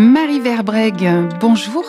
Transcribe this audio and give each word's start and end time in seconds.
Marie 0.00 0.40
Verbreg, 0.40 1.06
bonjour. 1.40 1.84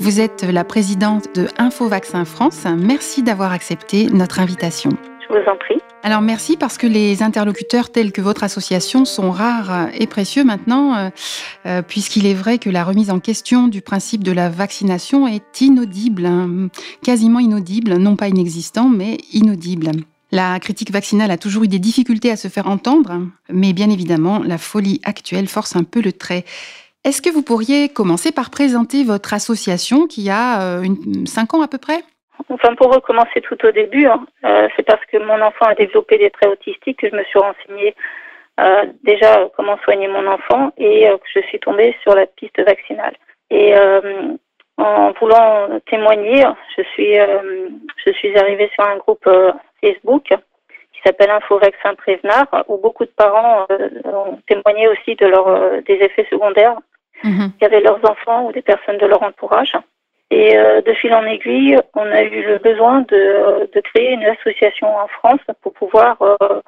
Vous 0.00 0.18
êtes 0.18 0.42
la 0.42 0.64
présidente 0.64 1.36
de 1.36 1.46
Info 1.56 1.86
Vaccin 1.86 2.24
France. 2.24 2.66
Merci 2.76 3.22
d'avoir 3.22 3.52
accepté 3.52 4.06
notre 4.06 4.40
invitation. 4.40 4.90
Je 5.22 5.32
vous 5.32 5.48
en 5.48 5.56
prie. 5.56 5.76
Alors 6.02 6.20
merci 6.20 6.56
parce 6.56 6.78
que 6.78 6.88
les 6.88 7.22
interlocuteurs 7.22 7.92
tels 7.92 8.10
que 8.10 8.20
votre 8.20 8.42
association 8.42 9.04
sont 9.04 9.30
rares 9.30 9.86
et 9.94 10.08
précieux 10.08 10.42
maintenant, 10.42 10.96
euh, 10.96 11.10
euh, 11.66 11.82
puisqu'il 11.82 12.26
est 12.26 12.34
vrai 12.34 12.58
que 12.58 12.70
la 12.70 12.82
remise 12.82 13.08
en 13.08 13.20
question 13.20 13.68
du 13.68 13.82
principe 13.82 14.24
de 14.24 14.32
la 14.32 14.48
vaccination 14.48 15.28
est 15.28 15.60
inaudible, 15.60 16.26
hein, 16.26 16.70
quasiment 17.04 17.38
inaudible, 17.38 17.98
non 17.98 18.16
pas 18.16 18.26
inexistant, 18.26 18.88
mais 18.88 19.18
inaudible. 19.32 19.92
La 20.32 20.58
critique 20.58 20.90
vaccinale 20.90 21.30
a 21.30 21.38
toujours 21.38 21.62
eu 21.62 21.68
des 21.68 21.78
difficultés 21.78 22.32
à 22.32 22.36
se 22.36 22.48
faire 22.48 22.66
entendre, 22.66 23.20
mais 23.48 23.72
bien 23.72 23.88
évidemment, 23.90 24.40
la 24.40 24.58
folie 24.58 25.00
actuelle 25.04 25.46
force 25.46 25.76
un 25.76 25.84
peu 25.84 26.00
le 26.00 26.12
trait. 26.12 26.44
Est-ce 27.04 27.20
que 27.20 27.28
vous 27.28 27.42
pourriez 27.42 27.90
commencer 27.90 28.32
par 28.32 28.50
présenter 28.50 29.04
votre 29.04 29.34
association 29.34 30.06
qui 30.06 30.30
a 30.30 30.78
euh, 30.78 30.82
une, 30.82 31.26
5 31.26 31.52
ans 31.52 31.60
à 31.60 31.68
peu 31.68 31.76
près? 31.76 32.00
Enfin, 32.48 32.74
pour 32.76 32.94
recommencer 32.94 33.42
tout 33.42 33.58
au 33.66 33.70
début, 33.70 34.06
hein, 34.06 34.24
euh, 34.46 34.68
c'est 34.74 34.84
parce 34.84 35.04
que 35.12 35.18
mon 35.18 35.38
enfant 35.42 35.66
a 35.66 35.74
développé 35.74 36.16
des 36.16 36.30
traits 36.30 36.52
autistiques 36.52 37.00
que 37.00 37.10
je 37.10 37.14
me 37.14 37.22
suis 37.24 37.38
renseignée 37.38 37.94
euh, 38.58 38.86
déjà 39.02 39.50
comment 39.54 39.76
soigner 39.84 40.08
mon 40.08 40.26
enfant 40.26 40.72
et 40.78 41.06
que 41.06 41.40
je 41.40 41.46
suis 41.48 41.60
tombée 41.60 41.94
sur 42.02 42.14
la 42.14 42.24
piste 42.24 42.58
vaccinale. 42.64 43.14
Et 43.50 43.74
en 44.78 45.12
voulant 45.20 45.68
témoigner, 45.90 46.44
je 46.76 46.82
suis, 46.94 47.16
je 47.16 48.12
suis 48.12 48.36
arrivée 48.38 48.70
sur 48.74 48.84
un 48.84 48.96
groupe 48.96 49.28
Facebook 49.82 50.28
qui 50.28 51.00
s'appelle 51.04 51.30
Info 51.30 51.58
Vaccin 51.58 51.94
Prévenard, 51.94 52.64
où 52.68 52.78
beaucoup 52.78 53.04
de 53.04 53.12
parents 53.14 53.66
ont 54.04 54.38
témoigné 54.48 54.88
aussi 54.88 55.14
de 55.16 55.80
des 55.82 55.94
effets 55.94 56.26
secondaires 56.30 56.78
Il 57.24 57.62
y 57.62 57.64
avait 57.64 57.80
leurs 57.80 58.00
enfants 58.08 58.46
ou 58.46 58.52
des 58.52 58.62
personnes 58.62 58.98
de 58.98 59.06
leur 59.06 59.22
entourage. 59.22 59.74
Et 60.30 60.56
euh, 60.56 60.80
de 60.82 60.92
fil 60.94 61.12
en 61.14 61.24
aiguille, 61.24 61.78
on 61.94 62.02
a 62.02 62.22
eu 62.22 62.42
le 62.46 62.58
besoin 62.58 63.00
de, 63.02 63.70
de 63.72 63.80
créer 63.80 64.12
une 64.12 64.24
association 64.24 64.88
en 64.88 65.06
France 65.08 65.40
pour 65.62 65.72
pouvoir 65.74 66.16
euh, 66.22 66.60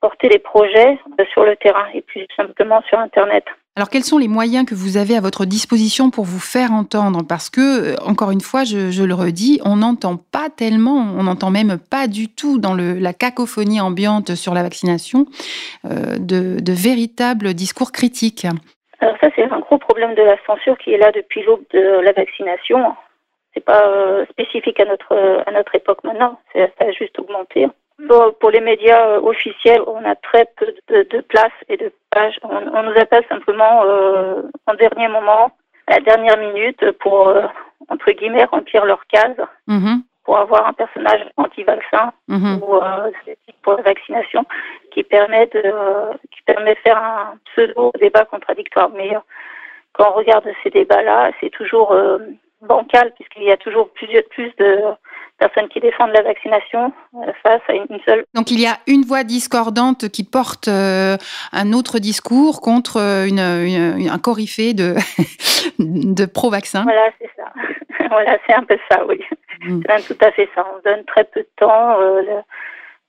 porter 0.00 0.28
les 0.28 0.38
projets 0.38 0.98
euh, 1.18 1.24
sur 1.32 1.44
le 1.44 1.56
terrain 1.56 1.86
et 1.94 2.02
plus 2.02 2.26
simplement 2.36 2.80
sur 2.88 2.98
Internet. 2.98 3.44
Alors 3.74 3.88
quels 3.88 4.04
sont 4.04 4.18
les 4.18 4.28
moyens 4.28 4.66
que 4.66 4.74
vous 4.74 4.98
avez 4.98 5.16
à 5.16 5.22
votre 5.22 5.46
disposition 5.46 6.10
pour 6.10 6.26
vous 6.26 6.38
faire 6.38 6.72
entendre? 6.72 7.22
Parce 7.26 7.48
que, 7.48 7.98
encore 8.06 8.30
une 8.30 8.42
fois, 8.42 8.64
je, 8.64 8.90
je 8.90 9.02
le 9.02 9.14
redis, 9.14 9.60
on 9.64 9.76
n'entend 9.76 10.18
pas 10.18 10.50
tellement, 10.50 10.98
on 11.18 11.22
n'entend 11.22 11.50
même 11.50 11.78
pas 11.78 12.06
du 12.06 12.28
tout 12.28 12.58
dans 12.58 12.74
le, 12.74 12.98
la 12.98 13.14
cacophonie 13.14 13.80
ambiante 13.80 14.34
sur 14.34 14.52
la 14.52 14.62
vaccination 14.62 15.24
euh, 15.86 16.18
de, 16.18 16.60
de 16.60 16.72
véritables 16.72 17.54
discours 17.54 17.92
critiques. 17.92 18.46
Alors 19.02 19.16
ça, 19.20 19.30
c'est 19.34 19.42
un 19.42 19.58
gros 19.58 19.78
problème 19.78 20.14
de 20.14 20.22
la 20.22 20.36
censure 20.46 20.78
qui 20.78 20.94
est 20.94 20.98
là 20.98 21.10
depuis 21.10 21.42
l'aube 21.42 21.64
de 21.72 22.00
la 22.00 22.12
vaccination. 22.12 22.94
C'est 23.52 23.64
pas 23.64 23.84
euh, 23.88 24.24
spécifique 24.30 24.78
à 24.78 24.84
notre 24.84 25.42
à 25.44 25.50
notre 25.50 25.74
époque 25.74 26.04
maintenant. 26.04 26.38
Ça 26.54 26.68
a 26.78 26.92
juste 26.92 27.18
augmenté. 27.18 27.66
pour 28.40 28.50
les 28.50 28.60
médias 28.60 29.08
euh, 29.08 29.20
officiels, 29.20 29.82
on 29.88 30.04
a 30.04 30.14
très 30.14 30.46
peu 30.56 30.72
de, 30.88 31.02
de 31.02 31.20
place 31.20 31.52
et 31.68 31.76
de 31.76 31.92
pages. 32.10 32.38
On, 32.44 32.82
nous 32.84 32.96
appelle 32.96 33.24
simplement 33.28 33.82
euh, 33.84 34.42
en 34.68 34.74
dernier 34.74 35.08
moment, 35.08 35.50
à 35.88 35.94
la 35.94 36.00
dernière 36.00 36.38
minute, 36.38 36.92
pour 37.00 37.34
entre 37.88 38.12
guillemets 38.12 38.44
remplir 38.44 38.84
leur 38.84 39.04
case. 39.08 39.36
Mm-hmm 39.68 40.02
pour 40.24 40.38
avoir 40.38 40.66
un 40.66 40.72
personnage 40.72 41.24
anti-vaccin 41.36 42.12
mhm. 42.28 42.60
ou 42.62 42.76
euh, 42.76 43.10
pour 43.62 43.74
la 43.74 43.82
vaccination 43.82 44.44
qui 44.92 45.02
permet 45.02 45.46
de 45.46 45.62
qui 46.30 46.42
permet 46.46 46.74
de 46.74 46.80
faire 46.80 46.98
un 46.98 47.34
pseudo 47.46 47.90
débat 48.00 48.24
contradictoire. 48.24 48.90
Mais 48.90 49.14
euh, 49.14 49.20
quand 49.92 50.10
on 50.10 50.14
regarde 50.14 50.48
ces 50.62 50.70
débats-là, 50.70 51.32
c'est 51.40 51.50
toujours 51.50 51.92
euh, 51.92 52.18
bancal 52.62 53.12
puisqu'il 53.14 53.44
y 53.44 53.50
a 53.50 53.56
toujours 53.56 53.90
plus, 53.90 54.08
plus 54.30 54.52
de 54.58 54.80
personnes 55.44 55.68
qui 55.68 55.80
défendent 55.80 56.12
la 56.12 56.22
vaccination 56.22 56.92
euh, 57.14 57.32
face 57.42 57.62
à 57.68 57.74
une 57.74 58.00
seule. 58.06 58.24
Donc 58.34 58.50
il 58.50 58.60
y 58.60 58.66
a 58.66 58.76
une 58.86 59.02
voix 59.02 59.24
discordante 59.24 60.08
qui 60.08 60.24
porte 60.24 60.68
un 60.68 61.72
autre 61.72 61.98
discours 61.98 62.60
contre 62.60 62.98
une, 63.28 63.40
un 63.40 64.18
coryphée 64.18 64.74
de, 64.74 64.94
de 65.78 66.26
pro-vaccin. 66.26 66.82
Voilà, 66.84 67.10
c'est 67.18 67.30
ça. 67.36 67.52
voilà, 68.10 68.38
c'est 68.46 68.54
un 68.54 68.64
peu 68.64 68.78
ça, 68.90 69.04
oui. 69.06 69.20
Mm. 69.64 69.80
C'est 69.88 70.14
tout 70.14 70.24
à 70.24 70.30
fait 70.32 70.48
ça. 70.54 70.66
On 70.74 70.88
donne 70.88 71.04
très 71.04 71.24
peu 71.24 71.40
de 71.40 71.48
temps. 71.56 72.00
Euh, 72.00 72.22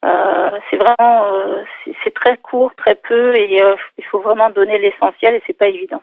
euh, 0.05 0.49
c'est 0.69 0.77
vraiment, 0.77 1.25
euh, 1.33 1.63
c'est 2.03 2.13
très 2.13 2.37
court, 2.37 2.73
très 2.75 2.95
peu, 2.95 3.35
et 3.35 3.61
il 3.97 4.05
faut 4.05 4.19
vraiment 4.19 4.49
donner 4.49 4.77
l'essentiel, 4.77 5.35
et 5.35 5.41
c'est 5.47 5.57
pas 5.57 5.67
évident. 5.67 6.01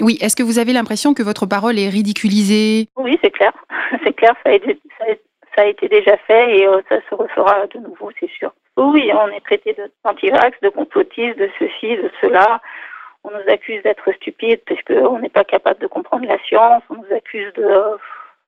Oui. 0.00 0.18
Est-ce 0.20 0.34
que 0.34 0.42
vous 0.42 0.58
avez 0.58 0.72
l'impression 0.72 1.14
que 1.14 1.22
votre 1.22 1.46
parole 1.46 1.78
est 1.78 1.88
ridiculisée? 1.88 2.88
Oui, 2.96 3.18
c'est 3.22 3.30
clair. 3.30 3.52
c'est 4.04 4.14
clair. 4.14 4.34
Ça 4.44 4.50
a, 4.50 4.54
été, 4.54 4.78
ça, 5.54 5.62
a, 5.62 5.66
été, 5.66 5.88
déjà 5.88 6.16
fait, 6.26 6.58
et 6.58 6.68
ça 6.88 6.96
se 7.08 7.14
refera 7.14 7.66
de 7.66 7.78
nouveau, 7.78 8.10
c'est 8.18 8.30
sûr. 8.30 8.52
Oui, 8.76 9.10
on 9.12 9.28
est 9.28 9.44
traité 9.44 9.76
d'antivax, 10.04 10.58
de 10.60 10.68
complotiste, 10.68 11.38
de 11.38 11.48
ceci, 11.58 11.96
de 11.96 12.10
cela. 12.20 12.60
On 13.22 13.30
nous 13.30 13.52
accuse 13.52 13.82
d'être 13.82 14.12
stupides 14.16 14.60
parce 14.66 14.82
qu'on 14.82 15.18
n'est 15.18 15.28
pas 15.28 15.44
capable 15.44 15.80
de 15.80 15.86
comprendre 15.86 16.26
la 16.26 16.38
science. 16.46 16.82
On 16.90 16.96
nous 16.96 17.16
accuse 17.16 17.52
de 17.54 17.96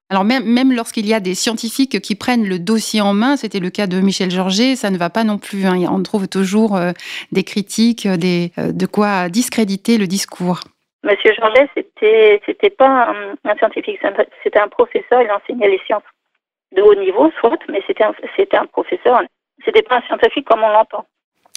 alors 0.08 0.24
même, 0.24 0.44
même 0.44 0.72
lorsqu'il 0.72 1.06
y 1.06 1.14
a 1.14 1.20
des 1.20 1.34
scientifiques 1.34 2.00
qui 2.00 2.14
prennent 2.14 2.48
le 2.48 2.60
dossier 2.60 3.00
en 3.00 3.12
main, 3.12 3.36
c'était 3.36 3.58
le 3.58 3.70
cas 3.70 3.88
de 3.88 4.00
Michel 4.00 4.30
Georget, 4.30 4.76
ça 4.76 4.90
ne 4.90 4.98
va 4.98 5.10
pas 5.10 5.24
non 5.24 5.38
plus. 5.38 5.66
Hein. 5.66 5.78
On 5.90 6.00
trouve 6.02 6.28
toujours 6.28 6.76
euh, 6.76 6.92
des 7.32 7.42
critiques, 7.42 8.06
euh, 8.06 8.16
des, 8.16 8.52
euh, 8.56 8.70
de 8.70 8.86
quoi 8.86 9.28
discréditer 9.28 9.98
le 9.98 10.06
discours. 10.06 10.60
Monsieur 11.02 11.32
Georget, 11.34 11.68
c'était 11.74 12.40
c'était 12.46 12.70
pas 12.70 13.12
un, 13.44 13.56
scientifique, 13.56 13.98
c'était 14.44 14.60
un 14.60 14.68
professeur. 14.68 15.22
Il 15.22 15.30
enseignait 15.30 15.70
les 15.70 15.80
sciences 15.86 16.02
de 16.76 16.82
haut 16.82 16.94
niveau, 16.94 17.30
soit, 17.40 17.58
mais 17.68 17.82
c'était 17.86 18.04
un, 18.04 18.66
professeur. 18.66 19.22
C'était 19.64 19.82
pas 19.82 19.96
un 19.96 20.02
scientifique 20.02 20.46
comme 20.46 20.62
on 20.62 20.68
l'entend. 20.68 21.04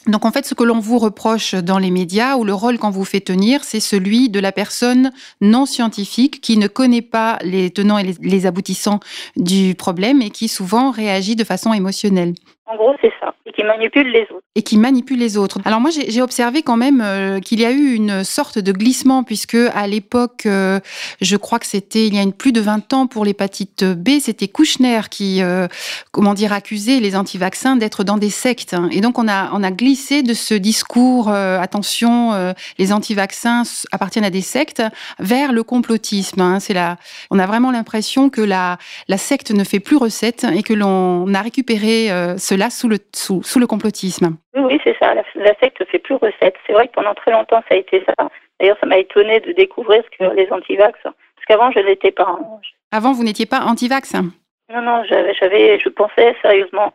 Donc 0.08 0.26
en 0.26 0.32
fait, 0.32 0.46
ce 0.46 0.54
que 0.54 0.64
l'on 0.64 0.80
vous 0.80 0.98
reproche 0.98 1.56
dans 1.56 1.78
les 1.78 1.92
médias 1.92 2.38
ou 2.38 2.46
le 2.46 2.54
rôle 2.54 2.80
qu'on 2.80 2.90
vous 2.90 3.04
fait 3.04 3.20
tenir, 3.20 3.64
c'est 3.66 3.82
celui 3.82 4.30
de 4.30 4.40
la 4.40 4.54
personne 4.54 5.12
non 5.42 5.66
scientifique 5.66 6.40
qui 6.40 6.58
ne 6.58 6.68
connaît 6.68 7.02
pas 7.02 7.38
les 7.44 7.70
tenants 7.70 7.98
et 7.98 8.14
les, 8.22 8.46
aboutissants 8.46 9.02
du 9.36 9.76
problème 9.76 10.22
et 10.22 10.30
qui 10.30 10.48
souvent 10.48 10.92
réagit 10.92 11.36
de 11.36 11.44
façon 11.44 11.74
émotionnelle. 11.74 12.34
En 12.72 12.76
gros, 12.76 12.94
c'est 13.02 13.12
ça. 13.20 13.34
Et 13.48 13.52
qui 13.52 13.64
manipule 13.64 14.12
les 14.12 14.22
autres. 14.22 14.44
Et 14.54 14.62
qui 14.62 14.78
manipule 14.78 15.18
les 15.18 15.38
autres. 15.38 15.58
Alors 15.66 15.80
moi, 15.80 15.90
j'ai 15.90 16.22
observé 16.22 16.62
quand 16.62 16.78
même 16.78 17.02
euh, 17.02 17.40
qu'il 17.40 17.60
y 17.60 17.66
a 17.66 17.72
eu 17.72 17.96
une 17.96 18.24
sorte 18.24 18.60
de 18.60 18.72
glissement, 18.72 19.24
puisque 19.24 19.58
à 19.74 19.88
l'époque, 19.88 20.44
euh, 20.46 20.80
je 21.20 21.36
crois 21.36 21.58
que 21.58 21.66
c'était 21.66 22.06
il 22.06 22.14
y 22.14 22.20
a 22.20 22.22
une, 22.22 22.32
plus 22.32 22.52
de 22.52 22.62
20 22.62 22.94
ans 22.94 23.08
pour 23.08 23.26
l'hépatite 23.26 23.84
B, 23.84 24.20
c'était 24.20 24.48
Kouchner 24.48 25.02
qui, 25.10 25.42
euh, 25.42 25.68
comment 26.12 26.36
dire, 26.36 26.54
accusait 26.54 27.00
les 27.00 27.16
anti-vaccins 27.16 27.76
d'être 27.76 28.04
dans 28.04 28.18
des 28.18 28.30
sectes. 28.30 28.76
Et 28.92 29.02
donc 29.02 29.18
on 29.18 29.28
a, 29.28 29.50
on 29.54 29.64
a 29.64 29.72
glissé 29.72 30.22
de 30.22 30.36
ce 30.36 30.54
discours, 30.54 31.30
attention, 31.30 32.54
les 32.78 32.94
anti-vaccins 32.94 33.64
appartiennent 33.92 34.26
à 34.26 34.30
des 34.30 34.42
sectes, 34.42 34.84
vers 35.18 35.54
le 35.54 35.64
complotisme. 35.64 36.42
Hein. 36.42 36.60
Là, 36.70 36.98
on 37.32 37.40
a 37.40 37.48
vraiment 37.48 37.72
l'impression 37.72 38.30
que 38.30 38.42
la, 38.42 38.78
la 39.08 39.18
secte 39.18 39.50
ne 39.50 39.64
fait 39.64 39.80
plus 39.80 39.96
recette 39.96 40.46
et 40.54 40.62
que 40.62 40.74
l'on 40.74 41.34
a 41.34 41.42
récupéré 41.42 42.10
ce 42.38 42.59
là 42.60 42.70
sous 42.70 42.88
le, 42.88 42.98
sous, 43.16 43.42
sous 43.42 43.60
le 43.60 43.66
complotisme. 43.66 44.38
Oui, 44.56 44.80
c'est 44.84 44.96
ça. 45.00 45.14
La, 45.14 45.24
secte 45.60 45.80
ne 45.80 45.86
fait 45.86 46.00
plus 46.00 46.16
recette. 46.16 46.56
C'est 46.68 46.74
vrai 46.74 46.88
que 46.88 46.94
pendant 46.94 47.16
très 47.16 47.32
longtemps, 47.32 47.64
ça 47.68 47.76
a 47.76 47.78
été 47.78 48.04
ça. 48.06 48.30
D'ailleurs, 48.60 48.78
ça 48.80 48.86
m'a 48.86 48.98
étonné 48.98 49.40
de 49.40 49.54
découvrir 49.54 50.04
ce 50.04 50.18
que 50.18 50.36
les 50.36 50.52
antivax. 50.52 51.00
Parce 51.02 51.46
qu'avant, 51.48 51.72
je 51.72 51.80
ne 51.80 51.86
l'étais 51.86 52.12
pas. 52.12 52.38
Avant, 52.92 53.14
vous 53.14 53.24
n'étiez 53.24 53.46
pas 53.46 53.62
antivax 53.62 54.14
Non, 54.14 54.82
non, 54.82 55.04
j'avais, 55.10 55.34
j'avais, 55.34 55.80
je 55.80 55.90
pensais 55.90 56.36
sérieusement. 56.42 56.94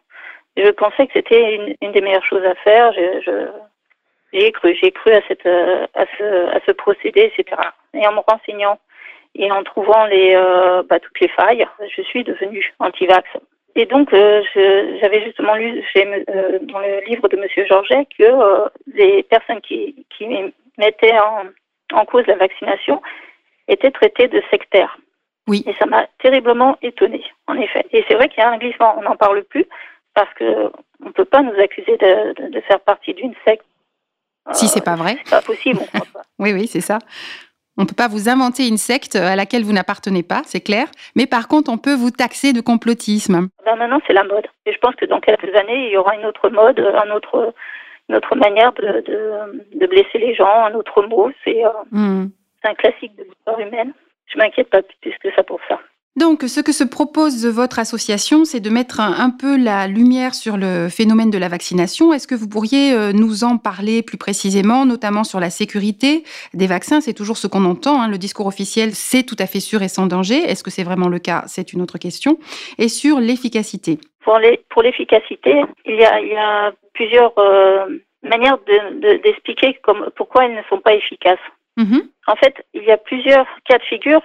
Je 0.56 0.70
pensais 0.70 1.06
que 1.06 1.14
c'était 1.14 1.56
une, 1.56 1.74
une, 1.80 1.92
des 1.92 2.00
meilleures 2.00 2.24
choses 2.26 2.44
à 2.44 2.54
faire. 2.56 2.92
Je, 2.92 3.20
je, 3.24 3.32
j'ai 4.32 4.52
cru, 4.52 4.76
j'ai 4.80 4.92
cru 4.92 5.12
à, 5.12 5.20
cette, 5.26 5.46
à, 5.46 6.04
ce, 6.18 6.56
à 6.56 6.60
ce 6.66 6.72
procédé, 6.72 7.32
etc. 7.32 7.60
Et 7.94 8.06
en 8.06 8.12
me 8.12 8.20
renseignant 8.20 8.78
et 9.36 9.50
en 9.50 9.64
trouvant 9.64 10.06
les, 10.06 10.34
euh, 10.34 10.82
bah, 10.88 11.00
toutes 11.00 11.18
les 11.20 11.28
failles, 11.28 11.66
je 11.96 12.02
suis 12.02 12.22
devenue 12.22 12.72
antivax. 12.78 13.28
Et 13.76 13.86
donc, 13.86 14.12
euh, 14.12 14.42
j'avais 15.00 15.24
justement 15.24 15.54
lu 15.54 15.82
euh, 15.96 16.58
dans 16.62 16.78
le 16.78 17.04
livre 17.06 17.28
de 17.28 17.36
Monsieur 17.36 17.66
Georget 17.66 18.06
que 18.16 18.22
euh, 18.22 18.68
les 18.86 19.22
personnes 19.24 19.60
qui, 19.60 20.06
qui 20.16 20.28
mettaient 20.78 21.18
en, 21.18 21.44
en, 21.92 22.04
cause 22.04 22.26
la 22.26 22.36
vaccination 22.36 23.02
étaient 23.66 23.90
traitées 23.90 24.28
de 24.28 24.40
sectaires. 24.50 24.96
Oui. 25.48 25.64
Et 25.66 25.74
ça 25.74 25.86
m'a 25.86 26.06
terriblement 26.22 26.78
étonnée, 26.82 27.24
en 27.48 27.56
effet. 27.56 27.84
Et 27.90 28.04
c'est 28.06 28.14
vrai 28.14 28.28
qu'il 28.28 28.38
y 28.38 28.46
a 28.46 28.50
un 28.50 28.58
glissement, 28.58 28.94
on 28.96 29.02
n'en 29.02 29.16
parle 29.16 29.42
plus, 29.42 29.66
parce 30.14 30.32
que 30.34 30.70
on 31.00 31.06
ne 31.06 31.12
peut 31.12 31.24
pas 31.24 31.42
nous 31.42 31.58
accuser 31.60 31.96
de, 31.96 32.50
de, 32.50 32.60
faire 32.62 32.80
partie 32.80 33.12
d'une 33.12 33.34
secte. 33.46 33.66
Si 34.52 34.68
c'est 34.68 34.84
pas 34.84 34.94
vrai. 34.94 35.16
C'est 35.24 35.30
pas 35.30 35.42
possible, 35.42 35.80
on 35.82 35.86
croit 35.86 36.06
pas. 36.12 36.22
oui, 36.38 36.52
oui, 36.52 36.66
c'est 36.66 36.80
ça. 36.80 36.98
On 37.76 37.82
ne 37.82 37.86
peut 37.88 37.94
pas 37.96 38.08
vous 38.08 38.28
inventer 38.28 38.68
une 38.68 38.76
secte 38.76 39.16
à 39.16 39.34
laquelle 39.34 39.64
vous 39.64 39.72
n'appartenez 39.72 40.22
pas, 40.22 40.42
c'est 40.44 40.60
clair. 40.60 40.86
Mais 41.16 41.26
par 41.26 41.48
contre, 41.48 41.72
on 41.72 41.78
peut 41.78 41.94
vous 41.94 42.10
taxer 42.10 42.52
de 42.52 42.60
complotisme. 42.60 43.48
Ben 43.64 43.76
maintenant, 43.76 44.00
c'est 44.06 44.12
la 44.12 44.24
mode. 44.24 44.46
Et 44.66 44.72
je 44.72 44.78
pense 44.78 44.94
que 44.94 45.06
dans 45.06 45.20
quelques 45.20 45.54
années, 45.56 45.88
il 45.88 45.92
y 45.92 45.96
aura 45.96 46.14
une 46.14 46.24
autre 46.24 46.48
mode, 46.50 46.78
un 46.78 47.10
autre, 47.10 47.52
une 48.08 48.16
autre 48.16 48.36
manière 48.36 48.72
de, 48.74 49.02
de, 49.02 49.78
de 49.78 49.86
blesser 49.86 50.18
les 50.18 50.34
gens, 50.34 50.64
un 50.66 50.74
autre 50.74 51.02
mot. 51.02 51.32
C'est 51.42 51.64
euh, 51.64 51.70
hmm. 51.90 52.26
un 52.62 52.74
classique 52.74 53.16
de 53.16 53.24
l'histoire 53.24 53.58
humaine. 53.58 53.92
Je 54.26 54.38
m'inquiète 54.38 54.70
pas 54.70 54.82
plus 55.00 55.14
que 55.22 55.32
ça 55.34 55.42
pour 55.42 55.60
ça. 55.68 55.80
Donc, 56.16 56.42
ce 56.42 56.60
que 56.60 56.70
se 56.70 56.84
propose 56.84 57.44
votre 57.44 57.80
association, 57.80 58.44
c'est 58.44 58.60
de 58.60 58.70
mettre 58.70 59.00
un, 59.00 59.30
peu 59.30 59.56
la 59.56 59.88
lumière 59.88 60.32
sur 60.34 60.56
le 60.56 60.88
phénomène 60.88 61.30
de 61.30 61.38
la 61.38 61.48
vaccination. 61.48 62.12
Est-ce 62.12 62.28
que 62.28 62.36
vous 62.36 62.48
pourriez 62.48 62.92
euh, 62.92 63.10
nous 63.12 63.42
en 63.42 63.58
parler 63.58 64.00
plus 64.02 64.16
précisément, 64.16 64.86
notamment 64.86 65.24
sur 65.24 65.40
la 65.40 65.50
sécurité 65.50 66.22
des 66.52 66.68
vaccins? 66.68 67.00
C'est 67.00 67.14
toujours 67.14 67.36
ce 67.36 67.48
qu'on 67.48 67.64
entend. 67.64 68.00
Hein. 68.00 68.08
Le 68.08 68.16
discours 68.16 68.46
officiel, 68.46 68.90
c'est 68.92 69.24
tout 69.24 69.34
à 69.40 69.46
fait 69.46 69.58
sûr 69.58 69.82
et 69.82 69.88
sans 69.88 70.06
danger. 70.06 70.36
Est-ce 70.36 70.62
que 70.62 70.70
c'est 70.70 70.84
vraiment 70.84 71.08
le 71.08 71.18
cas? 71.18 71.42
C'est 71.48 71.72
une 71.72 71.82
autre 71.82 71.98
question. 71.98 72.38
Et 72.78 72.88
sur 72.88 73.18
l'efficacité 73.18 73.98
Pour 74.22 74.38
l'efficacité, 74.82 75.64
il, 75.84 75.96
y 75.96 76.04
a, 76.04 76.72
plusieurs 76.92 77.36
euh, 77.38 77.86
manières 78.22 78.58
d'expliquer 79.24 79.80
pourquoi 80.14 80.44
ils 80.44 80.54
ne 80.54 80.62
sont 80.68 80.78
pas 80.78 80.94
efficaces. 80.94 81.38
Mm-hmm. 81.76 82.02
En 82.28 82.36
fait, 82.36 82.54
il 82.72 82.84
y 82.84 82.92
a 82.92 82.98
plusieurs 82.98 83.46
cas 83.68 83.78
de 83.78 83.82
figure 83.82 84.22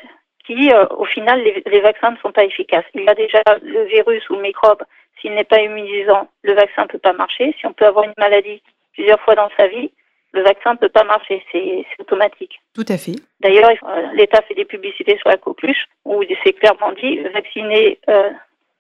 qui, 0.50 0.72
euh, 0.74 0.86
au 0.98 1.06
final, 1.06 1.42
les, 1.44 1.80
vaccins 1.80 2.12
ne 2.12 2.18
sont 2.18 2.32
pas 2.32 2.44
efficaces. 2.44 2.86
Il 2.96 3.04
y 3.04 3.10
a 3.10 3.14
déjà 3.14 3.42
le 3.62 3.84
virus 3.84 4.28
ou 4.30 4.36
le 4.36 4.42
microbe. 4.42 4.84
S'il 5.22 5.34
n'est 5.34 5.44
pas 5.44 5.62
immunisant, 5.62 6.28
le 6.44 6.54
vaccin 6.54 6.84
ne 6.84 6.88
peut 6.88 6.98
pas 6.98 7.14
marcher. 7.14 7.56
Si 7.60 7.68
on 7.68 7.74
peut 7.74 7.86
avoir 7.86 8.06
une 8.06 8.14
maladie 8.18 8.62
plusieurs 8.94 9.20
fois 9.22 9.36
dans 9.36 9.50
sa 9.58 9.68
vie, 9.68 9.92
le 10.34 10.42
vaccin 10.42 10.74
ne 10.74 10.78
peut 10.78 10.90
pas 10.90 11.04
marcher. 11.04 11.44
C'est 11.52 11.86
automatique. 12.00 12.60
Tout 12.74 12.86
à 12.88 12.98
fait. 12.98 13.16
D'ailleurs, 13.42 13.70
euh, 13.70 14.08
l'État 14.14 14.42
fait 14.48 14.56
des 14.56 14.66
publicités 14.66 15.18
sur 15.18 15.30
la 15.30 15.38
coqueluche 15.38 15.86
où 16.06 16.24
c'est 16.44 16.54
clairement 16.54 16.94
dit, 16.94 17.20
vacciner, 17.34 18.00
euh, 18.10 18.30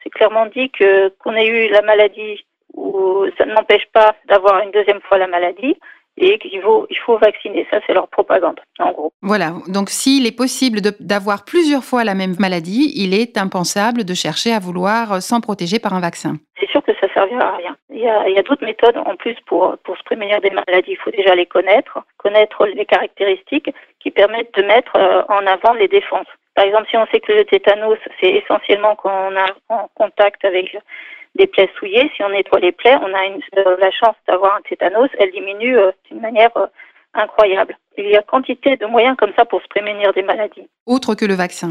c'est 0.03 0.09
clairement 0.09 0.47
dit 0.47 0.71
que 0.71 1.09
qu'on 1.19 1.35
ait 1.35 1.47
eu 1.47 1.69
la 1.69 1.81
maladie 1.81 2.45
ou 2.73 3.25
ça 3.37 3.45
n'empêche 3.45 3.85
pas 3.93 4.15
d'avoir 4.25 4.61
une 4.61 4.71
deuxième 4.71 5.01
fois 5.01 5.17
la 5.17 5.27
maladie 5.27 5.77
et 6.19 6.37
qu'il 6.39 6.61
faut, 6.61 6.85
il 6.89 6.97
faut 6.97 7.17
vacciner. 7.17 7.65
Ça, 7.71 7.79
c'est 7.85 7.93
leur 7.93 8.07
propagande, 8.07 8.59
en 8.79 8.91
gros. 8.91 9.11
Voilà. 9.21 9.53
Donc, 9.67 9.89
s'il 9.89 10.27
est 10.27 10.35
possible 10.35 10.79
d'avoir 10.99 11.45
plusieurs 11.45 11.83
fois 11.83 12.03
la 12.03 12.13
même 12.13 12.35
maladie, 12.39 12.91
il 12.95 13.13
est 13.13 13.37
impensable 13.37 14.03
de 14.03 14.13
chercher 14.13 14.53
à 14.53 14.59
vouloir 14.59 15.13
euh, 15.13 15.19
s'en 15.19 15.41
protéger 15.41 15.79
par 15.79 15.93
un 15.93 16.01
vaccin. 16.01 16.35
C'est 16.59 16.69
sûr 16.69 16.83
que 16.83 16.91
ça 16.99 17.07
ne 17.07 17.11
servira 17.11 17.53
à 17.53 17.57
rien. 17.57 17.75
Il 17.89 17.99
y 17.99 18.07
a, 18.07 18.21
a 18.21 18.43
d'autres 18.43 18.65
méthodes 18.65 18.97
en 18.97 19.15
plus 19.15 19.35
pour, 19.45 19.77
pour 19.83 19.97
se 19.97 20.03
prémunir 20.03 20.41
des 20.41 20.51
maladies. 20.51 20.91
Il 20.91 20.97
faut 20.97 21.11
déjà 21.11 21.35
les 21.35 21.45
connaître, 21.45 21.99
connaître 22.17 22.65
les 22.65 22.85
caractéristiques 22.85 23.71
qui 23.99 24.11
permettent 24.11 24.53
de 24.55 24.63
mettre 24.63 24.95
euh, 24.95 25.21
en 25.29 25.45
avant 25.47 25.73
les 25.73 25.87
défenses. 25.87 26.27
Par 26.55 26.65
exemple, 26.65 26.87
si 26.89 26.97
on 26.97 27.05
sait 27.07 27.21
que 27.21 27.31
le 27.31 27.45
tétanos, 27.45 27.97
c'est 28.19 28.31
essentiellement 28.31 28.95
quand 28.95 29.31
on 29.31 29.35
a 29.35 29.47
en 29.69 29.87
contact 29.95 30.43
avec 30.43 30.75
des 31.35 31.47
plaies 31.47 31.69
souillées, 31.77 32.11
si 32.15 32.23
on 32.23 32.29
nettoie 32.29 32.59
les 32.59 32.71
plaies, 32.71 32.97
on 33.01 33.13
a 33.13 33.25
une, 33.25 33.41
euh, 33.57 33.77
la 33.79 33.91
chance 33.91 34.15
d'avoir 34.27 34.55
un 34.55 34.61
tétanos, 34.61 35.09
elle 35.19 35.31
diminue 35.31 35.77
euh, 35.77 35.91
d'une 36.09 36.21
manière 36.21 36.55
euh, 36.57 36.67
incroyable. 37.13 37.77
Il 37.97 38.09
y 38.09 38.15
a 38.15 38.21
quantité 38.21 38.77
de 38.77 38.85
moyens 38.85 39.15
comme 39.17 39.33
ça 39.37 39.45
pour 39.45 39.61
se 39.61 39.67
prémunir 39.67 40.13
des 40.13 40.23
maladies. 40.23 40.67
Autre 40.85 41.15
que 41.15 41.25
le 41.25 41.33
vaccin. 41.33 41.69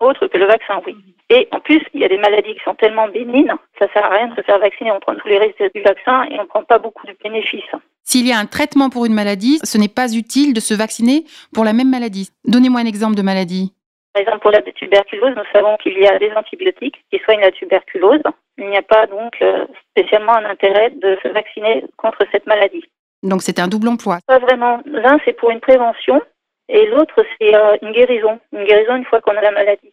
Autre 0.00 0.26
que 0.26 0.36
le 0.36 0.46
vaccin, 0.46 0.80
oui. 0.86 0.94
Et 1.30 1.48
en 1.52 1.60
plus, 1.60 1.82
il 1.94 2.00
y 2.00 2.04
a 2.04 2.08
des 2.08 2.18
maladies 2.18 2.54
qui 2.54 2.62
sont 2.64 2.74
tellement 2.74 3.08
bénignes, 3.08 3.52
ça 3.78 3.88
sert 3.92 4.04
à 4.04 4.10
rien 4.10 4.28
de 4.28 4.34
se 4.34 4.42
faire 4.42 4.58
vacciner. 4.58 4.92
On 4.92 5.00
prend 5.00 5.14
tous 5.14 5.28
les 5.28 5.38
risques 5.38 5.74
du 5.74 5.82
vaccin 5.82 6.24
et 6.24 6.38
on 6.38 6.42
ne 6.42 6.48
prend 6.48 6.62
pas 6.62 6.78
beaucoup 6.78 7.06
de 7.06 7.16
bénéfices. 7.22 7.62
S'il 8.04 8.26
y 8.26 8.32
a 8.32 8.38
un 8.38 8.46
traitement 8.46 8.90
pour 8.90 9.06
une 9.06 9.14
maladie, 9.14 9.58
ce 9.64 9.78
n'est 9.78 9.88
pas 9.88 10.12
utile 10.14 10.54
de 10.54 10.60
se 10.60 10.74
vacciner 10.74 11.24
pour 11.52 11.64
la 11.64 11.72
même 11.72 11.90
maladie. 11.90 12.30
Donnez-moi 12.44 12.80
un 12.80 12.86
exemple 12.86 13.16
de 13.16 13.22
maladie. 13.22 13.72
Par 14.16 14.22
exemple, 14.22 14.38
pour 14.38 14.50
la 14.50 14.62
tuberculose, 14.62 15.34
nous 15.36 15.44
savons 15.52 15.76
qu'il 15.76 15.98
y 15.98 16.06
a 16.06 16.18
des 16.18 16.32
antibiotiques 16.32 17.04
qui 17.12 17.18
soignent 17.18 17.42
la 17.42 17.52
tuberculose. 17.52 18.22
Il 18.56 18.66
n'y 18.66 18.78
a 18.78 18.80
pas 18.80 19.06
donc 19.06 19.34
euh, 19.42 19.66
spécialement 19.90 20.34
un 20.34 20.46
intérêt 20.46 20.88
de 20.88 21.18
se 21.22 21.28
vacciner 21.28 21.84
contre 21.98 22.24
cette 22.32 22.46
maladie. 22.46 22.82
Donc 23.22 23.42
c'est 23.42 23.58
un 23.58 23.68
double 23.68 23.88
emploi. 23.88 24.20
Pas 24.26 24.38
vraiment. 24.38 24.80
L'un 24.86 25.18
c'est 25.26 25.34
pour 25.34 25.50
une 25.50 25.60
prévention 25.60 26.22
et 26.70 26.86
l'autre 26.86 27.22
c'est 27.38 27.54
euh, 27.54 27.76
une 27.82 27.92
guérison. 27.92 28.40
Une 28.54 28.64
guérison 28.64 28.96
une 28.96 29.04
fois 29.04 29.20
qu'on 29.20 29.36
a 29.36 29.42
la 29.42 29.50
maladie. 29.50 29.92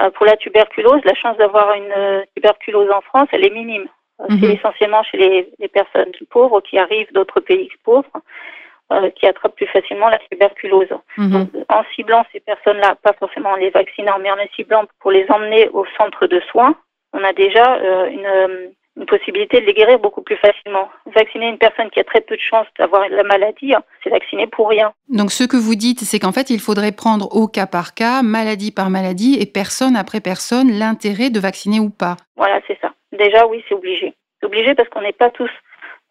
Euh, 0.00 0.08
pour 0.12 0.24
la 0.24 0.38
tuberculose, 0.38 1.04
la 1.04 1.14
chance 1.14 1.36
d'avoir 1.36 1.74
une 1.74 2.24
tuberculose 2.34 2.90
en 2.90 3.02
France, 3.02 3.28
elle 3.32 3.44
est 3.44 3.50
minime. 3.50 3.88
C'est 4.26 4.36
mhm. 4.36 4.52
essentiellement 4.52 5.02
chez 5.02 5.18
les, 5.18 5.52
les, 5.58 5.68
personnes 5.68 6.12
pauvres 6.30 6.62
qui 6.62 6.78
arrivent 6.78 7.12
d'autres 7.12 7.40
pays 7.40 7.70
pauvres 7.84 8.22
qui 9.16 9.26
attrapent 9.26 9.56
plus 9.56 9.66
facilement 9.66 10.08
la 10.08 10.18
tuberculose. 10.30 10.88
Mhm. 11.16 11.30
Donc, 11.30 11.48
en 11.68 11.82
ciblant 11.94 12.24
ces 12.32 12.40
personnes-là, 12.40 12.96
pas 13.02 13.12
forcément 13.14 13.50
en 13.50 13.56
les 13.56 13.70
vaccinant, 13.70 14.18
mais 14.20 14.30
en 14.30 14.36
les 14.36 14.50
ciblant 14.56 14.84
pour 15.00 15.10
les 15.10 15.26
emmener 15.30 15.68
au 15.68 15.84
centre 15.98 16.26
de 16.26 16.40
soins, 16.50 16.74
on 17.12 17.24
a 17.24 17.32
déjà 17.32 17.76
euh, 17.76 18.08
euh, 18.10 18.68
une, 18.96 19.06
possibilité 19.06 19.60
de 19.60 19.66
les 19.66 19.72
guérir 19.72 19.98
beaucoup 19.98 20.20
plus 20.20 20.36
facilement. 20.36 20.88
Vacciner 21.06 21.48
une 21.48 21.58
personne 21.58 21.88
qui 21.90 22.00
a 22.00 22.04
très 22.04 22.20
peu 22.20 22.36
de 22.36 22.40
chances 22.40 22.66
d'avoir 22.78 23.08
la 23.08 23.22
maladie, 23.22 23.74
hein, 23.74 23.82
c'est 24.04 24.10
vacciner 24.10 24.46
pour 24.46 24.68
rien. 24.68 24.92
Donc 25.08 25.32
ce 25.32 25.44
que 25.44 25.56
vous 25.56 25.74
dites, 25.74 26.00
c'est 26.00 26.18
qu'en 26.18 26.32
fait, 26.32 26.50
il 26.50 26.60
faudrait 26.60 26.92
prendre 26.92 27.34
au 27.34 27.48
cas 27.48 27.66
par 27.66 27.94
cas, 27.94 28.22
maladie 28.22 28.72
par 28.72 28.90
maladie, 28.90 29.38
et 29.40 29.46
personne 29.46 29.96
après 29.96 30.20
personne, 30.20 30.70
l'intérêt 30.70 31.30
de 31.30 31.40
vacciner 31.40 31.80
ou 31.80 31.88
pas. 31.88 32.16
Voilà, 32.36 32.60
c'est 32.66 32.78
ça. 32.80 32.92
Déjà, 33.12 33.46
oui, 33.46 33.64
c'est 33.68 33.74
obligé. 33.74 34.14
C'est 34.38 34.46
obligé 34.46 34.74
parce 34.74 34.88
qu'on 34.90 35.02
n'est 35.02 35.12
pas 35.12 35.30
tous 35.30 35.50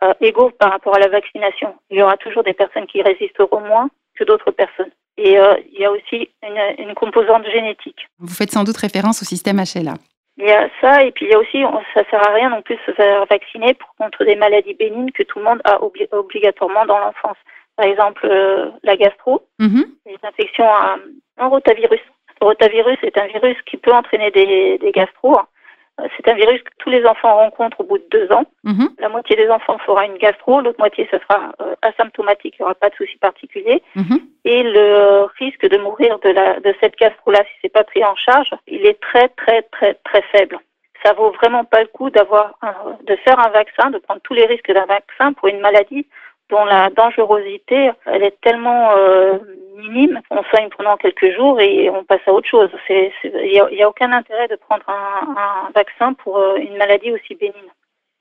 euh, 0.04 0.13
égaux 0.22 0.51
par 0.51 0.72
rapport 0.72 0.96
à 0.96 1.00
la 1.00 1.07
vaccination. 1.07 1.75
Il 1.90 1.98
y 1.98 2.01
aura 2.01 2.18
toujours 2.18 2.44
des 2.44 2.54
personnes 2.54 2.88
qui 2.88 3.01
résisteront 3.01 3.62
moins 3.62 3.90
que 4.16 4.24
d'autres 4.24 4.51
personnes. 4.51 4.92
Et 5.18 5.34
il 5.34 5.78
y 5.78 5.84
a 5.84 5.92
aussi 5.92 6.30
une, 6.42 6.88
une 6.88 6.96
composante 6.96 7.46
génétique. 7.51 8.07
Vous 8.19 8.34
faites 8.34 8.51
sans 8.51 8.63
doute 8.63 8.78
référence 8.78 9.22
au 9.22 9.25
système 9.25 9.57
HLA. 9.57 9.96
Il 10.40 10.48
y 10.48 10.51
a 10.51 10.69
ça, 10.80 11.04
et 11.04 11.12
puis 11.12 11.25
il 11.25 11.31
y 11.31 11.36
a 11.36 11.40
aussi, 11.40 11.62
ça 11.94 12.10
sert 12.10 12.25
à 12.25 12.34
rien 12.34 12.50
non 12.50 12.62
plus 12.62 12.75
de 12.75 12.81
se 12.86 12.94
faire 12.94 13.25
vacciner 13.25 13.74
pour, 13.74 13.94
contre 13.98 14.24
des 14.24 14.38
maladies 14.38 14.74
bénignes 14.74 15.12
que 15.12 15.24
tout 15.24 15.40
le 15.40 15.44
monde 15.46 15.62
a 15.66 15.84
obligatoirement 15.84 16.85
dans 16.85 16.97
l'enfance. 16.97 17.35
Par 17.76 17.85
exemple, 17.85 18.26
euh, 18.26 18.71
la 18.83 18.95
gastro, 18.95 19.42
mm-hmm. 19.59 19.85
les 20.06 20.18
infections 20.23 20.66
à 20.66 20.97
un 21.40 21.47
rotavirus. 21.47 22.00
Le 22.40 22.47
rotavirus 22.47 22.97
est 23.04 23.18
un 23.18 23.28
virus 23.28 23.57
qui 23.66 23.76
peut 23.76 23.92
entraîner 23.92 24.31
des, 24.31 24.78
des 24.78 24.92
gastro. 24.92 25.38
C'est 26.15 26.27
un 26.27 26.35
virus 26.35 26.61
que 26.61 26.71
tous 26.79 26.89
les 26.89 27.06
enfants 27.06 27.35
rencontrent 27.35 27.81
au 27.81 27.83
bout 27.83 27.97
de 27.97 28.07
deux 28.11 28.31
ans. 28.31 28.45
Mhm. 28.63 28.89
La 28.99 29.09
moitié 29.09 29.35
des 29.35 29.49
enfants 29.49 29.77
fera 29.79 30.06
une 30.06 30.18
gastro, 30.18 30.61
l'autre 30.61 30.79
moitié 30.79 31.07
ce 31.11 31.18
sera 31.19 31.51
euh, 31.61 31.75
asymptomatique, 31.81 32.56
il 32.57 32.61
n'y 32.61 32.65
aura 32.65 32.75
pas 32.75 32.89
de 32.89 32.95
souci 32.95 33.18
particulier. 33.18 33.81
Mhm. 33.95 34.19
Et 34.45 34.63
le 34.63 35.27
risque 35.39 35.68
de 35.68 35.77
mourir 35.77 36.19
de, 36.19 36.29
la, 36.29 36.59
de 36.59 36.73
cette 36.81 36.97
gastro-là, 36.97 37.39
si 37.39 37.59
c'est 37.61 37.73
pas 37.73 37.83
pris 37.83 38.03
en 38.03 38.15
charge, 38.15 38.51
il 38.68 38.85
est 38.85 38.99
très 39.01 39.29
très 39.29 39.63
très 39.63 39.95
très 40.06 40.21
faible. 40.31 40.59
Ça 41.03 41.13
vaut 41.13 41.31
vraiment 41.31 41.63
pas 41.63 41.81
le 41.81 41.87
coup 41.87 42.09
d'avoir 42.09 42.59
de 43.06 43.15
faire 43.18 43.39
un 43.39 43.49
vaccin, 43.49 43.89
de 43.89 43.99
prendre 43.99 44.19
tous 44.21 44.33
les 44.33 44.45
risques 44.45 44.71
d'un 44.71 44.85
vaccin 44.85 45.31
pour 45.33 45.47
une 45.47 45.61
maladie 45.61 46.06
dont 46.49 46.65
la 46.65 46.89
dangerosité, 46.89 47.91
elle 48.06 48.23
est 48.23 48.39
tellement 48.41 48.91
euh, 48.97 49.37
minime. 49.80 50.21
On 50.30 50.44
soigne 50.44 50.69
pendant 50.76 50.98
quelques 50.98 51.36
jours 51.36 51.59
et 51.59 51.90
on 51.90 52.04
passe 52.04 52.21
à 52.28 52.33
autre 52.33 52.48
chose. 52.48 52.69
Il 52.90 53.12
n'y 53.71 53.83
a, 53.83 53.90
aucun 53.90 54.12
intérêt 54.12 54.48
de 54.48 54.56
prendre 54.56 54.83
un, 54.88 55.69
vaccin 55.74 56.14
pour 56.14 56.38
euh, 56.38 56.57
une 56.57 56.78
maladie 56.78 57.12
aussi 57.12 57.36
bénigne. 57.36 57.71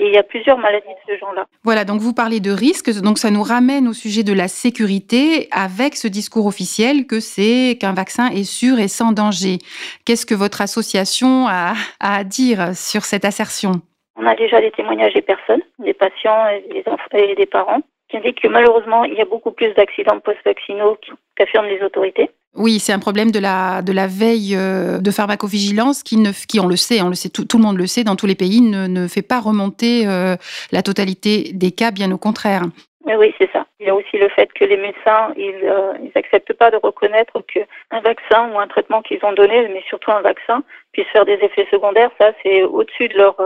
Et 0.00 0.06
il 0.06 0.14
y 0.14 0.18
a 0.18 0.22
plusieurs 0.22 0.58
maladies 0.58 0.86
de 0.86 1.12
ce 1.12 1.18
genre-là. 1.18 1.46
Voilà, 1.64 1.84
donc 1.84 2.00
vous 2.00 2.14
parlez 2.14 2.38
de 2.38 2.52
risques, 2.52 2.90
donc 3.02 3.18
ça 3.18 3.30
nous 3.30 3.42
ramène 3.42 3.88
au 3.88 3.92
sujet 3.92 4.22
de 4.22 4.32
la 4.32 4.46
sécurité 4.46 5.48
avec 5.50 5.96
ce 5.96 6.06
discours 6.06 6.46
officiel 6.46 7.06
que 7.06 7.18
c'est 7.18 7.76
qu'un 7.80 7.94
vaccin 7.94 8.28
est 8.30 8.44
sûr 8.44 8.78
et 8.78 8.86
sans 8.86 9.10
danger. 9.10 9.58
Qu'est-ce 10.06 10.24
que 10.24 10.36
votre 10.36 10.60
association 10.60 11.48
a, 11.48 11.74
à 11.98 12.22
dire 12.22 12.76
sur 12.76 13.02
cette 13.02 13.24
assertion? 13.24 13.82
On 14.14 14.26
a 14.26 14.36
déjà 14.36 14.60
des 14.60 14.70
témoignages 14.70 15.14
des 15.14 15.22
personnes, 15.22 15.62
des 15.80 15.94
patients 15.94 16.48
et 16.48 16.72
des, 16.72 16.84
enfants, 16.86 17.06
et 17.14 17.34
des 17.34 17.46
parents 17.46 17.80
qui 18.08 18.16
indique 18.16 18.40
que 18.40 18.48
malheureusement, 18.48 19.04
il 19.04 19.14
y 19.14 19.20
a 19.20 19.26
beaucoup 19.26 19.50
plus 19.50 19.72
d'accidents 19.74 20.18
post-vaccinaux 20.20 20.96
qu'affirment 21.38 21.68
les 21.68 21.82
autorités. 21.82 22.30
Oui, 22.56 22.80
c'est 22.80 22.92
un 22.92 22.98
problème 22.98 23.30
de 23.30 23.38
la, 23.38 23.82
de 23.82 23.92
la 23.92 24.08
veille 24.08 24.56
euh, 24.56 24.98
de 24.98 25.10
pharmacovigilance 25.10 26.02
qui, 26.02 26.16
ne, 26.16 26.32
qui, 26.32 26.58
on 26.58 26.66
le 26.66 26.76
sait, 26.76 27.00
on 27.02 27.08
le 27.08 27.14
sait 27.14 27.28
tout, 27.28 27.44
tout 27.44 27.58
le 27.58 27.62
monde 27.62 27.78
le 27.78 27.86
sait, 27.86 28.02
dans 28.02 28.16
tous 28.16 28.26
les 28.26 28.34
pays, 28.34 28.60
ne, 28.60 28.88
ne 28.88 29.06
fait 29.06 29.22
pas 29.22 29.38
remonter 29.38 30.08
euh, 30.08 30.34
la 30.72 30.82
totalité 30.82 31.52
des 31.52 31.70
cas, 31.70 31.92
bien 31.92 32.10
au 32.10 32.18
contraire. 32.18 32.62
Oui, 33.04 33.32
c'est 33.38 33.50
ça. 33.52 33.64
Il 33.80 33.86
y 33.86 33.90
a 33.90 33.94
aussi 33.94 34.16
le 34.18 34.28
fait 34.30 34.52
que 34.52 34.64
les 34.64 34.76
médecins, 34.76 35.32
ils 35.36 36.10
n'acceptent 36.16 36.50
euh, 36.50 36.54
pas 36.54 36.70
de 36.70 36.78
reconnaître 36.82 37.40
qu'un 37.46 38.00
vaccin 38.00 38.50
ou 38.52 38.58
un 38.58 38.66
traitement 38.66 39.02
qu'ils 39.02 39.24
ont 39.24 39.32
donné, 39.32 39.68
mais 39.68 39.82
surtout 39.88 40.10
un 40.10 40.22
vaccin, 40.22 40.62
puisse 40.92 41.06
faire 41.12 41.24
des 41.24 41.38
effets 41.40 41.68
secondaires. 41.70 42.10
Ça, 42.20 42.32
c'est 42.42 42.64
au-dessus 42.64 43.08
de 43.08 43.16
leur... 43.16 43.36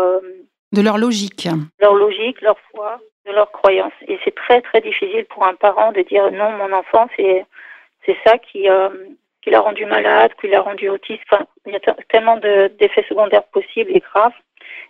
de 0.73 0.81
leur 0.81 0.97
logique. 0.97 1.49
Leur 1.81 1.95
logique, 1.95 2.41
leur 2.41 2.57
foi 2.71 2.99
de 3.27 3.33
leurs 3.33 3.53
croyances. 3.53 3.93
Et 4.09 4.19
c'est 4.25 4.35
très 4.35 4.61
très 4.63 4.81
difficile 4.81 5.27
pour 5.33 5.47
un 5.47 5.55
parent 5.55 5.93
de 5.93 6.03
dire 6.03 6.31
non, 6.33 6.51
mon 6.53 6.73
enfant, 6.73 7.09
c'est 7.17 7.45
c'est 8.07 8.17
ça 8.25 8.39
qui 8.39 8.69
euh, 8.69 8.89
qu'il 9.43 9.55
a 9.55 9.61
rendu 9.61 9.85
malade, 9.87 10.33
qu'il 10.41 10.55
a 10.55 10.61
rendu 10.61 10.89
autiste. 10.89 11.23
Enfin, 11.31 11.45
il 11.67 11.73
y 11.73 11.77
a 11.77 11.81
tellement 12.09 12.37
d'effets 12.37 13.05
secondaires 13.09 13.45
possibles 13.45 13.91
et 13.93 14.01
graves. 14.01 14.33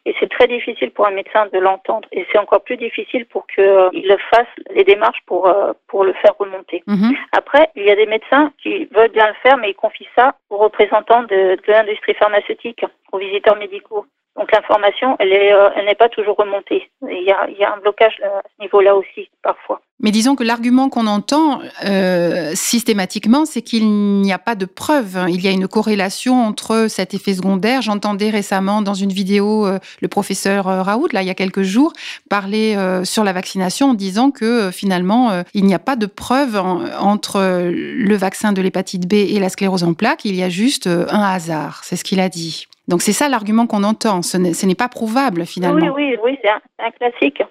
Et 0.04 0.14
c'est 0.18 0.28
très 0.28 0.46
difficile 0.46 0.90
pour 0.90 1.06
un 1.06 1.12
médecin 1.12 1.46
de 1.52 1.58
l'entendre. 1.58 2.08
Et 2.12 2.26
c'est 2.30 2.38
encore 2.38 2.62
plus 2.62 2.76
difficile 2.76 3.24
pour 3.26 3.46
qu'il 3.46 3.64
euh, 3.64 4.16
fasse 4.30 4.48
les 4.74 4.84
démarches 4.84 5.22
pour, 5.26 5.46
euh, 5.46 5.72
pour 5.86 6.04
le 6.04 6.12
faire 6.14 6.36
remonter. 6.38 6.82
Mhm. 6.86 7.14
Après, 7.32 7.70
il 7.76 7.84
y 7.84 7.90
a 7.90 7.96
des 7.96 8.06
médecins 8.06 8.52
qui 8.62 8.84
veulent 8.86 9.12
bien 9.12 9.28
le 9.28 9.34
faire, 9.42 9.56
mais 9.56 9.70
ils 9.70 9.74
confient 9.74 10.08
ça 10.16 10.34
aux 10.50 10.58
représentants 10.58 11.22
de, 11.22 11.56
de 11.56 11.72
l'industrie 11.72 12.14
pharmaceutique, 12.14 12.84
aux 13.12 13.18
visiteurs 13.18 13.56
médicaux. 13.56 14.04
Donc 14.36 14.50
l'information, 14.50 15.16
euh, 15.20 15.70
elle 15.76 15.84
n'est 15.84 15.94
pas 15.94 16.08
toujours 16.08 16.36
remontée. 16.36 16.90
Il 17.02 17.22
y 17.22 17.30
a, 17.30 17.46
il 17.48 17.56
y 17.58 17.64
a 17.64 17.74
un 17.74 17.78
blocage 17.78 18.14
à 18.22 18.42
ce 18.56 18.62
niveau-là 18.62 18.96
aussi 18.96 19.28
parfois. 19.42 19.80
Mais 20.02 20.10
disons 20.10 20.34
que 20.34 20.42
l'argument 20.42 20.88
qu'on 20.88 21.06
entend 21.06 21.60
euh, 21.84 22.50
systématiquement, 22.54 23.44
c'est 23.44 23.62
qu'il 23.62 23.88
n'y 23.88 24.32
a 24.32 24.38
pas 24.38 24.56
de 24.56 24.64
preuve. 24.64 25.26
Il 25.28 25.40
y 25.40 25.46
a 25.46 25.52
une 25.52 25.68
corrélation 25.68 26.44
entre 26.44 26.86
cet 26.88 27.14
effet 27.14 27.34
secondaire. 27.34 27.82
J'entendais 27.82 28.30
récemment 28.30 28.82
dans 28.82 28.94
une 28.94 29.12
vidéo 29.12 29.64
euh, 29.64 29.78
le 30.00 30.08
professeur 30.08 30.66
euh, 30.66 30.82
Raoult, 30.82 31.08
là, 31.12 31.22
il 31.22 31.28
y 31.28 31.30
a 31.30 31.34
quelques 31.34 31.62
jours, 31.62 31.92
parler 32.28 32.74
euh, 32.76 33.04
sur 33.04 33.22
la 33.22 33.32
vaccination 33.32 33.90
en 33.90 33.94
disant 33.94 34.32
que 34.32 34.72
finalement, 34.72 35.44
il 35.54 35.64
n'y 35.64 35.74
a 35.74 35.78
pas 35.78 35.94
de 35.94 36.06
preuve 36.06 36.56
entre 36.98 37.40
le 37.70 38.16
vaccin 38.16 38.52
de 38.52 38.60
l'hépatite 38.60 39.06
B 39.06 39.14
et 39.14 39.38
la 39.38 39.48
sclérose 39.48 39.84
en 39.84 39.94
plaques. 39.94 40.24
Il 40.24 40.34
y 40.34 40.42
a 40.42 40.48
juste 40.48 40.88
un 40.88 41.22
hasard. 41.22 41.82
C'est 41.84 41.96
ce 41.96 42.04
qu'il 42.04 42.18
a 42.18 42.28
dit. 42.28 42.66
Donc 42.88 43.02
c'est 43.02 43.12
ça 43.12 43.28
l'argument 43.28 43.66
qu'on 43.66 43.84
entend. 43.84 44.22
Ce 44.22 44.36
n'est 44.38 44.74
pas 44.74 44.88
prouvable 44.88 45.46
finalement. 45.46 45.94
Oui, 45.94 46.14
oui, 46.14 46.16
oui, 46.22 46.38
c'est 46.42 46.50
un, 46.50 46.90
classique. 46.90 47.42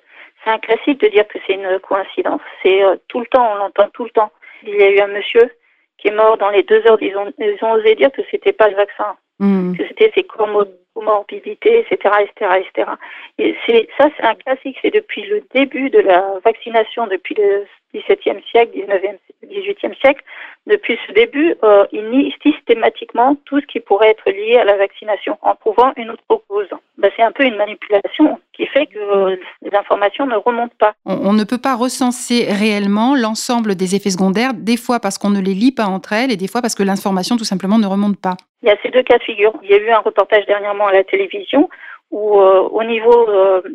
C'est 0.43 0.51
un 0.51 0.59
classique 0.59 0.99
de 1.01 1.07
dire 1.07 1.27
que 1.27 1.37
c'est 1.45 1.53
une 1.53 1.79
coïncidence. 1.79 2.41
C'est 2.63 2.83
euh, 2.83 2.95
tout 3.07 3.19
le 3.19 3.25
temps, 3.27 3.53
on 3.53 3.55
l'entend 3.55 3.87
tout 3.93 4.03
le 4.03 4.09
temps. 4.09 4.31
Il 4.63 4.75
y 4.75 4.83
a 4.83 4.91
eu 4.91 4.99
un 4.99 5.07
monsieur 5.07 5.49
qui 5.97 6.09
est 6.09 6.15
mort 6.15 6.37
dans 6.37 6.49
les 6.49 6.63
deux 6.63 6.81
heures. 6.87 7.01
Ils 7.01 7.15
ont, 7.15 7.31
ils 7.39 7.57
ont 7.61 7.71
osé 7.73 7.95
dire 7.95 8.11
que 8.11 8.21
c'était 8.29 8.53
pas 8.53 8.69
le 8.69 8.75
vaccin, 8.75 9.15
mmh. 9.39 9.77
que 9.77 9.87
c'était 9.87 10.11
ses 10.15 10.23
comorbidités, 10.23 11.79
etc., 11.79 12.15
etc., 12.21 12.59
etc. 12.59 12.91
Et 13.37 13.55
c'est 13.65 13.87
ça, 13.97 14.09
c'est 14.17 14.23
un 14.23 14.35
classique. 14.35 14.77
C'est 14.81 14.93
depuis 14.93 15.23
le 15.23 15.43
début 15.53 15.89
de 15.89 15.99
la 15.99 16.39
vaccination, 16.43 17.07
depuis 17.07 17.35
le 17.35 17.65
XVIIe 17.93 18.41
siècle, 18.51 18.71
XIXe, 18.75 19.19
XVIIIe 19.43 19.95
siècle, 20.01 20.23
depuis 20.67 20.97
ce 21.07 21.13
début, 21.13 21.55
euh, 21.63 21.85
il 21.91 22.07
nie 22.11 22.33
systématiquement 22.43 23.35
tout 23.45 23.59
ce 23.59 23.65
qui 23.65 23.79
pourrait 23.79 24.11
être 24.11 24.29
lié 24.29 24.57
à 24.57 24.63
la 24.63 24.77
vaccination 24.77 25.37
en 25.41 25.55
prouvant 25.55 25.91
une 25.97 26.11
autre 26.11 26.23
cause. 26.27 26.67
Ben, 26.99 27.09
c'est 27.15 27.23
un 27.23 27.31
peu 27.31 27.43
une 27.43 27.55
manipulation 27.55 28.39
qui 28.53 28.67
fait 28.67 28.85
que 28.85 28.99
euh, 28.99 29.35
les 29.63 29.75
informations 29.75 30.27
ne 30.27 30.35
remontent 30.35 30.75
pas. 30.77 30.93
On, 31.05 31.33
ne 31.33 31.43
peut 31.43 31.57
pas 31.57 31.75
recenser 31.75 32.45
réellement 32.51 33.15
l'ensemble 33.15 33.73
des 33.73 33.95
effets 33.95 34.11
secondaires, 34.11 34.53
des 34.53 34.77
fois 34.77 34.99
parce 34.99 35.17
qu'on 35.17 35.31
ne 35.31 35.41
les 35.41 35.55
lit 35.55 35.71
pas 35.71 35.85
entre 35.85 36.13
elles 36.13 36.31
et 36.31 36.37
des 36.37 36.47
fois 36.47 36.61
parce 36.61 36.75
que 36.75 36.83
l'information 36.83 37.37
tout 37.37 37.43
simplement 37.43 37.79
ne 37.79 37.87
remonte 37.87 38.21
pas. 38.21 38.37
Il 38.61 38.69
y 38.69 38.71
a 38.71 38.77
ces 38.83 38.89
deux 38.89 39.01
cas 39.01 39.17
de 39.17 39.23
figure. 39.23 39.53
Il 39.63 39.71
y 39.71 39.73
a 39.73 39.77
eu 39.77 39.89
un 39.89 39.99
reportage 39.99 40.45
dernièrement 40.45 40.87
à 40.87 40.93
la 40.93 41.03
télévision 41.03 41.69
où, 42.11 42.39
euh, 42.39 42.59
au 42.59 42.83
niveau 42.83 43.27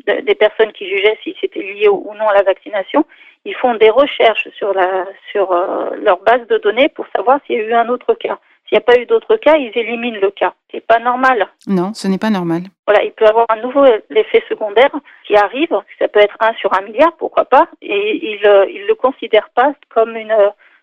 des 0.06 0.35
personnes 0.37 0.70
qui 0.73 0.88
jugeaient 0.88 1.18
si 1.25 1.35
c'était 1.40 1.62
lié 1.62 1.88
ou 1.88 2.12
non 2.16 2.28
à 2.28 2.35
la 2.35 2.42
vaccination, 2.42 3.04
ils 3.47 3.55
font 3.55 3.75
des 3.75 3.91
recherches 3.91 4.49
sur, 4.59 4.75
la, 4.75 5.07
sur 5.31 5.53
euh, 5.53 5.91
leur 6.03 6.19
base 6.19 6.47
de 6.49 6.59
données 6.59 6.88
pour 6.88 7.07
savoir 7.15 7.38
s'il 7.47 7.57
y 7.57 7.61
a 7.61 7.62
eu 7.62 7.73
un 7.73 7.88
autre 7.88 8.15
cas. 8.15 8.38
S'il 8.69 8.76
n'y 8.76 8.79
a 8.79 8.93
pas 8.93 8.99
eu 9.00 9.07
d'autre 9.07 9.37
cas, 9.37 9.57
ils 9.57 9.71
éliminent 9.76 10.19
le 10.21 10.33
cas. 10.33 10.55
C'est 10.73 10.85
pas 10.85 10.99
normal. 10.99 11.47
Non, 11.69 11.95
ce 11.95 12.09
n'est 12.09 12.19
pas 12.19 12.31
normal. 12.31 12.62
Voilà, 12.87 13.05
il 13.05 13.12
peut 13.12 13.25
y 13.25 13.29
avoir 13.29 13.47
un 13.49 13.62
nouveau 13.62 13.85
effet 13.85 14.43
secondaire 14.49 14.91
qui 15.25 15.37
arrive. 15.37 15.75
Ça 16.00 16.09
peut 16.09 16.19
être 16.19 16.37
un 16.41 16.53
sur 16.55 16.75
un 16.76 16.83
milliard, 16.83 17.12
pourquoi 17.17 17.45
pas. 17.45 17.69
Et 17.81 18.17
ils 18.26 18.41
ne 18.43 18.49
euh, 18.49 18.87
le 18.88 18.95
considèrent 18.97 19.50
pas 19.55 19.73
comme 19.88 20.17
une 20.17 20.35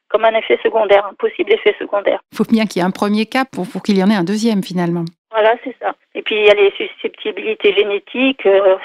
comme 0.09 0.25
un 0.25 0.35
effet 0.35 0.59
secondaire, 0.61 1.07
un 1.07 1.15
possible 1.15 1.51
effet 1.51 1.75
secondaire. 1.79 2.19
Il 2.31 2.37
faut 2.37 2.43
bien 2.43 2.65
qu'il 2.65 2.81
y 2.81 2.85
ait 2.85 2.87
un 2.87 2.91
premier 2.91 3.25
cas 3.25 3.45
pour, 3.51 3.67
pour 3.67 3.81
qu'il 3.81 3.97
y 3.97 4.03
en 4.03 4.11
ait 4.11 4.15
un 4.15 4.23
deuxième 4.23 4.63
finalement. 4.63 5.05
Voilà, 5.31 5.55
c'est 5.63 5.75
ça. 5.81 5.95
Et 6.13 6.21
puis 6.21 6.35
il 6.35 6.45
y 6.45 6.49
a 6.49 6.53
les 6.53 6.71
susceptibilités 6.77 7.73
génétiques. 7.73 8.45
Euh, 8.45 8.77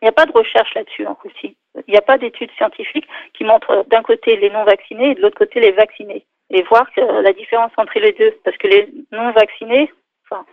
il 0.00 0.04
n'y 0.04 0.08
a 0.08 0.12
pas 0.12 0.26
de 0.26 0.32
recherche 0.32 0.74
là-dessus 0.74 1.06
en 1.06 1.16
Russie. 1.22 1.56
Il 1.86 1.92
n'y 1.92 1.96
a 1.96 2.02
pas 2.02 2.18
d'études 2.18 2.50
scientifiques 2.52 3.08
qui 3.34 3.44
montrent 3.44 3.84
d'un 3.88 4.02
côté 4.02 4.36
les 4.36 4.50
non-vaccinés 4.50 5.10
et 5.10 5.14
de 5.14 5.22
l'autre 5.22 5.38
côté 5.38 5.60
les 5.60 5.72
vaccinés. 5.72 6.24
Et 6.50 6.62
voir 6.62 6.90
que 6.92 7.00
la 7.00 7.32
différence 7.32 7.72
entre 7.76 7.98
les 7.98 8.12
deux. 8.12 8.36
Parce 8.44 8.56
que 8.56 8.68
les 8.68 8.88
non-vaccinés, 9.12 9.92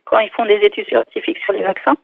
quand 0.06 0.20
ils 0.20 0.32
font 0.32 0.46
des 0.46 0.56
études 0.56 0.88
scientifiques 0.88 1.38
sur 1.40 1.54
les 1.54 1.64
vaccins, 1.64 1.96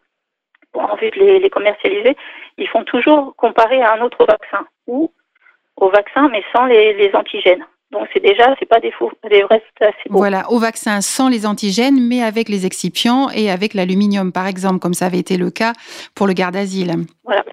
pour 0.72 0.84
envie 0.84 1.12
de 1.12 1.20
les, 1.20 1.50
commercialiser, 1.50 2.16
ils 2.58 2.68
font 2.68 2.84
toujours 2.84 3.36
comparer 3.36 3.82
à 3.82 3.94
un 3.94 4.02
autre 4.02 4.26
vaccin 4.26 4.66
ou 4.88 5.12
au 5.76 5.90
vaccin 5.90 6.30
mais 6.30 6.44
sans 6.56 6.66
les, 6.66 7.12
antigènes. 7.14 7.66
Donc 7.92 8.08
c'est 8.14 8.24
déjà, 8.24 8.56
c'est 8.60 8.66
pas 8.66 8.80
des 8.80 8.92
faux, 8.92 9.12
des 9.30 9.42
vrais 9.44 9.62
Voilà, 10.10 10.50
au 10.50 10.60
vaccin 10.60 11.02
sans 11.02 11.28
les 11.28 11.46
antigènes, 11.46 12.00
mais 12.00 12.24
avec 12.24 12.48
les 12.48 12.66
excipients 12.66 13.30
et 13.30 13.52
avec 13.52 13.74
l'aluminium, 13.74 14.32
par 14.32 14.48
exemple, 14.48 14.80
comme 14.80 14.94
ça 14.94 15.08
avait 15.08 15.20
été 15.20 15.38
le 15.38 15.52
cas 15.52 15.74
pour 16.16 16.26
le 16.26 16.34
garde 16.34 16.56
asile. 16.56 16.94
Voilà. 17.26 17.44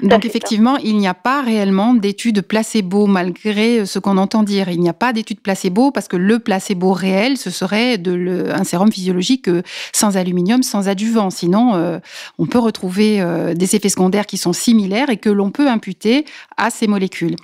Donc 0.00 0.24
effectivement, 0.24 0.76
il 0.76 0.96
n'y 0.96 1.08
a 1.08 1.14
pas 1.14 1.42
réellement 1.42 1.94
d'études 1.94 2.42
placebo 2.42 3.06
malgré 3.06 3.80
euh, 3.80 3.84
ce 3.86 3.98
qu'on 3.98 4.16
entend 4.16 4.44
dire. 4.44 4.68
Il 4.68 4.80
n'y 4.80 4.88
a 4.88 4.94
pas 4.94 5.12
d'études 5.12 5.40
placebo 5.40 5.90
parce 5.90 6.06
que 6.06 6.16
le 6.16 6.38
placebo 6.38 6.92
réel, 6.92 7.36
ce 7.36 7.50
serait 7.50 7.98
de 7.98 8.12
le, 8.12 8.54
un 8.54 8.62
sérum 8.62 8.92
physiologique 8.92 9.48
euh, 9.48 9.62
sans 9.92 10.16
aluminium, 10.16 10.62
sans 10.62 10.88
adjuvant. 10.88 11.30
Sinon, 11.30 11.74
euh, 11.74 11.98
on 12.38 12.46
peut 12.46 12.58
retrouver 12.58 13.22
des 13.54 13.76
effets 13.76 13.88
secondaires 13.88 14.26
qui 14.26 14.36
sont 14.36 14.52
similaires 14.52 15.10
et 15.10 15.16
que 15.16 15.28
l'on 15.30 15.50
peut 15.50 15.68
imputer 15.68 16.24
à 16.56 16.70
ces 16.70 16.86
molécules. 16.86 17.36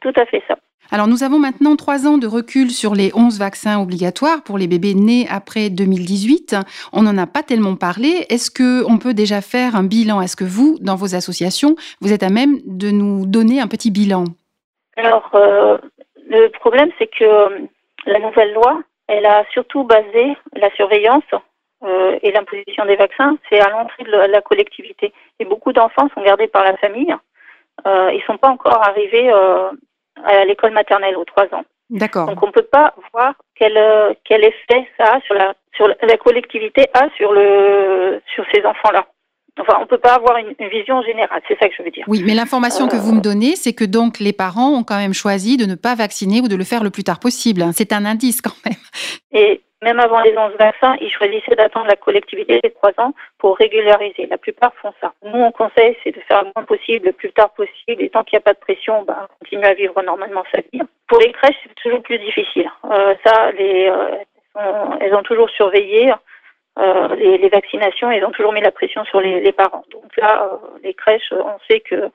Tout 0.00 0.12
à 0.16 0.26
fait 0.26 0.42
ça. 0.48 0.56
Alors 0.90 1.06
nous 1.06 1.22
avons 1.22 1.38
maintenant 1.38 1.76
trois 1.76 2.06
ans 2.06 2.16
de 2.16 2.26
recul 2.26 2.70
sur 2.70 2.94
les 2.94 3.10
11 3.14 3.38
vaccins 3.38 3.78
obligatoires 3.78 4.42
pour 4.42 4.56
les 4.56 4.66
bébés 4.66 4.94
nés 4.94 5.26
après 5.30 5.68
2018. 5.68 6.56
On 6.94 7.02
n'en 7.02 7.18
a 7.18 7.26
pas 7.26 7.42
tellement 7.42 7.76
parlé. 7.76 8.24
Est-ce 8.30 8.50
qu'on 8.50 8.96
peut 8.96 9.12
déjà 9.12 9.42
faire 9.42 9.76
un 9.76 9.84
bilan? 9.84 10.22
Est-ce 10.22 10.34
que 10.34 10.44
vous, 10.44 10.78
dans 10.80 10.96
vos 10.96 11.14
associations, 11.14 11.76
vous 12.00 12.14
êtes 12.14 12.22
à 12.22 12.30
même 12.30 12.56
de 12.64 12.90
nous 12.90 13.26
donner 13.26 13.60
un 13.60 13.66
petit 13.66 13.90
bilan? 13.90 14.24
Alors 14.96 15.30
euh, 15.34 15.76
le 16.26 16.48
problème, 16.48 16.88
c'est 16.98 17.06
que 17.08 17.24
euh, 17.24 17.48
la 18.06 18.20
nouvelle 18.20 18.54
loi, 18.54 18.80
elle 19.08 19.26
a 19.26 19.44
surtout 19.52 19.84
basé 19.84 20.38
la 20.56 20.70
surveillance 20.70 21.30
euh, 21.84 22.18
et 22.22 22.32
l'imposition 22.32 22.86
des 22.86 22.96
vaccins, 22.96 23.36
c'est 23.50 23.60
à 23.60 23.68
l'entrée 23.68 24.04
de 24.04 24.10
la 24.10 24.40
collectivité. 24.40 25.12
Et 25.38 25.44
beaucoup 25.44 25.74
d'enfants 25.74 26.08
sont 26.14 26.22
gardés 26.22 26.48
par 26.48 26.64
la 26.64 26.78
famille. 26.78 27.14
Ils 27.86 28.22
sont 28.26 28.38
pas 28.38 28.48
encore 28.48 28.82
arrivés 28.82 29.30
à 30.24 30.44
l'école 30.44 30.72
maternelle 30.72 31.16
aux 31.16 31.24
trois 31.24 31.46
ans. 31.52 31.64
D'accord. 31.90 32.26
Donc 32.26 32.42
on 32.42 32.48
ne 32.48 32.52
peut 32.52 32.68
pas 32.70 32.94
voir 33.12 33.34
quel, 33.54 33.76
euh, 33.76 34.12
quel 34.24 34.44
effet 34.44 34.86
ça 34.98 35.14
a 35.14 35.20
sur 35.22 35.34
la, 35.34 35.54
sur 35.74 35.88
la 35.88 36.16
collectivité 36.16 36.86
a 36.94 37.08
sur, 37.16 37.32
le, 37.32 38.20
sur 38.34 38.44
ces 38.52 38.64
enfants-là. 38.64 39.06
Enfin, 39.60 39.74
on 39.78 39.82
ne 39.82 39.86
peut 39.86 39.98
pas 39.98 40.14
avoir 40.14 40.36
une, 40.38 40.54
vision 40.68 41.02
générale, 41.02 41.40
c'est 41.48 41.58
ça 41.58 41.68
que 41.68 41.74
je 41.76 41.82
veux 41.82 41.90
dire. 41.90 42.04
Oui, 42.08 42.22
mais 42.24 42.34
l'information 42.34 42.88
que 42.88 42.96
vous 42.96 43.14
me 43.14 43.20
donnez, 43.20 43.56
c'est 43.56 43.72
que 43.72 43.84
donc 43.84 44.18
les 44.18 44.32
parents 44.32 44.70
ont 44.70 44.84
quand 44.84 44.98
même 44.98 45.14
choisi 45.14 45.56
de 45.56 45.64
ne 45.64 45.74
pas 45.74 45.94
vacciner 45.94 46.40
ou 46.40 46.48
de 46.48 46.56
le 46.56 46.64
faire 46.64 46.82
le 46.84 46.90
plus 46.90 47.04
tard 47.04 47.20
possible. 47.20 47.64
C'est 47.72 47.92
un 47.92 48.04
indice 48.04 48.40
quand 48.40 48.56
même. 48.64 48.74
Et 49.32 49.60
même 49.82 50.00
avant 50.00 50.20
les 50.20 50.36
11 50.36 50.54
vaccins, 50.58 50.96
ils 51.00 51.10
choisissaient 51.10 51.54
d'attendre 51.54 51.86
la 51.86 51.96
collectivité 51.96 52.60
des 52.62 52.70
3 52.70 52.92
ans 52.98 53.12
pour 53.38 53.56
régulariser. 53.56 54.26
La 54.26 54.38
plupart 54.38 54.72
font 54.82 54.92
ça. 55.00 55.12
Nous, 55.24 55.38
on 55.38 55.52
conseille, 55.52 55.96
c'est 56.02 56.14
de 56.14 56.20
faire 56.26 56.42
le 56.42 56.50
moins 56.54 56.64
possible, 56.64 57.06
le 57.06 57.12
plus 57.12 57.32
tard 57.32 57.50
possible. 57.50 58.02
Et 58.02 58.10
tant 58.10 58.24
qu'il 58.24 58.36
n'y 58.36 58.42
a 58.42 58.44
pas 58.44 58.54
de 58.54 58.58
pression, 58.58 59.02
ben, 59.02 59.28
continuer 59.38 59.66
à 59.66 59.74
vivre 59.74 60.02
normalement 60.02 60.42
sa 60.52 60.60
vie. 60.72 60.80
Pour 61.06 61.20
les 61.20 61.32
crèches, 61.32 61.56
c'est 61.62 61.74
toujours 61.76 62.02
plus 62.02 62.18
difficile. 62.18 62.70
Euh, 62.90 63.14
ça, 63.24 63.52
les, 63.52 63.88
euh, 63.88 64.96
elles 65.00 65.14
ont 65.14 65.22
toujours 65.22 65.48
surveillé 65.50 66.12
euh, 66.78 67.14
les, 67.16 67.38
les, 67.38 67.48
vaccinations. 67.48 68.10
Elles 68.10 68.24
ont 68.24 68.30
toujours 68.30 68.52
mis 68.52 68.60
la 68.60 68.70
pression 68.70 69.04
sur 69.04 69.20
les, 69.20 69.40
les 69.40 69.52
parents. 69.52 69.84
Donc 69.90 70.16
là, 70.16 70.44
euh, 70.52 70.78
les 70.82 70.94
crèches, 70.94 71.32
on 71.32 71.58
sait 71.68 71.80
que 71.80 72.10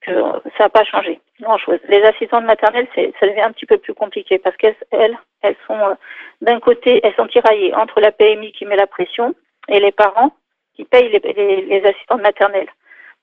que 0.00 0.12
ça 0.56 0.64
n'a 0.64 0.68
pas 0.68 0.84
changé 0.84 1.20
grand-chose. 1.40 1.78
Les 1.88 2.02
assistantes 2.02 2.44
maternelles, 2.44 2.88
ça 2.94 3.26
devient 3.26 3.42
un 3.42 3.52
petit 3.52 3.66
peu 3.66 3.78
plus 3.78 3.94
compliqué 3.94 4.38
parce 4.38 4.56
qu'elles, 4.56 4.76
elles, 4.90 5.56
sont 5.66 5.78
euh, 5.78 5.94
d'un 6.40 6.60
côté, 6.60 7.00
elles 7.02 7.14
sont 7.14 7.26
tiraillées 7.26 7.74
entre 7.74 8.00
la 8.00 8.12
PMI 8.12 8.52
qui 8.52 8.64
met 8.64 8.76
la 8.76 8.86
pression 8.86 9.34
et 9.68 9.80
les 9.80 9.92
parents 9.92 10.32
qui 10.74 10.84
payent 10.84 11.10
les, 11.10 11.62
les, 11.62 11.84
assistantes 11.84 12.22
maternelles. 12.22 12.70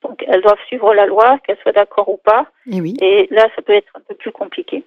Donc 0.03 0.23
elles 0.27 0.41
doivent 0.41 0.63
suivre 0.67 0.93
la 0.93 1.07
loi, 1.07 1.39
qu'elles 1.39 1.57
soient 1.63 1.71
d'accord 1.71 2.09
ou 2.09 2.17
pas. 2.17 2.45
Et, 2.71 2.79
oui. 2.81 2.95
et 3.01 3.27
là, 3.31 3.47
ça 3.55 3.61
peut 3.61 3.73
être 3.73 3.91
un 3.95 4.01
peu 4.07 4.15
plus 4.15 4.31
compliqué. 4.31 4.83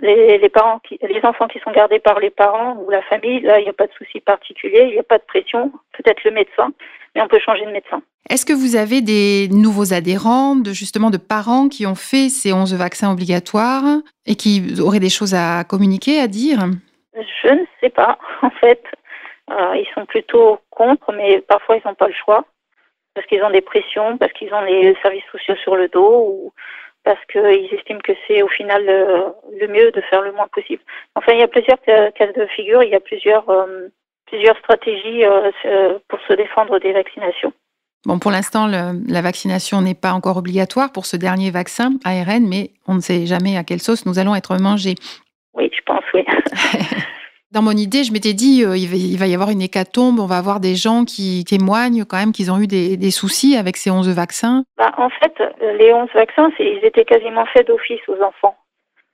Les, 0.00 0.38
les, 0.38 0.48
parents 0.48 0.78
qui, 0.80 0.98
les 1.02 1.24
enfants 1.24 1.48
qui 1.48 1.58
sont 1.60 1.72
gardés 1.72 1.98
par 1.98 2.20
les 2.20 2.30
parents 2.30 2.76
ou 2.76 2.90
la 2.90 3.02
famille, 3.02 3.40
là, 3.40 3.58
il 3.58 3.64
n'y 3.64 3.68
a 3.68 3.72
pas 3.72 3.86
de 3.86 3.92
souci 3.92 4.20
particulier, 4.20 4.84
il 4.88 4.92
n'y 4.92 4.98
a 4.98 5.02
pas 5.02 5.18
de 5.18 5.24
pression, 5.24 5.72
peut-être 5.92 6.22
le 6.24 6.30
médecin, 6.30 6.72
mais 7.14 7.22
on 7.22 7.28
peut 7.28 7.40
changer 7.40 7.64
de 7.64 7.70
médecin. 7.70 8.00
Est-ce 8.30 8.44
que 8.44 8.52
vous 8.52 8.76
avez 8.76 9.00
des 9.00 9.48
nouveaux 9.50 9.94
adhérents, 9.94 10.54
de, 10.54 10.72
justement 10.72 11.10
de 11.10 11.16
parents 11.16 11.68
qui 11.68 11.86
ont 11.86 11.94
fait 11.94 12.28
ces 12.28 12.52
11 12.52 12.74
vaccins 12.74 13.10
obligatoires 13.10 13.84
et 14.26 14.36
qui 14.36 14.80
auraient 14.80 15.00
des 15.00 15.08
choses 15.08 15.34
à 15.34 15.64
communiquer, 15.64 16.20
à 16.20 16.26
dire? 16.26 16.60
Je 17.14 17.48
ne 17.48 17.64
sais 17.80 17.90
pas, 17.90 18.18
en 18.42 18.50
fait. 18.50 18.82
Euh, 19.50 19.76
ils 19.76 19.88
sont 19.94 20.04
plutôt 20.04 20.58
contre, 20.68 21.12
mais 21.12 21.40
parfois 21.40 21.76
ils 21.76 21.82
n'ont 21.86 21.94
pas 21.94 22.08
le 22.08 22.12
choix, 22.12 22.44
parce 23.14 23.26
qu'ils 23.26 23.42
ont 23.42 23.50
des 23.50 23.62
pressions, 23.62 24.18
parce 24.18 24.32
qu'ils 24.34 24.52
ont 24.52 24.60
les 24.60 24.94
services 25.00 25.24
sociaux 25.32 25.56
sur 25.56 25.74
le 25.74 25.88
dos, 25.88 26.26
ou 26.28 26.52
parce 27.04 27.24
qu'ils 27.32 27.72
estiment 27.72 28.00
que 28.00 28.12
c'est 28.26 28.42
au 28.42 28.48
final 28.48 28.84
le, 28.84 29.68
mieux 29.68 29.90
de 29.90 30.00
faire 30.02 30.22
le 30.22 30.32
moins 30.32 30.48
possible. 30.48 30.82
Enfin, 31.14 31.32
il 31.32 31.40
y 31.40 31.42
a 31.42 31.48
plusieurs 31.48 31.80
cas 31.80 32.32
de 32.32 32.46
figure, 32.54 32.82
il 32.82 32.90
y 32.90 32.94
a 32.94 33.00
plusieurs, 33.00 33.44
plusieurs 34.26 34.56
stratégies 34.58 35.24
pour 36.08 36.20
se 36.28 36.34
défendre 36.34 36.78
des 36.78 36.92
vaccinations. 36.92 37.52
Bon, 38.06 38.18
pour 38.18 38.30
l'instant, 38.30 38.66
la 38.66 39.22
vaccination 39.22 39.80
n'est 39.82 39.94
pas 39.94 40.12
encore 40.12 40.36
obligatoire 40.36 40.92
pour 40.92 41.06
ce 41.06 41.16
dernier 41.16 41.50
vaccin 41.50 41.90
ARN, 42.04 42.46
mais 42.46 42.70
on 42.86 42.94
ne 42.94 43.00
sait 43.00 43.26
jamais 43.26 43.56
à 43.56 43.64
quelle 43.64 43.80
sauce 43.80 44.06
nous 44.06 44.18
allons 44.18 44.34
être 44.34 44.56
mangés. 44.58 44.94
Oui, 45.54 45.70
je 45.74 45.82
pense, 45.84 46.04
oui. 46.14 46.24
Dans 47.50 47.62
mon 47.62 47.72
idée, 47.72 48.04
je 48.04 48.12
m'étais 48.12 48.34
dit, 48.34 48.62
euh, 48.62 48.76
il, 48.76 49.16
va, 49.16 49.26
y 49.26 49.34
avoir 49.34 49.48
une 49.48 49.62
hécatombe, 49.62 50.20
on 50.20 50.26
va 50.26 50.36
avoir 50.36 50.60
des 50.60 50.74
gens 50.74 51.04
qui 51.04 51.44
témoignent 51.48 52.04
quand 52.04 52.18
même 52.18 52.32
qu'ils 52.32 52.52
ont 52.52 52.58
eu 52.58 52.66
des, 52.66 53.10
soucis 53.10 53.56
avec 53.56 53.78
ces 53.78 53.90
11 53.90 54.14
vaccins. 54.14 54.64
Bah, 54.76 54.92
en 54.98 55.08
fait, 55.08 55.32
les 55.78 55.92
11 55.92 56.08
vaccins, 56.14 56.50
ils 56.58 56.84
étaient 56.84 57.06
quasiment 57.06 57.46
faits 57.46 57.68
d'office 57.68 58.06
aux 58.06 58.20
enfants. 58.22 58.54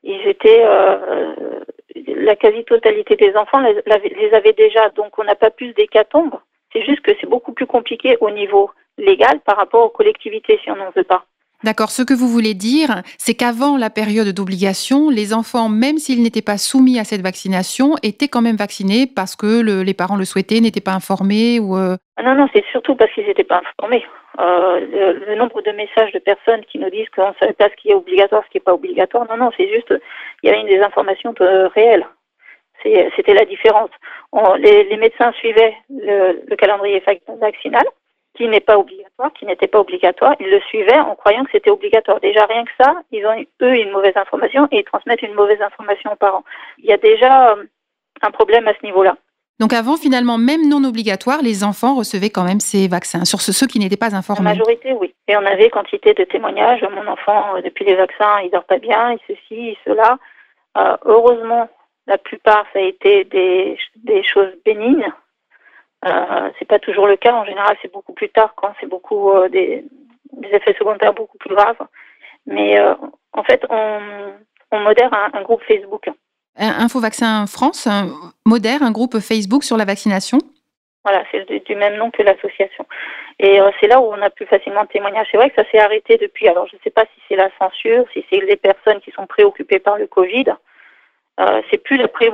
Ils 0.02 0.26
étaient, 0.26 0.64
euh, 0.64 1.54
la 1.94 2.34
quasi-totalité 2.34 3.16
des 3.16 3.36
enfants 3.36 3.60
les, 3.60 4.34
avait 4.34 4.52
déjà, 4.52 4.88
donc 4.90 5.18
on 5.18 5.24
n'a 5.24 5.36
pas 5.36 5.50
plus 5.50 5.72
d'hécatombe. 5.74 6.34
C'est 6.72 6.84
juste 6.84 7.02
que 7.02 7.12
c'est 7.20 7.28
beaucoup 7.28 7.52
plus 7.52 7.66
compliqué 7.66 8.16
au 8.20 8.30
niveau 8.30 8.70
légal 8.98 9.40
par 9.44 9.56
rapport 9.56 9.84
aux 9.84 9.90
collectivités 9.90 10.58
si 10.64 10.70
on 10.70 10.76
n'en 10.76 10.90
veut 10.90 11.04
pas. 11.04 11.24
D'accord. 11.64 11.90
Ce 11.90 12.02
que 12.02 12.12
vous 12.12 12.28
voulez 12.28 12.52
dire, 12.52 13.00
c'est 13.16 13.32
qu'avant 13.32 13.78
la 13.78 13.88
période 13.88 14.28
d'obligation, 14.28 15.08
les 15.08 15.32
enfants, 15.32 15.70
même 15.70 15.96
s'ils 15.96 16.22
n'étaient 16.22 16.42
pas 16.42 16.58
soumis 16.58 16.98
à 16.98 17.04
cette 17.04 17.22
vaccination, 17.22 17.94
étaient 18.02 18.28
quand 18.28 18.42
même 18.42 18.56
vaccinés 18.56 19.06
parce 19.06 19.34
que 19.34 19.62
les 19.82 19.94
parents 19.94 20.16
le 20.16 20.26
souhaitaient, 20.26 20.60
n'étaient 20.60 20.82
pas 20.82 20.92
informés 20.92 21.58
ou. 21.58 21.74
Euh, 21.78 21.96
ah 22.18 22.22
non, 22.22 22.34
non, 22.34 22.48
c'est 22.52 22.66
surtout 22.70 22.94
parce 22.96 23.10
qu'ils 23.12 23.26
n'étaient 23.26 23.44
pas 23.44 23.62
informés. 23.64 24.04
Euh, 24.40 25.16
le, 25.26 25.36
nombre 25.36 25.62
de 25.62 25.70
messages 25.70 26.12
de 26.12 26.18
personnes 26.18 26.66
qui 26.66 26.78
nous 26.78 26.90
disent 26.90 27.08
qu'on 27.16 27.28
ne 27.28 27.34
savait 27.40 27.54
pas 27.54 27.70
ce 27.70 27.76
qui 27.80 27.88
est 27.88 27.94
obligatoire, 27.94 28.42
ce 28.44 28.50
qui 28.50 28.58
n'est 28.58 28.68
pas 28.68 28.74
obligatoire, 28.74 29.26
non, 29.30 29.38
non, 29.38 29.50
c'est 29.56 29.68
juste, 29.72 29.94
il 30.42 30.50
y 30.50 30.52
avait 30.52 30.60
une 30.60 30.66
des 30.66 30.82
informations 30.82 31.34
euh, 31.40 31.68
réelles. 31.68 32.06
C'était 33.16 33.32
la 33.32 33.46
différence. 33.46 33.88
les, 34.58 34.96
médecins 34.98 35.32
suivaient 35.38 35.74
le 35.88 36.54
calendrier 36.56 37.02
vaccinal 37.40 37.84
qui 38.36 38.48
n'est 38.48 38.60
pas 38.60 38.78
obligatoire, 38.78 39.32
qui 39.32 39.46
n'était 39.46 39.68
pas 39.68 39.80
obligatoire, 39.80 40.34
ils 40.40 40.50
le 40.50 40.60
suivaient 40.62 40.98
en 40.98 41.14
croyant 41.14 41.44
que 41.44 41.50
c'était 41.52 41.70
obligatoire. 41.70 42.20
Déjà 42.20 42.44
rien 42.46 42.64
que 42.64 42.70
ça, 42.78 42.94
ils 43.12 43.24
ont 43.26 43.44
eux 43.62 43.74
une 43.76 43.90
mauvaise 43.90 44.16
information 44.16 44.66
et 44.72 44.80
ils 44.80 44.84
transmettent 44.84 45.22
une 45.22 45.34
mauvaise 45.34 45.62
information 45.62 46.12
aux 46.12 46.16
parents. 46.16 46.44
Il 46.78 46.86
y 46.86 46.92
a 46.92 46.96
déjà 46.96 47.52
euh, 47.52 47.64
un 48.22 48.30
problème 48.30 48.66
à 48.66 48.74
ce 48.74 48.84
niveau-là. 48.84 49.16
Donc 49.60 49.72
avant, 49.72 49.96
finalement, 49.96 50.36
même 50.36 50.68
non 50.68 50.82
obligatoire, 50.82 51.40
les 51.40 51.62
enfants 51.62 51.94
recevaient 51.94 52.30
quand 52.30 52.42
même 52.42 52.58
ces 52.58 52.88
vaccins, 52.88 53.24
sur 53.24 53.40
ceux 53.40 53.68
qui 53.68 53.78
n'étaient 53.78 53.96
pas 53.96 54.16
informés. 54.16 54.50
La 54.50 54.56
majorité, 54.56 54.92
oui. 54.94 55.14
Et 55.28 55.36
on 55.36 55.46
avait 55.46 55.70
quantité 55.70 56.12
de 56.12 56.24
témoignages. 56.24 56.82
Mon 56.82 57.06
enfant, 57.06 57.56
euh, 57.56 57.62
depuis 57.62 57.84
les 57.84 57.94
vaccins, 57.94 58.40
il 58.42 58.50
dort 58.50 58.64
pas 58.64 58.78
bien, 58.78 59.12
il 59.12 59.18
ceci, 59.28 59.70
il 59.70 59.76
cela. 59.84 60.18
Euh, 60.76 60.96
heureusement, 61.04 61.68
la 62.08 62.18
plupart, 62.18 62.66
ça 62.72 62.80
a 62.80 62.82
été 62.82 63.24
des, 63.24 63.78
des 63.94 64.24
choses 64.24 64.50
bénignes. 64.64 65.06
Euh, 66.04 66.50
c'est 66.58 66.68
pas 66.68 66.78
toujours 66.78 67.06
le 67.06 67.16
cas. 67.16 67.34
En 67.34 67.44
général, 67.44 67.76
c'est 67.80 67.92
beaucoup 67.92 68.12
plus 68.12 68.28
tard 68.28 68.54
quand 68.56 68.72
c'est 68.80 68.86
beaucoup 68.86 69.30
euh, 69.30 69.48
des, 69.48 69.84
effets 70.52 70.74
secondaires 70.78 71.14
beaucoup 71.14 71.38
plus 71.38 71.54
graves. 71.54 71.80
Mais 72.46 72.78
euh, 72.78 72.94
en 73.32 73.42
fait, 73.42 73.64
on, 73.70 74.00
modère 74.80 75.10
un, 75.32 75.42
groupe 75.42 75.62
Facebook. 75.62 76.10
Info 76.56 77.00
Vaccin 77.00 77.46
France 77.46 77.88
modère 78.44 78.82
un 78.82 78.90
groupe 78.90 79.18
Facebook 79.20 79.62
sur 79.62 79.76
la 79.76 79.84
vaccination. 79.84 80.38
Voilà, 81.04 81.24
c'est 81.30 81.46
du, 81.48 81.74
même 81.76 81.96
nom 81.96 82.10
que 82.10 82.22
l'association. 82.22 82.84
Et 83.38 83.60
c'est 83.78 83.86
là 83.86 84.00
où 84.00 84.04
on 84.04 84.20
a 84.20 84.30
plus 84.30 84.46
facilement 84.46 84.82
de 84.82 84.88
témoignages. 84.88 85.28
C'est 85.30 85.36
vrai 85.36 85.50
que 85.50 85.62
ça 85.62 85.68
s'est 85.70 85.78
arrêté 85.78 86.16
depuis. 86.16 86.48
Alors, 86.48 86.66
je 86.66 86.76
ne 86.76 86.80
sais 86.82 86.90
pas 86.90 87.04
si 87.04 87.22
c'est 87.28 87.36
la 87.36 87.50
censure, 87.58 88.04
si 88.12 88.24
c'est 88.30 88.40
les 88.40 88.56
personnes 88.56 89.00
qui 89.00 89.12
sont 89.12 89.26
préoccupées 89.26 89.78
par 89.78 89.96
le 89.96 90.08
Covid. 90.08 90.46
c'est 91.70 91.82
plus 91.82 91.96
la 91.96 92.08
pré 92.08 92.30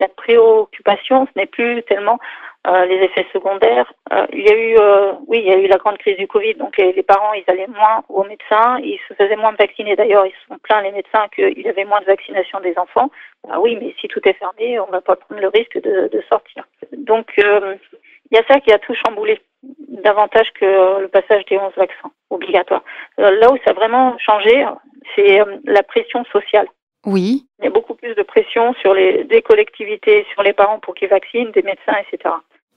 la 0.00 0.08
préoccupation, 0.08 1.26
ce 1.26 1.38
n'est 1.38 1.46
plus 1.46 1.82
tellement 1.84 2.18
euh, 2.66 2.84
les 2.86 2.96
effets 2.96 3.26
secondaires. 3.32 3.90
Euh, 4.12 4.26
il 4.32 4.46
y 4.46 4.50
a 4.50 4.56
eu, 4.56 4.76
euh, 4.78 5.12
oui, 5.26 5.38
il 5.38 5.48
y 5.48 5.52
a 5.52 5.56
eu 5.56 5.68
la 5.68 5.76
grande 5.76 5.96
crise 5.98 6.16
du 6.16 6.26
Covid, 6.26 6.54
donc 6.54 6.76
les, 6.76 7.02
parents, 7.02 7.32
ils 7.32 7.44
allaient 7.46 7.68
moins 7.68 8.02
aux 8.08 8.24
médecins, 8.24 8.78
ils 8.82 8.98
se 9.08 9.14
faisaient 9.14 9.36
moins 9.36 9.54
vacciner. 9.58 9.96
D'ailleurs, 9.96 10.26
ils 10.26 10.32
se 10.32 10.48
sont 10.48 10.58
plaints 10.62 10.82
les 10.82 10.92
médecins 10.92 11.28
qu'il 11.34 11.60
y 11.60 11.68
avait 11.68 11.84
moins 11.84 12.00
de 12.00 12.06
vaccination 12.06 12.60
des 12.60 12.76
enfants. 12.76 13.10
Ah 13.48 13.60
oui, 13.60 13.78
mais 13.80 13.94
si 14.00 14.08
tout 14.08 14.20
est 14.28 14.34
fermé, 14.34 14.78
on 14.80 14.90
va 14.90 15.00
pas 15.00 15.16
prendre 15.16 15.40
le 15.40 15.48
risque 15.48 15.80
de, 15.80 16.08
de 16.08 16.22
sortir. 16.28 16.64
Donc, 16.92 17.32
il 17.36 18.36
y 18.36 18.38
a 18.38 18.44
ça 18.48 18.60
qui 18.60 18.72
a 18.72 18.78
tout 18.78 18.94
chamboulé 19.06 19.40
davantage 19.62 20.52
que 20.60 21.00
le 21.00 21.08
passage 21.08 21.44
des 21.46 21.58
11 21.58 21.72
vaccins 21.76 22.10
obligatoires. 22.30 22.84
là 23.16 23.50
où 23.50 23.56
ça 23.64 23.70
a 23.70 23.74
vraiment 23.74 24.18
changé, 24.18 24.66
c'est 25.14 25.40
la 25.64 25.82
pression 25.82 26.24
sociale. 26.26 26.66
Oui. 27.06 27.46
Il 27.60 27.64
y 27.64 27.68
a 27.68 27.70
beaucoup 27.70 27.94
plus 27.94 28.14
de 28.14 28.22
pression 28.22 28.74
sur 28.80 28.94
les 28.94 29.24
des 29.24 29.42
collectivités, 29.42 30.26
sur 30.32 30.42
les 30.42 30.52
parents 30.52 30.78
pour 30.80 30.94
qu'ils 30.94 31.08
vaccinent, 31.08 31.50
des 31.52 31.62
médecins, 31.62 31.96
etc. 32.00 32.34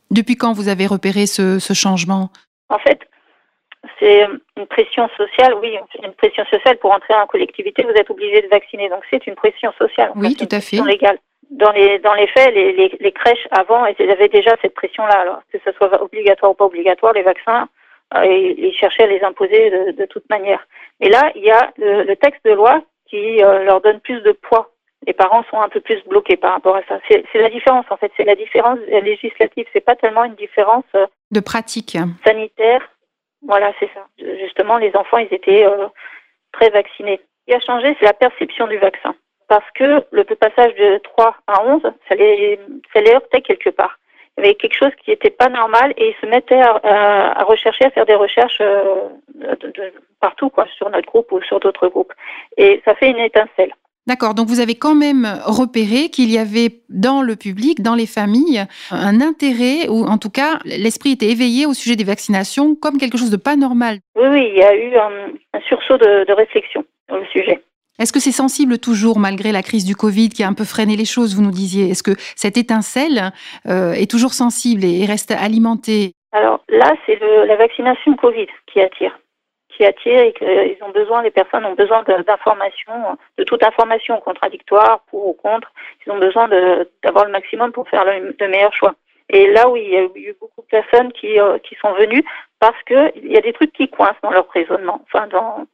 Depuis 0.10 0.36
quand 0.36 0.54
vous 0.54 0.68
avez 0.68 0.88
repéré 0.88 1.26
ce, 1.26 1.74
changement? 1.74 2.30
En 2.70 2.80
fait, 2.80 3.00
c'est 4.00 4.28
une 4.58 4.68
pression 4.68 5.10
sociale, 5.18 5.56
oui, 5.62 5.76
une 6.04 6.14
pression 6.14 6.46
sociale 6.46 6.78
pour 6.78 6.92
entrer 6.92 7.14
en 7.14 7.26
collectivité, 7.28 7.84
vous 7.84 7.92
êtes 7.92 8.10
obligé 8.10 8.42
de 8.42 8.48
vacciner. 8.48 8.90
Donc 8.90 9.04
c'est 9.10 9.26
une 9.26 9.36
pression 9.36 9.72
sociale. 9.78 10.12
Oui, 10.16 10.36
tout 10.36 10.50
à 10.52 10.62
fait. 10.62 10.82
Légale. 10.82 11.18
Dans 11.50 11.72
les, 11.72 12.00
dans 12.00 12.14
les 12.14 12.28
faits, 12.28 12.54
les, 12.54 13.12
crèches 13.12 13.48
avant, 13.52 13.86
elles 13.86 14.10
avaient 14.10 14.30
déjà 14.30 14.56
cette 14.62 14.74
pression-là. 14.74 15.20
Alors 15.20 15.42
que 15.52 15.58
ce 15.66 15.72
soit 15.74 16.02
obligatoire 16.02 16.52
ou 16.52 16.56
pas 16.56 16.66
obligatoire, 16.66 17.12
les 17.12 17.24
vaccins, 17.24 17.68
euh, 18.16 18.26
ils, 18.26 18.74
cherchaient 18.74 19.04
à 19.04 19.08
les 19.08 19.22
imposer 19.22 19.70
de, 19.92 20.06
toute 20.06 20.30
manière. 20.30 20.66
Et 21.02 21.10
là, 21.10 21.32
il 21.36 21.44
y 21.44 21.52
a 21.52 21.72
le 21.78 22.14
texte 22.16 22.46
de 22.46 22.52
loi 22.52 22.82
qui 23.12 23.44
euh, 23.44 23.64
leur 23.64 23.82
donne 23.82 24.00
plus 24.00 24.22
de 24.22 24.32
poids. 24.32 24.72
Les 25.06 25.14
parents 25.14 25.44
sont 25.50 25.60
un 25.60 25.70
peu 25.70 25.82
plus 25.82 26.02
bloqués 26.08 26.38
par 26.38 26.54
rapport 26.54 26.76
à 26.76 26.84
ça. 26.88 27.00
C'est 27.10 27.26
la 27.40 27.50
différence 27.50 27.86
en 27.90 27.98
fait. 27.98 28.12
C'est 28.18 28.24
la 28.24 28.36
différence 28.36 28.80
législative. 28.88 29.66
C'est 29.74 29.86
pas 29.86 29.96
tellement 29.96 30.24
une 30.24 30.36
différence 30.36 30.86
euh, 30.96 31.06
de 31.32 31.40
pratique 31.40 31.98
sanitaire. 32.26 32.82
Voilà, 33.46 33.74
c'est 33.80 33.90
ça. 33.94 34.06
Justement, 34.40 34.78
les 34.78 34.96
enfants, 34.96 35.18
ils 35.18 35.34
étaient 35.34 35.66
euh, 35.66 35.88
très 36.54 36.70
vaccinés. 36.70 37.20
Ce 37.40 37.52
qui 37.52 37.58
a 37.58 37.60
changé, 37.60 37.98
c'est 38.00 38.06
la 38.06 38.14
perception 38.14 38.68
du 38.68 38.78
vaccin. 38.78 39.16
Parce 39.48 39.70
que 39.74 40.06
le 40.12 40.24
passage 40.24 40.76
de 40.76 41.00
3 41.00 41.36
à 41.48 41.66
11, 41.66 41.82
ça 42.08 42.16
les, 42.16 42.60
ça 42.94 43.02
les 43.02 43.12
heurtait 43.12 43.42
quelque 43.42 43.72
part. 43.72 43.98
Il 44.38 44.44
y 44.44 44.48
avait 44.48 44.56
quelque 44.56 44.78
chose 44.78 44.92
qui 45.04 45.12
n'était 45.12 45.30
pas 45.30 45.50
normal 45.50 45.94
et 45.98 46.10
ils 46.10 46.16
se 46.22 46.26
mettaient 46.26 46.62
à, 46.62 47.44
rechercher, 47.44 47.86
à 47.86 47.92
faire 47.92 48.06
des 48.06 48.16
recherches 48.16 48.60
de, 48.60 49.94
partout, 50.20 50.50
quoi, 50.50 50.66
sur 50.78 50.90
notre 50.90 51.06
groupe 51.06 51.32
ou 51.32 51.42
sur 51.42 51.60
d'autres 51.60 51.88
groupes. 51.88 52.14
Et 52.58 52.82
ça 52.86 52.96
fait 52.96 53.10
une 53.10 53.20
étincelle. 53.20 53.74
D'accord, 54.08 54.34
donc 54.34 54.48
vous 54.48 54.60
avez 54.60 54.74
quand 54.74 54.96
même 54.96 55.28
repéré 55.46 56.10
qu'il 56.10 56.32
y 56.32 56.40
avait 56.40 56.82
dans 56.90 57.22
le 57.22 57.36
public, 57.36 57.84
dans 57.84 57.94
les 57.94 58.08
familles, 58.08 58.66
un 58.90 59.22
intérêt, 59.22 59.88
ou 59.90 60.06
en 60.06 60.18
tout 60.18 60.32
cas, 60.32 60.58
l'esprit 60.66 61.12
était 61.12 61.30
éveillé 61.30 61.68
au 61.68 61.74
sujet 61.74 61.96
des 61.96 62.04
vaccinations 62.04 62.76
comme 62.76 62.98
quelque 62.98 63.20
chose 63.20 63.30
de 63.30 63.38
pas 63.38 63.56
normal. 63.56 64.00
Oui, 64.16 64.28
oui, 64.28 64.50
il 64.54 64.58
y 64.58 64.64
a 64.64 64.76
eu 64.76 64.96
un, 64.98 65.60
sursaut 65.68 65.98
de, 65.98 66.34
réflexion 66.34 66.84
sur 67.08 67.18
le 67.18 67.26
sujet. 67.28 67.62
Est-ce 68.02 68.12
que 68.12 68.20
c'est 68.20 68.32
sensible 68.32 68.80
toujours 68.80 69.20
malgré 69.20 69.52
la 69.52 69.62
crise 69.62 69.86
du 69.86 69.96
Covid 69.96 70.30
qui 70.30 70.44
a 70.44 70.48
un 70.48 70.56
peu 70.56 70.66
freiné 70.66 70.96
les 70.96 71.06
choses, 71.06 71.36
vous 71.36 71.44
nous 71.44 71.52
disiez? 71.52 71.92
Est-ce 71.92 72.02
que 72.02 72.18
cette 72.36 72.58
étincelle 72.58 73.32
euh, 73.68 73.94
est 73.94 74.10
toujours 74.10 74.34
sensible 74.34 74.84
et 74.84 75.06
reste 75.06 75.30
alimentée? 75.30 76.14
Alors 76.32 76.64
là, 76.68 76.94
c'est 77.06 77.20
la 77.20 77.56
vaccination 77.58 78.16
Covid 78.16 78.48
qui 78.66 78.82
attire 78.82 79.16
qui 79.78 79.86
attire 79.86 80.20
et 80.20 80.34
qu'ils 80.34 80.84
ont 80.84 80.92
besoin, 80.92 81.22
les 81.22 81.32
personnes 81.32 81.66
ont 81.66 81.76
besoin 81.76 82.04
d'informations, 82.04 83.18
de 83.38 83.44
toute 83.46 83.64
information 83.64 84.20
contradictoire, 84.20 85.00
pour 85.10 85.28
ou 85.28 85.34
contre. 85.34 85.72
Ils 86.06 86.12
ont 86.12 86.20
besoin 86.20 86.50
d'avoir 87.04 87.26
le 87.26 87.32
maximum 87.32 87.72
pour 87.72 87.88
faire 87.88 88.04
le, 88.04 88.48
meilleur 88.48 88.74
choix. 88.74 88.96
Et 89.30 89.50
là 89.52 89.70
où 89.70 89.78
il 89.78 89.90
y 89.90 89.96
a 89.96 90.04
eu 90.04 90.36
beaucoup 90.40 90.62
de 90.62 90.68
personnes 90.68 91.14
qui, 91.14 91.40
euh, 91.40 91.58
qui 91.60 91.76
sont 91.82 91.94
venues 91.94 92.24
parce 92.60 92.76
qu'il 92.84 93.32
y 93.32 93.38
a 93.38 93.42
des 93.42 93.54
trucs 93.54 93.72
qui 93.72 93.88
coincent 93.88 94.20
dans 94.22 94.32
leur 94.32 94.50
raisonnement, 94.50 95.06
dans, 95.32 95.66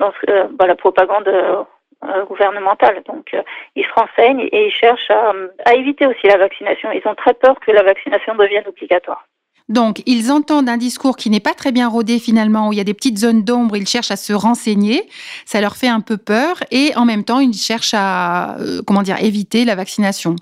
dans 0.00 0.12
euh, 0.28 0.48
bah, 0.58 0.66
la 0.66 0.74
propagande 0.74 1.28
euh, 1.28 2.24
gouvernementale. 2.24 3.02
Donc 3.06 3.36
ils 3.76 3.84
se 3.84 3.92
renseignent 3.94 4.48
et 4.50 4.66
ils 4.66 4.72
cherchent 4.72 5.10
à, 5.10 5.74
éviter 5.74 6.06
aussi 6.06 6.26
la 6.26 6.38
vaccination. 6.38 6.90
Ils 6.90 7.06
ont 7.06 7.14
très 7.14 7.34
peur 7.34 7.60
que 7.60 7.70
la 7.70 7.82
vaccination 7.82 8.34
devienne 8.34 8.64
obligatoire. 8.66 9.24
Donc, 9.68 10.02
ils 10.04 10.32
entendent 10.32 10.68
un 10.68 10.76
discours 10.76 11.14
qui 11.14 11.30
n'est 11.30 11.38
pas 11.38 11.54
très 11.54 11.70
bien 11.70 11.88
rodé 11.88 12.18
finalement, 12.18 12.68
où 12.68 12.72
il 12.72 12.78
y 12.78 12.80
a 12.80 12.84
des 12.84 12.94
petites 12.94 13.18
zones 13.18 13.44
d'ombre, 13.44 13.76
ils 13.76 13.86
cherchent 13.86 14.10
à 14.10 14.16
se 14.16 14.32
renseigner, 14.32 15.08
ça 15.44 15.60
leur 15.60 15.76
fait 15.76 15.86
un 15.86 16.00
peu 16.00 16.16
peur, 16.16 16.56
et 16.72 16.90
en 16.96 17.04
même 17.04 17.22
temps, 17.22 17.38
ils 17.38 17.54
cherchent 17.54 17.94
à, 17.94 18.56
euh, 18.58 18.80
comment 18.84 19.02
dire, 19.02 19.22
éviter 19.22 19.64
la 19.64 19.76
vaccination. 19.76 20.34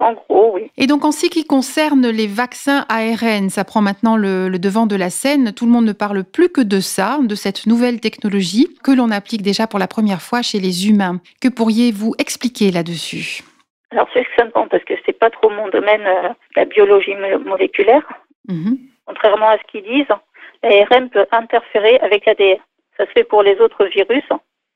En 0.00 0.12
gros, 0.12 0.52
oui. 0.54 0.70
Et 0.76 0.86
donc, 0.86 1.04
en 1.04 1.12
ce 1.12 1.26
qui 1.26 1.44
concerne 1.44 2.08
les 2.08 2.26
vaccins 2.26 2.84
ARN, 2.88 3.48
ça 3.48 3.64
prend 3.64 3.80
maintenant 3.80 4.16
le, 4.16 4.50
devant 4.58 4.86
de 4.86 4.96
la 4.96 5.10
scène. 5.10 5.52
Tout 5.52 5.66
le 5.66 5.72
monde 5.72 5.86
ne 5.86 5.92
parle 5.92 6.24
plus 6.24 6.48
que 6.48 6.60
de 6.60 6.80
ça, 6.80 7.18
de 7.22 7.34
cette 7.34 7.66
nouvelle 7.66 8.00
technologie 8.00 8.68
que 8.84 8.90
l'on 8.90 9.10
applique 9.10 9.42
déjà 9.42 9.66
pour 9.66 9.78
la 9.78 9.88
première 9.88 10.20
fois 10.20 10.42
chez 10.42 10.58
les 10.58 10.88
humains. 10.88 11.20
Que 11.40 11.48
pourriez-vous 11.48 12.14
expliquer 12.18 12.70
là-dessus? 12.70 13.42
Alors, 13.90 14.08
c'est 14.12 14.26
simplement 14.36 14.68
parce 14.68 14.84
que 14.84 14.94
c'est 15.06 15.18
pas 15.18 15.30
trop 15.30 15.48
mon 15.50 15.68
domaine, 15.68 16.02
euh, 16.06 16.28
la 16.56 16.64
biologie 16.64 17.14
moléculaire. 17.44 18.06
Mhm. 18.48 18.78
Contrairement 19.06 19.48
à 19.48 19.58
ce 19.58 19.62
qu'ils 19.70 19.84
disent, 19.84 20.14
l'ARN 20.62 21.08
peut 21.08 21.26
interférer 21.32 21.98
avec 22.00 22.26
l'ADN. 22.26 22.58
Ça 22.96 23.06
se 23.06 23.10
fait 23.12 23.24
pour 23.24 23.42
les 23.42 23.58
autres 23.60 23.84
virus, 23.86 24.24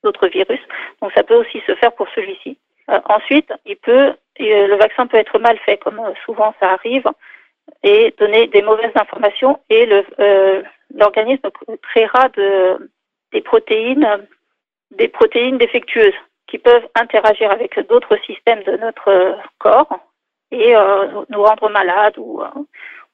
d'autres 0.04 0.28
virus. 0.28 0.61
Donc 1.02 1.12
ça 1.14 1.22
peut 1.22 1.35
aussi 1.35 1.61
se 1.66 1.74
faire 1.76 1.92
pour 1.92 2.06
celui-ci. 2.14 2.56
Euh, 2.90 3.00
ensuite, 3.09 3.53
peut, 3.83 4.12
le 4.38 4.76
vaccin 4.76 5.07
peut 5.07 5.16
être 5.16 5.38
mal 5.38 5.59
fait, 5.59 5.79
comme 5.79 6.00
souvent 6.24 6.55
ça 6.61 6.72
arrive, 6.72 7.05
et 7.83 8.14
donner 8.18 8.46
des 8.48 8.62
mauvaises 8.62 8.92
informations. 8.94 9.61
Et 9.70 9.88
l'organisme 10.94 11.48
créera 11.83 12.29
de, 12.31 12.90
des 13.33 13.42
protéines, 13.42 14.26
des 14.90 15.09
protéines 15.09 15.59
défectueuses 15.59 16.14
qui 16.48 16.59
peuvent 16.59 16.88
interagir 16.96 17.50
avec 17.50 17.79
d'autres 17.88 18.18
systèmes 18.26 18.62
de 18.64 18.76
notre 18.76 19.38
corps 19.59 20.00
et 20.50 20.74
nous 21.29 21.42
rendre 21.42 21.70
malades 21.70 22.18
ou 22.18 22.42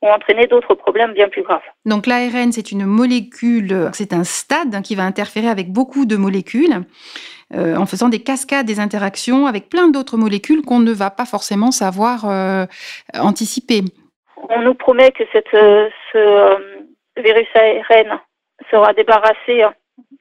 ont 0.02 0.10
entraîné 0.10 0.46
d'autres 0.46 0.74
problèmes 0.74 1.12
bien 1.12 1.28
plus 1.28 1.42
graves. 1.42 1.62
Donc 1.84 2.06
l'ARN, 2.06 2.52
c'est 2.52 2.72
une 2.72 2.86
molécule, 2.86 3.90
c'est 3.92 4.12
un 4.12 4.24
stade 4.24 4.74
hein, 4.74 4.82
qui 4.82 4.94
va 4.94 5.04
interférer 5.04 5.48
avec 5.48 5.72
beaucoup 5.72 6.06
de 6.06 6.16
molécules. 6.16 6.84
Euh, 7.54 7.76
en 7.76 7.86
faisant 7.86 8.08
des 8.08 8.24
cascades, 8.24 8.66
des 8.66 8.80
interactions 8.80 9.46
avec 9.46 9.68
plein 9.68 9.86
d'autres 9.86 10.16
molécules 10.16 10.62
qu'on 10.62 10.80
ne 10.80 10.92
va 10.92 11.10
pas 11.10 11.26
forcément 11.26 11.70
savoir 11.70 12.28
euh, 12.28 12.66
anticiper. 13.14 13.82
On 14.48 14.62
nous 14.62 14.74
promet 14.74 15.12
que 15.12 15.22
euh, 15.54 15.88
ce 16.12 17.20
virus 17.20 17.46
ARN 17.54 18.18
sera 18.68 18.92
débarrassé 18.94 19.64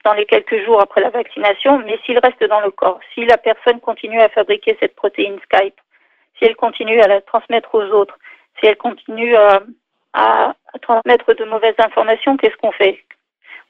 dans 0.04 0.12
les 0.12 0.24
quelques 0.24 0.64
jours 0.64 0.80
après 0.80 1.00
la 1.00 1.10
vaccination, 1.10 1.78
mais 1.84 1.98
s'il 2.06 2.16
reste 2.20 2.44
dans 2.44 2.60
le 2.60 2.70
corps, 2.70 3.00
si 3.12 3.24
la 3.24 3.38
personne 3.38 3.80
continue 3.80 4.20
à 4.20 4.28
fabriquer 4.28 4.76
cette 4.78 4.94
protéine 4.94 5.38
Skype, 5.50 5.74
si 6.38 6.44
elle 6.44 6.54
continue 6.54 7.00
à 7.00 7.08
la 7.08 7.20
transmettre 7.22 7.74
aux 7.74 7.86
autres, 7.86 8.16
si 8.60 8.66
elle 8.66 8.76
continue 8.76 9.34
à, 9.34 9.62
à, 10.12 10.54
transmettre 10.80 11.34
de 11.34 11.44
mauvaises 11.44 11.74
informations, 11.78 12.36
qu'est-ce 12.36 12.56
qu'on 12.58 12.70
fait? 12.70 13.02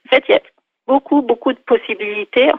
En 0.06 0.10
fait, 0.10 0.24
il 0.28 0.32
y 0.32 0.34
a 0.34 0.42
beaucoup, 0.86 1.22
beaucoup 1.22 1.54
de 1.54 1.58
possibilités 1.60 2.52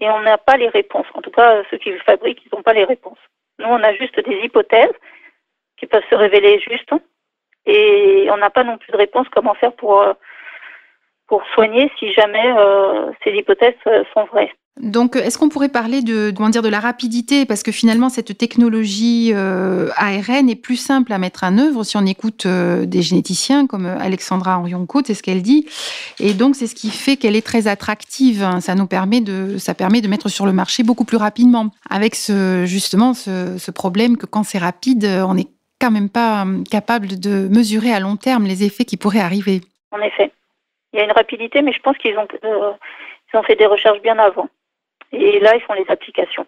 et 0.00 0.08
on 0.10 0.20
n'a 0.20 0.38
pas 0.38 0.56
les 0.56 0.68
réponses. 0.68 1.06
En 1.14 1.22
tout 1.22 1.30
cas, 1.30 1.62
ceux 1.70 1.78
qui 1.78 1.90
le 1.90 1.98
fabriquent, 2.00 2.42
ils 2.44 2.54
n'ont 2.54 2.62
pas 2.62 2.72
les 2.72 2.84
réponses. 2.84 3.18
Nous, 3.58 3.66
on 3.66 3.82
a 3.82 3.94
juste 3.94 4.18
des 4.20 4.36
hypothèses 4.44 4.94
qui 5.78 5.86
peuvent 5.86 6.08
se 6.08 6.14
révéler 6.14 6.60
justes 6.60 6.92
et 7.66 8.28
on 8.30 8.36
n'a 8.36 8.50
pas 8.50 8.64
non 8.64 8.78
plus 8.78 8.92
de 8.92 8.96
réponse 8.96 9.28
comment 9.30 9.54
faire 9.54 9.74
pour, 9.74 10.00
euh, 10.00 10.14
pour 11.26 11.44
soigner 11.54 11.90
si 11.98 12.12
jamais 12.12 12.54
euh, 12.56 13.12
ces 13.22 13.32
hypothèses 13.32 13.74
euh, 13.86 14.04
sont 14.14 14.24
vraies. 14.24 14.52
Donc, 14.80 15.16
est-ce 15.16 15.38
qu'on 15.38 15.48
pourrait 15.48 15.68
parler 15.68 16.02
de, 16.02 16.32
comment 16.34 16.48
dire, 16.48 16.62
de 16.62 16.68
la 16.68 16.80
rapidité? 16.80 17.46
Parce 17.46 17.62
que 17.62 17.72
finalement, 17.72 18.08
cette 18.08 18.36
technologie 18.38 19.32
euh, 19.34 19.88
ARN 19.96 20.48
est 20.48 20.60
plus 20.60 20.76
simple 20.76 21.12
à 21.12 21.18
mettre 21.18 21.44
en 21.44 21.58
œuvre 21.58 21.84
si 21.84 21.96
on 21.96 22.06
écoute 22.06 22.46
euh, 22.46 22.86
des 22.86 23.02
généticiens 23.02 23.66
comme 23.66 23.86
Alexandra 23.86 24.58
Henrion-Côte, 24.58 25.06
c'est 25.08 25.14
ce 25.14 25.22
qu'elle 25.22 25.42
dit. 25.42 25.66
Et 26.20 26.34
donc, 26.34 26.54
c'est 26.54 26.66
ce 26.66 26.74
qui 26.74 26.90
fait 26.90 27.16
qu'elle 27.16 27.36
est 27.36 27.46
très 27.46 27.66
attractive. 27.66 28.46
Ça 28.60 28.74
nous 28.74 28.86
permet 28.86 29.20
de, 29.20 29.58
ça 29.58 29.74
permet 29.74 30.00
de 30.00 30.08
mettre 30.08 30.28
sur 30.28 30.46
le 30.46 30.52
marché 30.52 30.82
beaucoup 30.82 31.04
plus 31.04 31.16
rapidement. 31.16 31.70
Avec 31.90 32.14
justement 32.64 33.14
ce, 33.14 33.70
problème 33.70 34.16
que 34.16 34.26
quand 34.26 34.42
c'est 34.42 34.58
rapide, 34.58 35.04
on 35.04 35.34
n'est 35.34 35.46
quand 35.80 35.90
même 35.90 36.08
pas 36.08 36.44
euh, 36.44 36.62
capable 36.70 37.18
de 37.18 37.48
mesurer 37.48 37.92
à 37.92 38.00
long 38.00 38.16
terme 38.16 38.44
les 38.44 38.64
effets 38.64 38.84
qui 38.84 38.96
pourraient 38.96 39.20
arriver. 39.20 39.60
En 39.92 40.00
effet. 40.00 40.32
Il 40.92 40.98
y 40.98 41.02
a 41.02 41.04
une 41.04 41.12
rapidité, 41.12 41.62
mais 41.62 41.72
je 41.72 41.80
pense 41.80 41.96
qu'ils 41.98 42.16
ont, 42.16 42.26
ils 42.42 43.38
ont 43.38 43.42
fait 43.42 43.56
des 43.56 43.66
recherches 43.66 44.00
bien 44.02 44.18
avant. 44.18 44.48
Et 45.12 45.40
là, 45.40 45.54
ils 45.54 45.62
font 45.62 45.74
les 45.74 45.86
applications. 45.88 46.46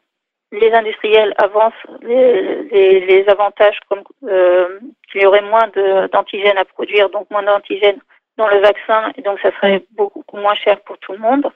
Les 0.52 0.72
industriels 0.72 1.32
avancent 1.38 1.72
les, 2.02 3.00
les, 3.00 3.28
avantages 3.28 3.78
comme 3.88 4.02
euh, 4.24 4.80
qu'il 5.10 5.22
y 5.22 5.26
aurait 5.26 5.42
moins 5.42 5.68
d'antigènes 6.12 6.58
à 6.58 6.64
produire, 6.64 7.08
donc 7.10 7.30
moins 7.30 7.42
d'antigènes 7.42 8.00
dans 8.36 8.48
le 8.48 8.58
vaccin, 8.58 9.12
et 9.16 9.22
donc 9.22 9.38
ça 9.40 9.52
serait 9.52 9.84
beaucoup 9.92 10.24
moins 10.34 10.54
cher 10.54 10.80
pour 10.80 10.98
tout 10.98 11.12
le 11.12 11.18
monde. 11.18 11.46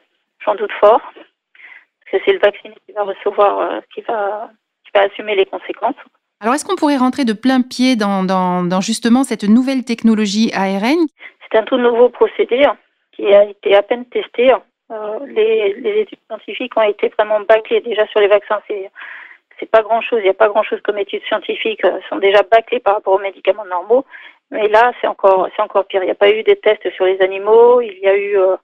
J'en 0.45 0.55
doute 0.55 0.73
fort, 0.79 1.01
parce 1.15 2.11
que 2.13 2.19
c'est 2.25 2.35
le 2.35 2.39
vacciné 2.39 2.75
qui 2.87 2.93
va 2.93 3.03
recevoir, 3.03 3.59
euh, 3.59 3.81
qui, 3.93 4.01
va, 4.03 4.51
qui 4.85 4.91
va 4.95 5.03
assumer 5.03 5.35
les 5.35 5.47
conséquences. 5.47 5.97
Alors, 6.41 6.55
est-ce 6.55 6.65
qu'on 6.65 6.77
pourrait 6.77 6.97
rentrer 6.97 7.25
de 7.25 7.33
plein 7.33 7.63
pied 7.63 7.97
dans, 7.97 8.23
dans, 8.23 8.63
dans, 8.63 8.81
justement 8.81 9.25
cette 9.25 9.45
nouvelle 9.45 9.85
technologie 9.85 10.53
ARN 10.53 11.07
C'est 11.51 11.59
un 11.59 11.63
tout 11.63 11.79
nouveau 11.79 12.11
procédé 12.11 12.65
hein, 12.65 12.77
qui 13.13 13.27
a 13.35 13.45
été 13.45 13.75
à 13.75 13.83
peine 13.83 14.05
testé 14.07 14.53
hein. 14.53 14.63
Les, 14.91 15.75
les, 15.75 16.01
études 16.01 16.19
scientifiques 16.27 16.77
ont 16.77 16.83
été 16.83 17.09
vraiment 17.09 17.41
bâclées 17.41 17.81
déjà 17.81 18.07
sur 18.09 18.21
les 18.21 18.29
vaccins. 18.29 18.61
C'est 18.69 19.71
pas 19.71 19.83
grand 19.83 20.01
chose. 20.01 20.21
Il 20.21 20.25
n'y 20.25 20.31
a 20.31 20.35
pas 20.35 20.49
grand 20.49 20.63
chose 20.63 20.81
comme 20.83 20.99
études 20.99 21.25
scientifiques 21.25 21.85
euh, 21.85 22.01
sont 22.09 22.19
déjà 22.19 22.43
bâclées 22.43 22.81
par 22.81 22.95
rapport 22.95 23.15
aux 23.15 23.21
médicaments 23.21 23.65
normaux. 23.65 24.05
Mais 24.51 24.69
là, 24.69 24.93
c'est 25.01 25.07
encore 25.07 25.49
c'est 25.55 25.63
encore 25.63 25.87
pire. 25.87 26.03
Il 26.03 26.07
n'y 26.07 26.13
a 26.13 26.17
pas 26.17 26.31
eu 26.31 26.43
des 26.43 26.57
tests 26.57 26.91
sur 26.91 27.07
les 27.07 27.21
animaux. 27.23 27.81
Il 27.81 27.99
y 28.01 28.07
a 28.07 28.17
eu 28.17 28.39
euh, 28.39 28.57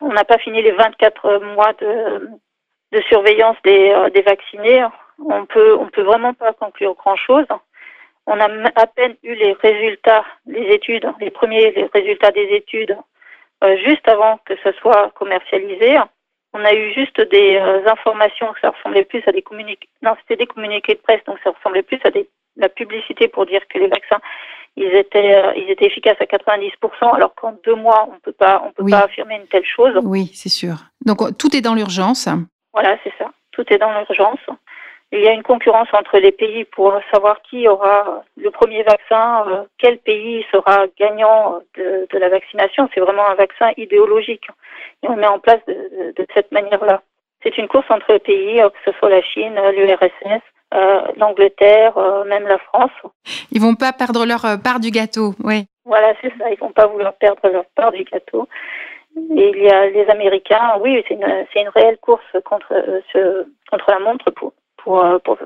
on 0.00 0.12
n'a 0.12 0.24
pas 0.24 0.38
fini 0.38 0.62
les 0.62 0.72
24 0.72 1.38
mois 1.54 1.72
de, 1.74 2.30
surveillance 3.08 3.56
des, 3.64 3.94
des 4.14 4.22
vaccinés. 4.22 4.84
On 5.24 5.46
peut 5.46 5.74
on 5.74 5.88
peut 5.88 6.02
vraiment 6.02 6.34
pas 6.34 6.52
conclure 6.52 6.94
grand 6.94 7.16
chose. 7.16 7.46
On 8.26 8.38
a 8.40 8.48
à 8.76 8.86
peine 8.86 9.16
eu 9.22 9.34
les 9.34 9.52
résultats 9.54 10.24
des 10.46 10.66
études, 10.74 11.06
les 11.20 11.30
premiers 11.30 11.88
résultats 11.92 12.30
des 12.30 12.48
études 12.52 12.92
euh, 12.92 12.96
juste 13.84 14.06
avant 14.08 14.38
que 14.44 14.54
ce 14.62 14.72
soit 14.72 15.10
commercialisé. 15.14 15.98
On 16.52 16.64
a 16.64 16.74
eu 16.74 16.92
juste 16.92 17.20
des 17.20 17.56
euh, 17.56 17.86
informations, 17.86 18.48
ça 18.60 18.70
ressemblait 18.70 19.04
plus 19.04 19.22
à 19.26 19.32
des 19.32 19.42
communiqués. 19.42 19.88
Non, 20.02 20.16
c'était 20.20 20.36
des 20.36 20.46
communiqués 20.46 20.94
de 20.94 21.00
presse, 21.00 21.22
donc 21.24 21.38
ça 21.44 21.50
ressemblait 21.50 21.82
plus 21.82 22.00
à 22.04 22.10
des, 22.10 22.28
la 22.56 22.68
publicité 22.68 23.28
pour 23.28 23.46
dire 23.46 23.60
que 23.68 23.78
les 23.78 23.86
vaccins, 23.86 24.18
ils 24.76 24.92
étaient, 24.92 25.36
euh, 25.36 25.52
ils 25.56 25.70
étaient 25.70 25.86
efficaces 25.86 26.20
à 26.20 26.24
90%, 26.24 27.14
alors 27.14 27.34
qu'en 27.36 27.52
deux 27.64 27.76
mois, 27.76 28.08
on 28.12 28.18
peut 28.18 28.32
pas, 28.32 28.62
on 28.66 28.72
peut 28.72 28.90
pas 28.90 29.04
affirmer 29.04 29.36
une 29.36 29.46
telle 29.46 29.64
chose. 29.64 29.94
Oui, 30.02 30.32
c'est 30.34 30.48
sûr. 30.48 30.74
Donc 31.06 31.18
tout 31.38 31.54
est 31.54 31.60
dans 31.60 31.74
l'urgence. 31.74 32.28
Voilà, 32.72 32.96
c'est 33.04 33.12
ça. 33.18 33.30
Tout 33.52 33.64
est 33.72 33.78
dans 33.78 33.92
l'urgence. 33.92 34.40
Il 35.12 35.20
y 35.20 35.26
a 35.26 35.32
une 35.32 35.42
concurrence 35.42 35.88
entre 35.92 36.18
les 36.18 36.30
pays 36.30 36.64
pour 36.64 36.94
savoir 37.12 37.42
qui 37.42 37.66
aura 37.66 38.22
le 38.36 38.50
premier 38.52 38.84
vaccin, 38.84 39.44
euh, 39.48 39.64
quel 39.78 39.98
pays 39.98 40.44
sera 40.52 40.86
gagnant 40.98 41.58
de, 41.76 42.06
la 42.12 42.28
vaccination. 42.28 42.88
C'est 42.94 43.00
vraiment 43.00 43.28
un 43.28 43.34
vaccin 43.34 43.72
idéologique 43.76 44.46
et 45.02 45.08
on 45.08 45.16
met 45.16 45.26
en 45.26 45.40
place 45.40 45.60
de, 45.66 46.26
cette 46.32 46.52
manière-là. 46.52 47.02
C'est 47.42 47.58
une 47.58 47.66
course 47.66 47.86
entre 47.90 48.12
les 48.12 48.20
pays, 48.20 48.60
euh, 48.60 48.68
que 48.68 48.78
ce 48.84 48.96
soit 48.98 49.10
la 49.10 49.22
Chine, 49.22 49.58
l'URSS, 49.74 50.42
euh, 50.74 51.00
l'Angleterre, 51.16 51.98
même 52.26 52.46
la 52.46 52.58
France. 52.58 52.92
Ils 53.50 53.60
vont 53.60 53.74
pas 53.74 53.92
perdre 53.92 54.24
leur 54.24 54.42
part 54.62 54.78
du 54.78 54.92
gâteau, 54.92 55.34
oui. 55.42 55.66
Voilà, 55.84 56.14
c'est 56.22 56.32
ça. 56.38 56.50
Ils 56.52 56.58
vont 56.58 56.70
pas 56.70 56.86
vouloir 56.86 57.14
perdre 57.14 57.48
leur 57.48 57.64
part 57.74 57.90
du 57.90 58.04
gâteau. 58.04 58.46
Et 59.16 59.50
il 59.56 59.62
y 59.64 59.68
a 59.68 59.88
les 59.88 60.08
Américains. 60.08 60.78
Oui, 60.80 61.02
c'est 61.08 61.14
une, 61.14 61.68
réelle 61.74 61.98
course 61.98 62.36
contre 62.44 62.72
ce, 63.12 63.44
contre 63.68 63.90
la 63.90 63.98
montre 63.98 64.30
pour 64.30 64.52
euh, 64.88 65.18
pour, 65.18 65.38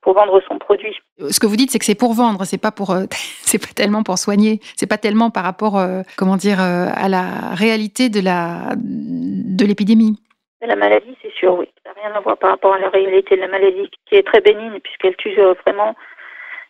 pour, 0.00 0.14
vendre 0.14 0.40
son 0.48 0.58
produit. 0.58 0.96
Ce 1.18 1.38
que 1.38 1.46
vous 1.46 1.56
dites, 1.56 1.70
c'est 1.70 1.78
que 1.78 1.84
c'est 1.84 1.94
pour 1.94 2.14
vendre, 2.14 2.44
c'est 2.44 2.60
pas 2.60 2.70
pour, 2.70 2.90
euh, 2.90 3.04
c'est 3.42 3.58
pas 3.58 3.72
tellement 3.74 4.02
pour 4.02 4.18
soigner, 4.18 4.60
c'est 4.76 4.88
pas 4.88 4.98
tellement 4.98 5.30
par 5.30 5.44
rapport, 5.44 5.78
euh, 5.78 6.02
comment 6.16 6.36
dire, 6.36 6.60
à 6.60 7.08
la 7.08 7.54
réalité 7.54 8.08
de 8.08 8.20
la 8.20 8.74
de 8.76 9.64
l'épidémie. 9.64 10.18
La 10.60 10.76
maladie, 10.76 11.16
c'est 11.22 11.32
sûr, 11.32 11.54
oui. 11.58 11.68
Ça 11.82 11.90
n'a 11.90 12.00
rien 12.00 12.16
à 12.16 12.20
voir 12.20 12.38
par 12.38 12.50
rapport 12.50 12.74
à 12.74 12.78
la 12.78 12.88
réalité 12.88 13.34
de 13.34 13.40
la 13.40 13.48
maladie, 13.48 13.90
qui 14.06 14.14
est 14.14 14.22
très 14.22 14.40
bénigne, 14.40 14.78
puisqu'elle 14.78 15.16
tue 15.16 15.34
vraiment, 15.66 15.96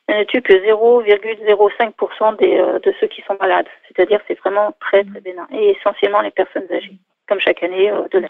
elle 0.06 0.20
ne 0.20 0.24
tue 0.24 0.40
que 0.40 0.54
0,05% 0.54 2.36
de 2.80 2.94
ceux 2.98 3.06
qui 3.08 3.22
sont 3.22 3.36
malades. 3.38 3.66
C'est-à-dire, 3.88 4.20
c'est 4.26 4.38
vraiment 4.38 4.74
très, 4.80 5.04
très 5.04 5.20
bénin. 5.20 5.46
Et 5.52 5.76
essentiellement 5.78 6.22
les 6.22 6.30
personnes 6.30 6.66
âgées, 6.72 6.96
comme 7.28 7.38
chaque 7.38 7.62
année 7.62 7.92
de 8.12 8.18
la 8.18 8.28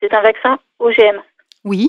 C'est 0.00 0.14
un 0.14 0.22
vaccin 0.22 0.56
OGM. 0.78 1.20
Oui. 1.64 1.88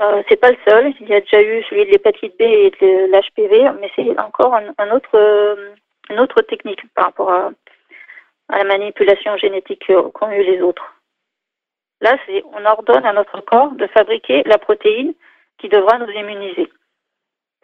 Euh, 0.00 0.22
c'est 0.28 0.40
pas 0.40 0.50
le 0.50 0.56
seul. 0.66 0.92
Il 1.00 1.08
y 1.08 1.14
a 1.14 1.20
déjà 1.20 1.40
eu 1.42 1.62
celui 1.64 1.84
de 1.86 1.90
l'hépatite 1.90 2.36
B 2.38 2.42
et 2.42 2.70
de 2.70 3.12
l'HPV, 3.12 3.70
mais 3.80 3.90
c'est 3.94 4.18
encore 4.20 4.54
un, 4.54 4.90
autre, 4.90 5.14
euh, 5.14 5.74
une 6.10 6.18
autre 6.18 6.42
technique 6.42 6.82
par 6.94 7.06
rapport 7.06 7.30
à, 7.30 7.50
la 8.50 8.64
manipulation 8.64 9.36
génétique 9.38 9.90
qu'ont 10.12 10.30
eu 10.30 10.42
les 10.42 10.60
autres. 10.60 10.94
Là, 12.00 12.16
c'est 12.26 12.44
on 12.52 12.64
ordonne 12.66 13.06
à 13.06 13.12
notre 13.12 13.40
corps 13.40 13.72
de 13.72 13.86
fabriquer 13.86 14.42
la 14.44 14.58
protéine 14.58 15.14
qui 15.58 15.68
devra 15.68 15.98
nous 15.98 16.10
immuniser. 16.10 16.70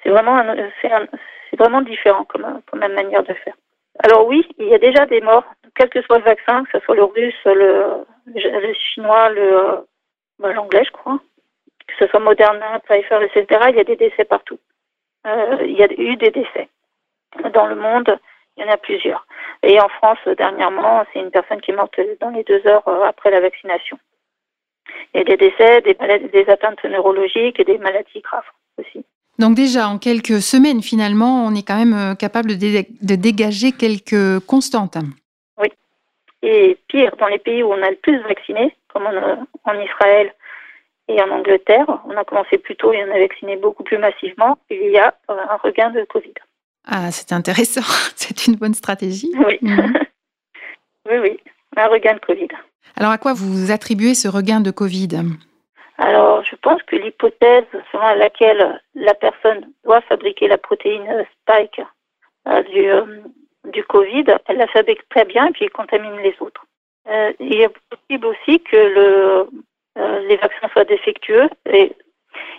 C'est 0.02 0.08
vraiment, 0.08 0.42
c'est 0.80 1.58
vraiment 1.58 1.82
différent 1.82 2.24
comme, 2.24 2.62
comme 2.70 2.80
manière 2.80 3.24
de 3.24 3.34
faire. 3.34 3.54
Alors 4.02 4.26
oui, 4.26 4.48
il 4.58 4.68
y 4.68 4.74
a 4.74 4.78
déjà 4.78 5.04
des 5.04 5.20
morts, 5.20 5.44
quel 5.74 5.90
que 5.90 6.00
soit 6.02 6.18
le 6.18 6.24
vaccin, 6.24 6.64
que 6.64 6.78
ce 6.78 6.84
soit 6.84 6.94
le 6.94 7.04
russe, 7.04 7.34
le, 7.44 8.04
le 8.26 8.74
chinois, 8.74 9.28
le, 9.28 9.84
bah, 10.38 10.52
l'anglais, 10.54 10.84
je 10.86 10.92
crois 10.92 11.20
que 11.90 12.04
ce 12.04 12.10
soit 12.10 12.20
Moderna, 12.20 12.80
Pfizer, 12.80 13.22
etc., 13.22 13.46
il 13.70 13.76
y 13.76 13.80
a 13.80 13.84
des 13.84 13.96
décès 13.96 14.24
partout. 14.24 14.58
Euh, 15.26 15.58
il 15.62 15.76
y 15.76 15.82
a 15.82 15.92
eu 15.92 16.16
des 16.16 16.30
décès. 16.30 16.68
Dans 17.52 17.66
le 17.66 17.76
monde, 17.76 18.18
il 18.56 18.64
y 18.64 18.66
en 18.66 18.72
a 18.72 18.76
plusieurs. 18.76 19.26
Et 19.62 19.80
en 19.80 19.88
France, 19.88 20.18
dernièrement, 20.38 21.04
c'est 21.12 21.20
une 21.20 21.30
personne 21.30 21.60
qui 21.60 21.70
est 21.70 21.76
morte 21.76 21.98
dans 22.20 22.30
les 22.30 22.44
deux 22.44 22.66
heures 22.66 22.86
euh, 22.88 23.04
après 23.04 23.30
la 23.30 23.40
vaccination. 23.40 23.98
Il 25.14 25.18
y 25.18 25.20
a 25.20 25.24
des 25.24 25.36
décès, 25.36 25.80
des, 25.82 25.94
des 25.94 26.50
atteintes 26.50 26.82
neurologiques 26.84 27.60
et 27.60 27.64
des 27.64 27.78
maladies 27.78 28.20
graves 28.20 28.50
aussi. 28.78 29.04
Donc 29.40 29.54
déjà, 29.54 29.88
en 29.88 29.98
quelques 29.98 30.42
semaines, 30.42 30.82
finalement, 30.82 31.46
on 31.46 31.54
est 31.54 31.66
quand 31.66 31.78
même 31.78 31.94
euh, 31.94 32.14
capable 32.14 32.58
de, 32.58 33.14
dégager 33.16 33.72
quelques 33.72 34.38
constantes. 34.46 34.98
Oui, 35.56 35.68
Et 36.42 36.76
pire, 36.88 37.16
dans 37.18 37.26
les 37.26 37.38
pays 37.38 37.62
où 37.62 37.72
on 37.72 37.82
a 37.82 37.90
le 37.90 37.96
plus 37.96 38.18
vacciné, 38.20 38.76
comme 38.88 39.06
en, 39.06 39.80
Israël 39.80 40.34
et 41.10 41.20
en 41.22 41.30
Angleterre, 41.30 41.86
on 42.06 42.16
a 42.16 42.24
commencé 42.24 42.58
plus 42.58 42.76
tôt 42.76 42.92
et 42.92 43.04
on 43.04 43.10
a 43.14 43.18
vacciné 43.18 43.56
beaucoup 43.56 43.82
plus 43.82 43.98
massivement, 43.98 44.58
il 44.70 44.90
y 44.90 44.98
a 44.98 45.14
un 45.28 45.56
regain 45.56 45.90
de 45.90 46.04
Covid. 46.04 46.34
Ah, 46.86 47.10
c'est 47.10 47.32
intéressant. 47.32 47.82
C'est 48.16 48.46
une 48.46 48.56
bonne 48.56 48.74
stratégie. 48.74 49.32
Oui. 49.46 49.58
Mhm. 49.60 49.92
oui, 51.10 51.18
oui, 51.18 51.40
un 51.76 51.88
regain 51.88 52.14
de 52.14 52.20
Covid. 52.20 52.48
Alors, 52.96 53.10
à 53.10 53.18
quoi 53.18 53.32
vous 53.34 53.70
attribuez 53.70 54.14
ce 54.14 54.28
regain 54.28 54.60
de 54.60 54.70
Covid? 54.70 55.08
Alors, 55.98 56.44
je 56.44 56.56
pense 56.56 56.82
que 56.84 56.96
l'hypothèse 56.96 57.64
selon 57.92 58.14
laquelle 58.14 58.80
la 58.94 59.14
personne 59.14 59.70
doit 59.84 60.00
fabriquer 60.02 60.48
la 60.48 60.58
protéine 60.58 61.26
spike 61.42 61.80
euh, 62.48 62.62
du, 62.62 62.90
euh, 62.90 63.20
du 63.70 63.84
Covid, 63.84 64.24
elle 64.46 64.56
la 64.56 64.66
fabrique 64.68 65.06
très 65.10 65.24
bien 65.24 65.48
et 65.48 65.50
puis 65.50 65.64
elle 65.64 65.70
contamine 65.70 66.16
les 66.22 66.34
autres. 66.40 66.64
Euh, 67.08 67.32
il 67.40 67.60
est 67.60 67.74
possible 67.90 68.26
aussi 68.26 68.60
que 68.60 68.76
le, 68.76 69.48
les 69.96 70.36
vaccins 70.36 70.68
soient 70.72 70.84
défectueux 70.84 71.48
et 71.66 71.92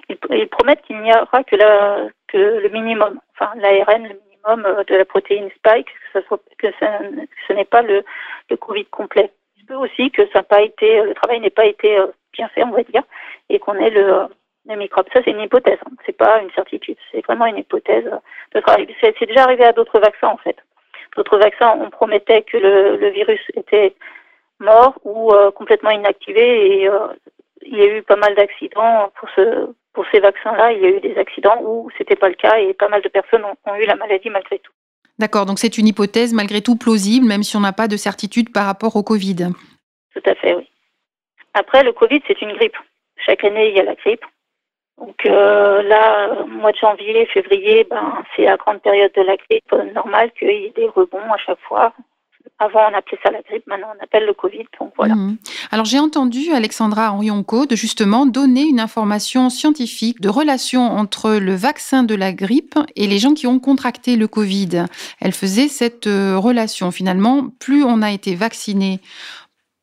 ils, 0.10 0.48
promettent 0.50 0.82
qu'il 0.82 1.00
n'y 1.02 1.14
aura 1.14 1.44
que, 1.44 1.56
la, 1.56 2.08
que 2.28 2.38
le 2.38 2.70
minimum, 2.70 3.20
enfin 3.34 3.52
l'ARN, 3.56 4.04
le 4.04 4.20
minimum 4.30 4.84
de 4.88 4.96
la 4.96 5.06
protéine 5.06 5.50
spike, 5.56 5.88
que, 6.14 6.22
soit, 6.22 6.42
que, 6.58 6.68
ce 7.48 7.54
n'est 7.54 7.66
pas 7.66 7.82
le, 7.82 8.04
Covid 8.60 8.86
complet. 8.86 9.32
Il 9.58 9.66
peut 9.66 9.76
aussi 9.76 10.12
que 10.12 10.24
le 10.24 11.14
travail 11.14 11.40
n'ait 11.40 11.50
pas 11.50 11.66
été 11.66 11.98
bien 12.34 12.50
fait, 12.50 12.64
on 12.64 12.72
va 12.72 12.84
dire, 12.84 13.04
et 13.50 13.60
qu'on 13.60 13.76
ait 13.76 13.90
le, 13.90 14.28
les 14.66 14.76
microbes. 14.76 15.08
Ça, 15.14 15.22
c'est 15.24 15.32
une 15.32 15.42
hypothèse. 15.42 15.80
Hein. 15.86 15.92
C'est 16.06 16.18
pas 16.18 16.42
une 16.42 16.52
certitude. 16.52 16.98
C'est 17.12 17.26
vraiment 17.26 17.46
une 17.46 17.58
hypothèse 17.58 18.10
de 18.54 18.60
travail. 18.60 18.94
C'est 19.00 19.26
déjà 19.26 19.44
arrivé 19.44 19.64
à 19.64 19.72
d'autres 19.72 20.00
vaccins, 20.00 20.28
en 20.28 20.38
fait. 20.38 20.58
D'autres 21.16 21.38
vaccins, 21.38 21.78
on 21.80 21.90
promettait 21.90 22.42
que 22.44 22.58
le 22.58 23.10
virus 23.10 23.42
était 23.56 23.96
mort 24.62 24.96
ou 25.04 25.34
euh, 25.34 25.52
complètement 25.52 25.92
inactivé 25.92 26.82
et 26.82 26.88
euh, 26.88 27.08
il 27.64 27.78
y 27.78 27.82
a 27.82 27.98
eu 27.98 28.02
pas 28.04 28.16
mal 28.16 28.36
d'accidents 28.36 29.12
pour 29.20 29.30
ce 29.36 29.68
pour 29.94 30.06
ces 30.12 30.20
vaccins-là. 30.20 30.72
Il 30.72 30.82
y 30.82 30.86
a 30.86 30.90
eu 30.90 31.02
des 31.02 31.18
accidents 31.18 31.60
où 31.62 31.90
c'était 31.98 32.16
pas 32.16 32.30
le 32.30 32.36
cas 32.36 32.58
et 32.58 32.74
pas 32.74 32.88
mal 32.88 33.02
de 33.02 33.10
personnes 33.10 33.44
ont, 33.44 33.58
ont 33.70 33.76
eu 33.76 33.86
la 33.86 33.96
maladie 33.96 34.30
malgré 34.30 34.60
tout. 34.60 34.72
D'accord. 35.20 35.46
Donc 35.46 35.60
c'est 35.60 35.78
une 35.78 35.88
hypothèse 35.88 36.34
malgré 36.34 36.62
tout 36.62 36.78
plausible, 36.78 37.28
même 37.28 37.44
si 37.44 37.56
on 37.58 37.60
n'a 37.60 37.74
pas 37.74 37.88
de 37.88 37.98
certitude 37.98 38.52
par 38.52 38.66
rapport 38.66 38.96
au 38.96 39.04
Covid. 39.04 39.50
Tout 40.14 40.24
à 40.26 40.36
fait, 40.36 40.56
oui. 40.56 40.68
Après, 41.54 41.84
le 41.84 41.92
Covid, 41.92 42.22
c'est 42.28 42.42
une 42.42 42.54
grippe. 42.54 42.78
Chaque 43.18 43.44
année, 43.44 43.70
il 43.70 43.76
y 43.76 43.80
a 43.80 43.84
la 43.84 43.96
grippe. 43.96 44.26
Donc 44.98 45.26
euh, 45.26 45.82
là, 45.84 46.44
mois 46.46 46.72
de 46.72 46.78
janvier, 46.78 47.26
février, 47.28 47.86
ben, 47.90 48.24
c'est 48.36 48.46
la 48.46 48.58
grande 48.58 48.82
période 48.82 49.12
de 49.16 49.22
la 49.22 49.36
grippe. 49.38 49.74
Euh, 49.74 49.84
normal 49.94 50.32
qu'il 50.38 50.50
y 50.50 50.66
ait 50.66 50.74
des 50.76 50.88
rebonds 50.88 51.32
à 51.32 51.38
chaque 51.38 51.60
fois. 51.62 51.94
Avant, 52.64 52.92
on 52.92 52.94
appelait 52.94 53.18
ça 53.24 53.32
la 53.32 53.42
grippe, 53.42 53.66
maintenant 53.66 53.92
on 54.00 54.04
appelle 54.04 54.28
le 54.28 54.34
Covid. 54.34 54.66
Donc 54.80 54.94
voilà. 54.96 55.16
Mhm. 55.16 55.38
Alors 55.72 55.86
j'ai 55.86 55.98
entendu 55.98 56.52
Alexandra 56.52 57.12
Henrionco 57.12 57.66
de 57.66 57.76
justement 57.76 58.28
donner 58.28 58.62
une 58.62 58.80
information 58.80 59.50
scientifique 59.50 60.22
de 60.22 60.30
relation 60.30 60.84
entre 60.84 61.32
le 61.38 61.56
vaccin 61.56 62.04
de 62.04 62.14
la 62.14 62.34
grippe 62.34 62.78
et 62.96 63.08
les 63.08 63.18
gens 63.18 63.34
qui 63.34 63.48
ont 63.48 63.60
contracté 63.60 64.16
le 64.16 64.28
Covid. 64.28 64.86
Elle 65.20 65.32
faisait 65.32 65.70
cette 65.70 66.06
euh, 66.06 66.38
relation. 66.38 66.92
Finalement, 66.92 67.50
plus 67.60 67.84
on 67.84 68.04
a 68.04 68.12
été 68.12 68.36
vacciné 68.36 69.00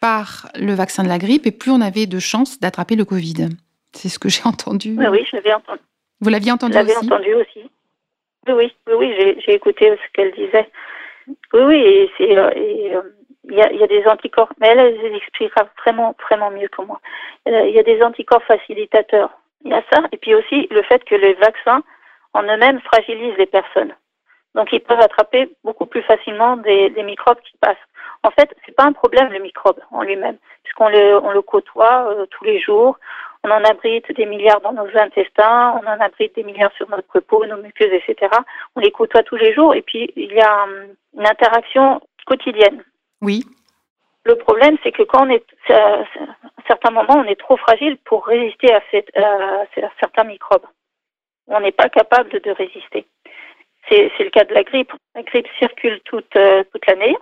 par 0.01 0.49
le 0.55 0.73
vaccin 0.73 1.03
de 1.03 1.09
la 1.09 1.19
grippe 1.19 1.49
et 1.49 1.51
plus 1.51 1.73
on 1.73 1.81
avait 1.81 2.07
de 2.07 2.21
chances 2.21 2.61
d'attraper 2.61 2.95
le 2.95 3.05
Covid. 3.05 3.49
C'est 3.91 4.09
ce 4.09 4.21
que 4.21 4.29
j'ai 4.29 4.43
entendu. 4.45 4.95
Oui, 4.97 5.07
oui, 5.11 5.27
je 5.29 5.35
l'avais 5.35 5.53
entendu. 5.53 5.81
Vous 6.21 6.31
l'aviez 6.31 6.53
entendu 6.53 6.79
aussi? 6.79 6.93
Je 6.93 7.07
entendu 7.07 7.35
aussi. 7.35 7.71
Oui, 8.47 8.73
oui, 8.87 8.95
oui, 8.97 9.37
j'ai 9.45 9.55
écouté 9.55 9.91
ce 9.91 10.13
qu'elle 10.13 10.33
disait. 10.33 10.71
Oui, 11.53 11.61
oui, 11.61 12.11
c'est 12.17 12.37
euh, 12.37 12.51
euh, 12.57 13.03
il 13.45 13.55
y, 13.55 13.63
a, 13.63 13.73
y, 13.73 13.83
a, 13.83 13.87
des 13.87 14.07
anticorps, 14.07 14.53
mais 14.61 14.69
elle, 14.69 14.79
elle 14.79 15.17
expliquera 15.17 15.69
vraiment, 15.83 16.15
vraiment 16.29 16.51
mieux 16.51 16.69
que 16.69 16.83
moi. 16.83 17.01
Il 17.47 17.71
y 17.71 17.79
a 17.79 17.83
des 17.83 18.03
anticorps 18.03 18.43
facilitateurs. 18.43 19.31
Il 19.65 19.71
y 19.71 19.75
a 19.75 19.83
ça, 19.91 20.03
et 20.13 20.19
puis 20.19 20.35
aussi 20.35 20.69
le 20.71 20.83
fait 20.83 21.03
que 21.05 21.15
les 21.15 21.33
vaccins 21.35 21.83
en 22.35 22.43
eux-mêmes 22.43 22.81
fragilisent 22.81 23.39
les 23.39 23.47
personnes. 23.47 23.95
Donc 24.55 24.73
ils 24.73 24.81
peuvent 24.81 25.01
attraper 25.01 25.51
beaucoup 25.65 25.87
plus 25.87 26.03
facilement 26.03 26.57
des, 26.57 26.91
microbes 27.03 27.41
qui 27.41 27.57
passent. 27.59 27.77
En 28.23 28.31
fait, 28.31 28.55
c'est 28.67 28.75
pas 28.75 28.85
un 28.85 28.93
problème 28.93 29.33
le 29.33 29.39
microbe 29.39 29.81
en 29.93 30.03
lui-même, 30.03 30.37
puisqu'on 30.65 30.89
le, 30.89 31.17
on 31.23 31.31
le 31.31 31.43
côtoie 31.43 32.09
euh, 32.11 32.27
tous 32.27 32.45
les 32.45 32.61
jours. 32.61 32.99
On 33.45 33.51
en 33.51 33.65
abrite 33.65 34.11
des 34.13 34.27
milliards 34.27 34.61
dans 34.61 34.73
nos 34.73 34.89
intestins, 34.97 35.81
on 35.81 35.87
en 35.87 36.01
abrite 36.01 36.35
des 36.35 36.43
milliards 36.43 36.73
sur 36.77 36.89
notre 36.91 37.21
peau, 37.21 37.47
nos 37.47 37.57
muqueuses, 37.57 37.93
etc. 37.93 38.31
On 38.75 38.81
les 38.81 38.91
côtoie 38.91 39.23
tous 39.23 39.37
les 39.37 39.55
jours 39.55 39.75
et 39.75 39.83
puis 39.83 40.11
il 40.17 40.33
y 40.33 40.41
a 40.41 40.65
hum, 40.65 40.89
une 41.17 41.27
interaction 41.27 42.01
quotidienne. 42.27 42.83
Oui. 43.23 43.45
Le 44.25 44.37
problème, 44.37 44.77
c'est 44.83 44.93
que 44.93 45.05
quand 45.05 45.27
on 45.27 45.31
est, 45.31 45.45
à 45.71 46.05
certains 46.67 46.91
moments, 46.91 47.17
on 47.17 47.25
est 47.25 47.41
trop 47.41 47.57
fragile 47.57 47.97
pour 48.05 48.27
résister 48.27 48.75
à, 48.75 48.83
certains 50.01 50.25
microbes. 50.25 50.67
On 51.47 51.61
n'est 51.61 51.73
pas 51.73 51.89
capable 51.89 52.29
de, 52.41 52.51
résister. 52.51 53.07
C'est 53.89 54.11
le 54.19 54.29
cas 54.29 54.45
de 54.45 54.53
la 54.53 54.65
grippe. 54.65 54.93
La 55.15 55.23
grippe 55.23 55.49
circule 55.59 56.01
toute, 56.05 56.37
euh, 56.37 56.63
toute 56.71 56.87
l'année, 56.87 57.17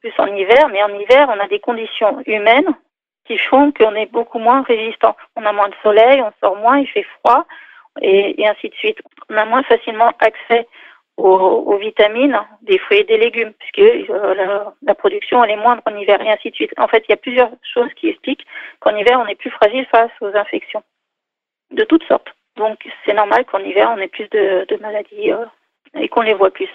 plus 0.00 0.12
en 0.18 0.26
hiver, 0.26 0.68
mais 0.68 0.82
en 0.82 0.90
hiver, 0.90 1.26
on 1.34 1.40
a 1.40 1.48
des 1.48 1.60
conditions 1.60 2.20
humaines 2.26 2.68
qui 3.26 3.38
font 3.38 3.72
qu'on 3.72 3.94
est 3.94 4.10
beaucoup 4.10 4.38
moins 4.38 4.62
résistant. 4.62 5.16
On 5.36 5.44
a 5.44 5.52
moins 5.52 5.68
de 5.68 5.74
soleil, 5.82 6.22
on 6.22 6.32
sort 6.40 6.56
moins, 6.56 6.78
il 6.78 6.88
fait 6.88 7.06
froid, 7.20 7.46
et, 8.00 8.46
ainsi 8.46 8.68
de 8.68 8.74
suite. 8.74 8.98
On 9.30 9.36
a 9.36 9.44
moins 9.44 9.62
facilement 9.64 10.12
accès 10.20 10.66
aux, 11.16 11.76
vitamines 11.78 12.38
des 12.62 12.78
fruits 12.78 12.98
et 12.98 13.04
des 13.04 13.16
légumes, 13.16 13.52
puisque 13.58 14.10
euh, 14.10 14.74
la, 14.82 14.94
production 14.94 15.42
elle 15.42 15.52
est 15.52 15.56
moindre 15.56 15.82
en 15.86 15.96
hiver, 15.96 16.20
et 16.20 16.30
ainsi 16.30 16.50
de 16.50 16.54
suite. 16.54 16.72
En 16.78 16.88
fait, 16.88 17.04
il 17.08 17.12
y 17.12 17.14
a 17.14 17.18
plusieurs 17.18 17.50
choses 17.74 17.92
qui 17.96 18.08
expliquent 18.08 18.46
qu'en 18.80 18.94
hiver, 18.94 19.18
on 19.20 19.26
est 19.26 19.36
plus 19.36 19.50
fragile 19.50 19.86
face 19.86 20.10
aux 20.20 20.34
infections, 20.36 20.82
de 21.70 21.84
toutes 21.84 22.04
sortes. 22.04 22.28
Donc, 22.56 22.86
c'est 23.04 23.14
normal 23.14 23.44
qu'en 23.44 23.60
hiver, 23.60 23.92
on 23.94 24.00
ait 24.00 24.08
plus 24.08 24.28
de, 24.30 24.66
maladies 24.80 25.32
euh, 25.32 25.44
et 25.94 26.08
qu'on 26.08 26.22
les 26.22 26.34
voit 26.34 26.50
plus. 26.50 26.68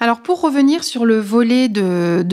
Alors 0.00 0.22
pour 0.22 0.40
revenir 0.40 0.84
sur 0.84 1.04
le 1.04 1.18
volet 1.18 1.68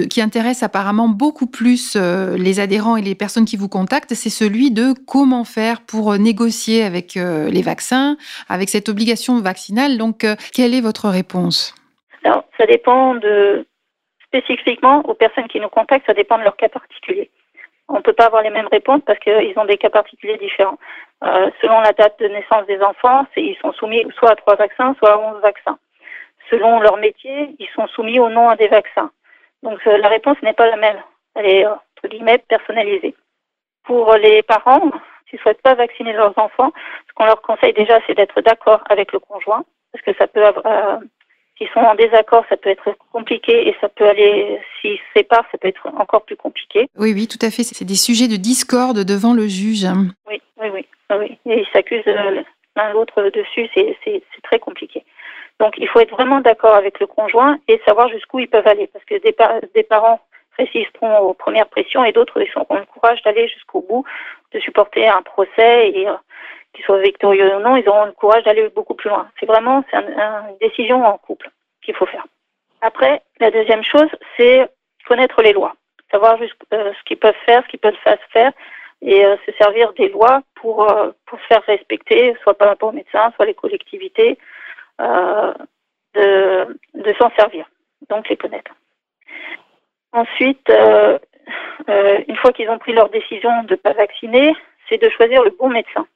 qui 0.10 0.22
intéresse 0.22 0.62
apparemment 0.62 1.08
beaucoup 1.08 1.48
plus 1.48 1.96
euh, 1.96 2.38
les 2.38 2.60
adhérents 2.60 2.96
et 2.96 3.02
les 3.02 3.16
personnes 3.16 3.46
qui 3.46 3.58
vous 3.58 3.70
contactent, 3.70 4.14
c'est 4.14 4.30
celui 4.30 4.72
de 4.72 4.94
comment 5.08 5.44
faire 5.44 5.82
pour 5.82 6.14
euh, 6.14 6.18
négocier 6.18 6.84
avec 6.84 7.18
euh, 7.18 7.50
les 7.50 7.64
vaccins, 7.64 8.18
avec 8.50 8.70
cette 8.70 8.88
obligation 8.88 9.40
vaccinale. 9.42 9.98
Donc 9.98 10.26
quelle 10.54 10.76
est 10.76 10.82
votre 10.82 11.10
réponse? 11.10 11.74
Alors 12.24 12.44
ça 12.60 12.68
dépend 12.68 13.16
de 13.16 13.66
spécifiquement 14.28 15.02
aux 15.08 15.16
personnes 15.16 15.48
qui 15.48 15.60
nous 15.60 15.70
contactent, 15.70 16.06
ça 16.06 16.14
dépend 16.14 16.38
de 16.38 16.44
leur 16.44 16.58
cas 16.58 16.70
particulier. 16.70 17.32
On 17.88 17.96
ne 17.96 18.02
peut 18.02 18.14
pas 18.14 18.26
avoir 18.26 18.44
les 18.44 18.50
mêmes 18.50 18.68
réponses 18.72 19.02
parce 19.06 19.20
qu'ils 19.20 19.54
ont 19.58 19.66
des 19.66 19.78
cas 19.78 19.90
particuliers 19.90 20.38
différents. 20.38 20.78
selon 21.62 21.80
la 21.82 21.94
date 21.94 22.20
de 22.20 22.28
naissance 22.28 22.66
des 22.68 22.82
enfants, 22.82 23.26
ils 23.38 23.58
sont 23.62 23.74
soumis 23.74 24.04
soit 24.18 24.32
à 24.32 24.36
trois 24.36 24.56
vaccins, 24.56 24.96
soit 25.00 25.14
à 25.14 25.20
onze 25.20 25.42
vaccins 25.42 25.78
selon 26.50 26.80
leur 26.80 26.98
métier, 26.98 27.56
ils 27.60 27.70
sont 27.76 27.88
soumis 27.88 28.20
ou 28.20 28.30
non 28.30 28.50
à 28.50 28.56
des 28.56 28.68
vaccins. 28.68 29.12
Donc 29.64 29.80
euh, 29.88 29.98
la 29.98 30.10
réponse 30.10 30.38
n'est 30.44 30.54
pas 30.54 30.70
la 30.70 30.78
même. 30.78 31.02
Elle 31.36 31.46
est, 31.48 31.66
entre 31.66 32.08
guillemets, 32.10 32.44
personnalisée. 32.48 33.16
Pour 33.84 34.14
les 34.14 34.42
parents, 34.44 34.92
s'ils 35.30 35.40
ne 35.40 35.42
souhaitent 35.42 35.62
pas 35.62 35.76
vacciner 35.76 36.14
leurs 36.14 36.38
enfants, 36.38 36.72
ce 37.08 37.14
qu'on 37.14 37.26
leur 37.26 37.42
conseille 37.42 37.74
déjà, 37.74 38.00
c'est 38.06 38.16
d'être 38.16 38.42
d'accord 38.42 38.84
avec 38.90 39.12
le 39.12 39.20
conjoint, 39.20 39.64
parce 39.92 40.04
que 40.04 40.14
ça 40.18 40.28
peut 40.28 40.46
avoir, 40.46 40.66
euh, 40.66 40.98
s'ils 41.58 41.70
sont 41.70 41.80
en 41.80 41.96
désaccord, 41.96 42.46
ça 42.50 42.58
peut 42.58 42.70
être 42.70 42.96
compliqué 43.12 43.68
et 43.68 43.76
ça 43.82 43.90
peut 43.90 44.08
aller, 44.08 44.60
s'ils 44.80 44.98
se 44.98 45.04
séparent, 45.16 45.46
ça 45.52 45.58
peut 45.58 45.68
être 45.68 45.88
encore 45.98 46.26
plus 46.26 46.36
compliqué. 46.36 46.88
Oui, 46.98 47.14
oui, 47.14 47.28
tout 47.28 47.44
à 47.46 47.52
fait. 47.52 47.64
C'est 47.64 47.86
des 47.86 47.96
sujets 47.96 48.28
de 48.28 48.38
discorde 48.38 49.04
devant 49.04 49.34
le 49.34 49.48
juge. 49.48 49.86
Oui, 50.28 50.42
oui, 50.62 50.70
oui. 50.74 50.86
oui. 51.12 51.38
Et 51.46 51.60
ils 51.60 51.68
s'accusent 51.74 52.08
euh, 52.08 52.44
l'un 52.76 52.94
l'autre 52.94 53.30
dessus, 53.30 53.70
c'est 53.74 54.24
très 54.44 54.60
compliqué. 54.60 55.04
Donc 55.60 55.76
il 55.78 55.88
faut 55.88 56.00
être 56.00 56.12
vraiment 56.12 56.42
d'accord 56.42 56.76
avec 56.76 57.00
le 57.00 57.08
conjoint 57.08 57.58
et 57.68 57.82
savoir 57.86 58.10
jusqu'où 58.10 58.40
ils 58.40 58.50
peuvent 58.50 58.68
aller, 58.68 58.88
parce 58.88 59.06
que 59.06 59.16
des, 59.16 59.36
des 59.74 59.84
parents 59.84 60.20
résisteront 60.58 61.20
aux 61.20 61.34
premières 61.34 61.68
pressions 61.68 62.04
et 62.04 62.12
d'autres 62.12 62.42
ils 62.42 62.52
ont 62.58 62.66
le 62.70 62.86
courage 62.86 63.22
d'aller 63.24 63.48
jusqu'au 63.48 63.82
bout, 63.82 64.06
de 64.54 64.60
supporter 64.60 65.08
un 65.08 65.22
procès 65.22 65.92
et 65.92 66.08
euh, 66.08 66.14
qu'ils 66.74 66.86
soient 66.86 67.00
victorieux 67.00 67.56
ou 67.56 67.60
non, 67.60 67.78
ils 67.78 67.88
auront 67.88 68.06
le 68.06 68.12
courage 68.12 68.44
d'aller 68.44 68.68
beaucoup 68.70 68.96
plus 68.96 69.10
loin. 69.10 69.30
C'est 69.40 69.46
vraiment 69.46 69.84
une 69.94 70.58
décision 70.62 71.06
en 71.06 71.18
couple 71.18 71.50
qu'il 71.82 71.96
faut 71.96 72.06
faire. 72.06 72.26
Après, 72.82 73.22
la 73.40 73.52
deuxième 73.52 73.84
chose, 73.84 74.10
c'est 74.38 74.70
connaître 75.08 75.42
les 75.42 75.54
lois, 75.54 75.74
savoir 76.12 76.38
euh, 76.42 76.94
ce 76.94 77.04
qu'ils 77.06 77.18
peuvent 77.18 77.34
faire, 77.46 77.64
ce 77.64 77.70
qu'ils 77.70 77.80
peuvent 77.80 77.96
faire 78.34 78.52
et 79.02 79.26
euh, 79.26 79.36
se 79.46 79.52
servir 79.54 79.94
des 79.94 80.10
lois 80.10 80.42
pour, 80.56 80.88
pour 81.26 81.40
faire 81.42 81.64
respecter, 81.64 82.36
soit 82.44 82.58
par 82.58 82.70
rapport 82.70 82.90
aux 82.90 82.94
médecins, 82.94 83.32
soit 83.36 83.46
les 83.46 83.54
collectivités, 83.54 84.32
euh, 84.32 84.55
de, 85.00 86.80
de 86.94 87.14
s'en 87.20 87.30
servir, 87.38 87.70
donc 88.10 88.30
les 88.30 88.38
connaître. 88.38 88.72
Ensuite, 90.14 90.70
euh, 90.70 91.20
euh, 91.90 92.20
une 92.28 92.38
fois 92.38 92.54
qu'ils 92.54 92.70
ont 92.70 92.80
pris 92.80 92.94
leur 92.94 93.10
décision 93.10 93.64
de 93.64 93.72
ne 93.72 93.76
pas 93.76 93.94
vacciner, 93.94 94.56
c'est 94.88 95.02
de 95.02 95.10
choisir 95.10 95.44
le 95.44 95.52
bon 95.60 95.70
médecin, 95.70 96.08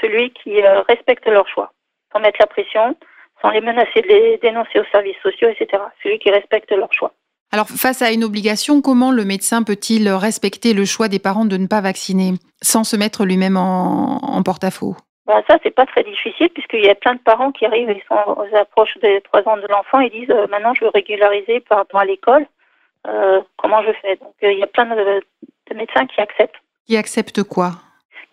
celui 0.00 0.30
qui 0.32 0.60
respecte 0.88 1.26
leur 1.26 1.48
choix, 1.48 1.72
sans 2.12 2.20
mettre 2.20 2.38
la 2.40 2.46
pression, 2.46 2.96
sans 3.40 3.50
les 3.50 3.62
menacer 3.62 4.02
de 4.02 4.08
les 4.08 4.38
dénoncer 4.38 4.80
aux 4.80 4.84
services 4.92 5.16
sociaux, 5.22 5.48
etc. 5.48 5.82
Celui 6.02 6.18
qui 6.18 6.30
respecte 6.30 6.70
leur 6.72 6.92
choix. 6.92 7.12
Alors, 7.52 7.66
face 7.68 8.02
à 8.02 8.12
une 8.12 8.22
obligation, 8.22 8.80
comment 8.80 9.10
le 9.10 9.24
médecin 9.24 9.62
peut-il 9.62 10.08
respecter 10.10 10.72
le 10.72 10.84
choix 10.84 11.08
des 11.08 11.18
parents 11.18 11.46
de 11.46 11.56
ne 11.56 11.66
pas 11.66 11.80
vacciner 11.80 12.34
sans 12.62 12.84
se 12.84 12.94
mettre 12.94 13.24
lui-même 13.24 13.56
en, 13.56 14.42
porte-à-faux? 14.44 14.94
Bah 15.30 15.42
ça, 15.48 15.58
c'est 15.62 15.70
pas 15.70 15.86
très 15.86 16.02
difficile 16.02 16.48
puisqu'il 16.48 16.84
y 16.84 16.90
a 16.90 16.96
plein 16.96 17.14
de 17.14 17.20
parents 17.20 17.52
qui 17.52 17.64
arrivent, 17.64 17.88
ils 17.88 18.02
sont 18.08 18.32
aux 18.32 18.56
approches 18.56 18.98
des 19.00 19.20
trois 19.20 19.46
ans 19.48 19.56
de 19.56 19.66
l'enfant 19.68 20.00
et 20.00 20.10
disent 20.10 20.28
euh, 20.30 20.48
maintenant 20.48 20.74
je 20.74 20.84
veux 20.84 20.90
régulariser 20.92 21.60
par 21.60 21.86
à 21.94 22.04
l'école. 22.04 22.46
Euh, 23.06 23.40
comment 23.56 23.80
je 23.84 23.92
fais? 24.02 24.16
Donc 24.16 24.34
euh, 24.42 24.50
il 24.50 24.58
y 24.58 24.62
a 24.64 24.66
plein 24.66 24.86
de, 24.86 25.22
médecins 25.72 26.04
qui 26.06 26.20
acceptent. 26.20 26.60
Qui 26.84 26.96
acceptent 26.96 27.44
quoi? 27.44 27.70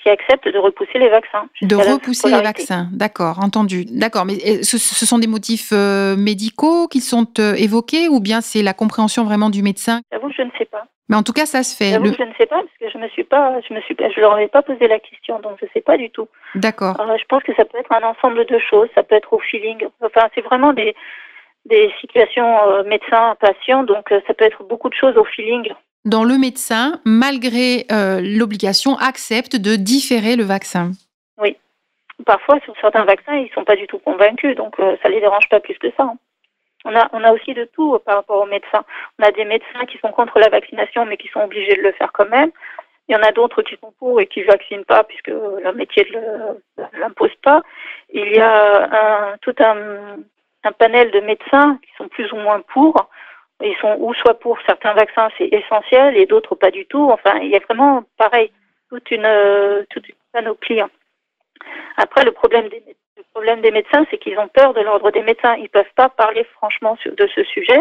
Qui 0.07 0.13
acceptent 0.13 0.47
de 0.47 0.57
repousser 0.57 0.99
les 0.99 1.09
vaccins. 1.09 1.49
De 1.61 1.75
repousser 1.75 2.29
les 2.29 2.41
vaccins, 2.41 2.87
d'accord, 2.93 3.39
entendu. 3.43 3.85
D'accord, 3.85 4.25
mais 4.25 4.63
ce, 4.63 4.77
ce, 4.77 5.05
sont 5.05 5.19
des 5.19 5.27
motifs 5.27 5.71
médicaux 6.17 6.87
qui 6.87 7.01
sont 7.01 7.27
évoqués 7.57 8.07
ou 8.07 8.19
bien 8.19 8.41
c'est 8.41 8.63
la 8.63 8.73
compréhension 8.73 9.25
vraiment 9.25 9.49
du 9.49 9.63
médecin? 9.63 9.99
J'avoue, 10.11 10.31
je 10.31 10.43
ne 10.43 10.51
sais 10.57 10.65
pas. 10.65 10.85
Mais 11.09 11.15
en 11.15 11.23
tout 11.23 11.33
cas, 11.33 11.45
ça 11.45 11.63
se 11.63 11.75
fait. 11.75 11.97
Le... 11.99 12.11
Je 12.11 12.23
ne 12.23 12.33
sais 12.37 12.45
pas 12.45 12.61
parce 12.61 12.77
que 12.79 12.89
je 12.89 12.97
me 12.97 13.07
suis 13.09 13.23
pas, 13.23 13.59
je 13.67 13.73
me 13.73 13.81
suis, 13.81 13.95
je 13.97 14.19
leur 14.19 14.33
avais 14.33 14.49
pas 14.49 14.61
posé 14.61 14.87
la 14.87 14.99
question, 14.99 15.39
donc 15.39 15.57
je 15.59 15.65
ne 15.65 15.69
sais 15.73 15.81
pas 15.81 15.97
du 15.97 16.09
tout. 16.09 16.27
D'accord. 16.55 16.99
Euh, 16.99 17.17
je 17.17 17.25
pense 17.29 17.43
que 17.43 17.53
ça 17.55 17.65
peut 17.65 17.77
être 17.77 17.91
un 17.91 18.03
ensemble 18.03 18.45
de 18.45 18.59
choses. 18.59 18.89
Ça 18.93 19.03
peut 19.03 19.15
être 19.15 19.31
au 19.31 19.39
feeling. 19.39 19.85
Enfin, 20.01 20.27
c'est 20.35 20.41
vraiment 20.41 20.73
des 20.73 20.95
des 21.65 21.91
situations 21.99 22.69
euh, 22.69 22.83
médecin-patient, 22.83 23.83
donc 23.83 24.11
euh, 24.11 24.21
ça 24.25 24.33
peut 24.33 24.45
être 24.45 24.63
beaucoup 24.63 24.89
de 24.89 24.93
choses 24.93 25.17
au 25.17 25.25
feeling. 25.25 25.69
Dans 26.07 26.23
le 26.23 26.37
médecin, 26.37 26.99
malgré 27.05 27.85
l'obligation, 28.21 28.97
accepte 28.97 29.55
de 29.55 29.75
différer 29.75 30.35
le 30.35 30.43
vaccin. 30.43 30.91
Oui. 31.37 31.57
Parfois, 32.25 32.59
sur 32.63 32.73
certains 32.81 33.05
vaccins, 33.05 33.35
ils 33.35 33.51
sont 33.53 33.63
pas 33.63 33.75
du 33.75 33.87
tout 33.87 33.99
convaincus, 33.99 34.55
donc 34.55 34.75
ça 34.77 35.09
les 35.09 35.19
dérange 35.19 35.49
pas 35.49 35.59
plus 35.59 35.77
que 35.77 35.91
ça. 35.97 36.03
Hein. 36.03 36.17
On 36.85 36.95
a, 36.95 37.09
on 37.11 37.23
a 37.23 37.33
aussi 37.33 37.53
de 37.53 37.65
tout 37.65 37.99
par 38.05 38.15
rapport 38.15 38.41
aux 38.41 38.45
médecins. 38.45 38.85
On 39.19 39.23
a 39.23 39.31
des 39.31 39.43
médecins 39.43 39.85
qui 39.89 39.97
sont 39.97 40.11
contre 40.11 40.39
la 40.39 40.47
vaccination, 40.47 41.05
mais 41.05 41.17
qui 41.17 41.27
sont 41.27 41.41
obligés 41.41 41.75
de 41.75 41.81
le 41.81 41.91
faire 41.91 42.13
quand 42.13 42.29
même. 42.29 42.51
Il 43.09 43.13
y 43.13 43.15
en 43.15 43.23
a 43.23 43.31
d'autres 43.31 43.61
qui 43.61 43.75
sont 43.81 43.93
pour 43.99 44.19
et 44.21 44.27
qui 44.27 44.41
ne 44.41 44.45
vaccinent 44.45 44.85
pas 44.85 45.03
puisque 45.03 45.27
leur 45.27 45.73
métier 45.73 46.07
ne 46.13 46.99
l'impose 46.99 47.35
pas. 47.41 47.61
Il 48.13 48.31
y 48.33 48.39
a 48.39 49.31
un, 49.31 49.37
tout 49.41 49.55
un, 49.59 50.71
panel 50.77 51.11
de 51.11 51.21
médecins 51.21 51.79
qui 51.81 51.89
sont 51.97 52.09
plus 52.09 52.31
ou 52.33 52.35
moins 52.35 52.61
pour. 52.73 53.09
Ils 53.61 53.75
sont 53.81 53.95
ou 53.99 54.13
soit 54.13 54.39
pour 54.39 54.57
certains 54.65 54.93
vaccins, 54.93 55.29
c'est 55.37 55.49
essentiel, 55.51 56.15
et 56.15 56.25
d'autres 56.25 56.55
pas 56.55 56.71
du 56.71 56.85
tout. 56.85 57.09
Enfin, 57.11 57.39
il 57.41 57.49
y 57.49 57.55
a 57.55 57.59
vraiment, 57.59 58.03
pareil, 58.17 58.51
toute 58.89 59.09
une, 59.11 59.27
toute 59.89 60.07
une 60.07 60.15
panoplie. 60.31 60.81
Après, 61.97 62.23
le 62.23 62.31
problème 62.31 62.69
des 62.69 62.79
médecins, 62.79 63.01
le 63.17 63.23
problème 63.33 63.61
des 63.61 63.71
médecins, 63.71 64.05
c'est 64.09 64.17
qu'ils 64.17 64.37
ont 64.37 64.47
peur 64.47 64.73
de 64.73 64.81
l'ordre 64.81 65.11
des 65.11 65.23
médecins. 65.23 65.55
Ils 65.55 65.63
ne 65.63 65.67
peuvent 65.67 65.93
pas 65.95 66.09
parler 66.09 66.43
franchement 66.55 66.97
de 67.05 67.27
ce 67.35 67.43
sujet 67.43 67.79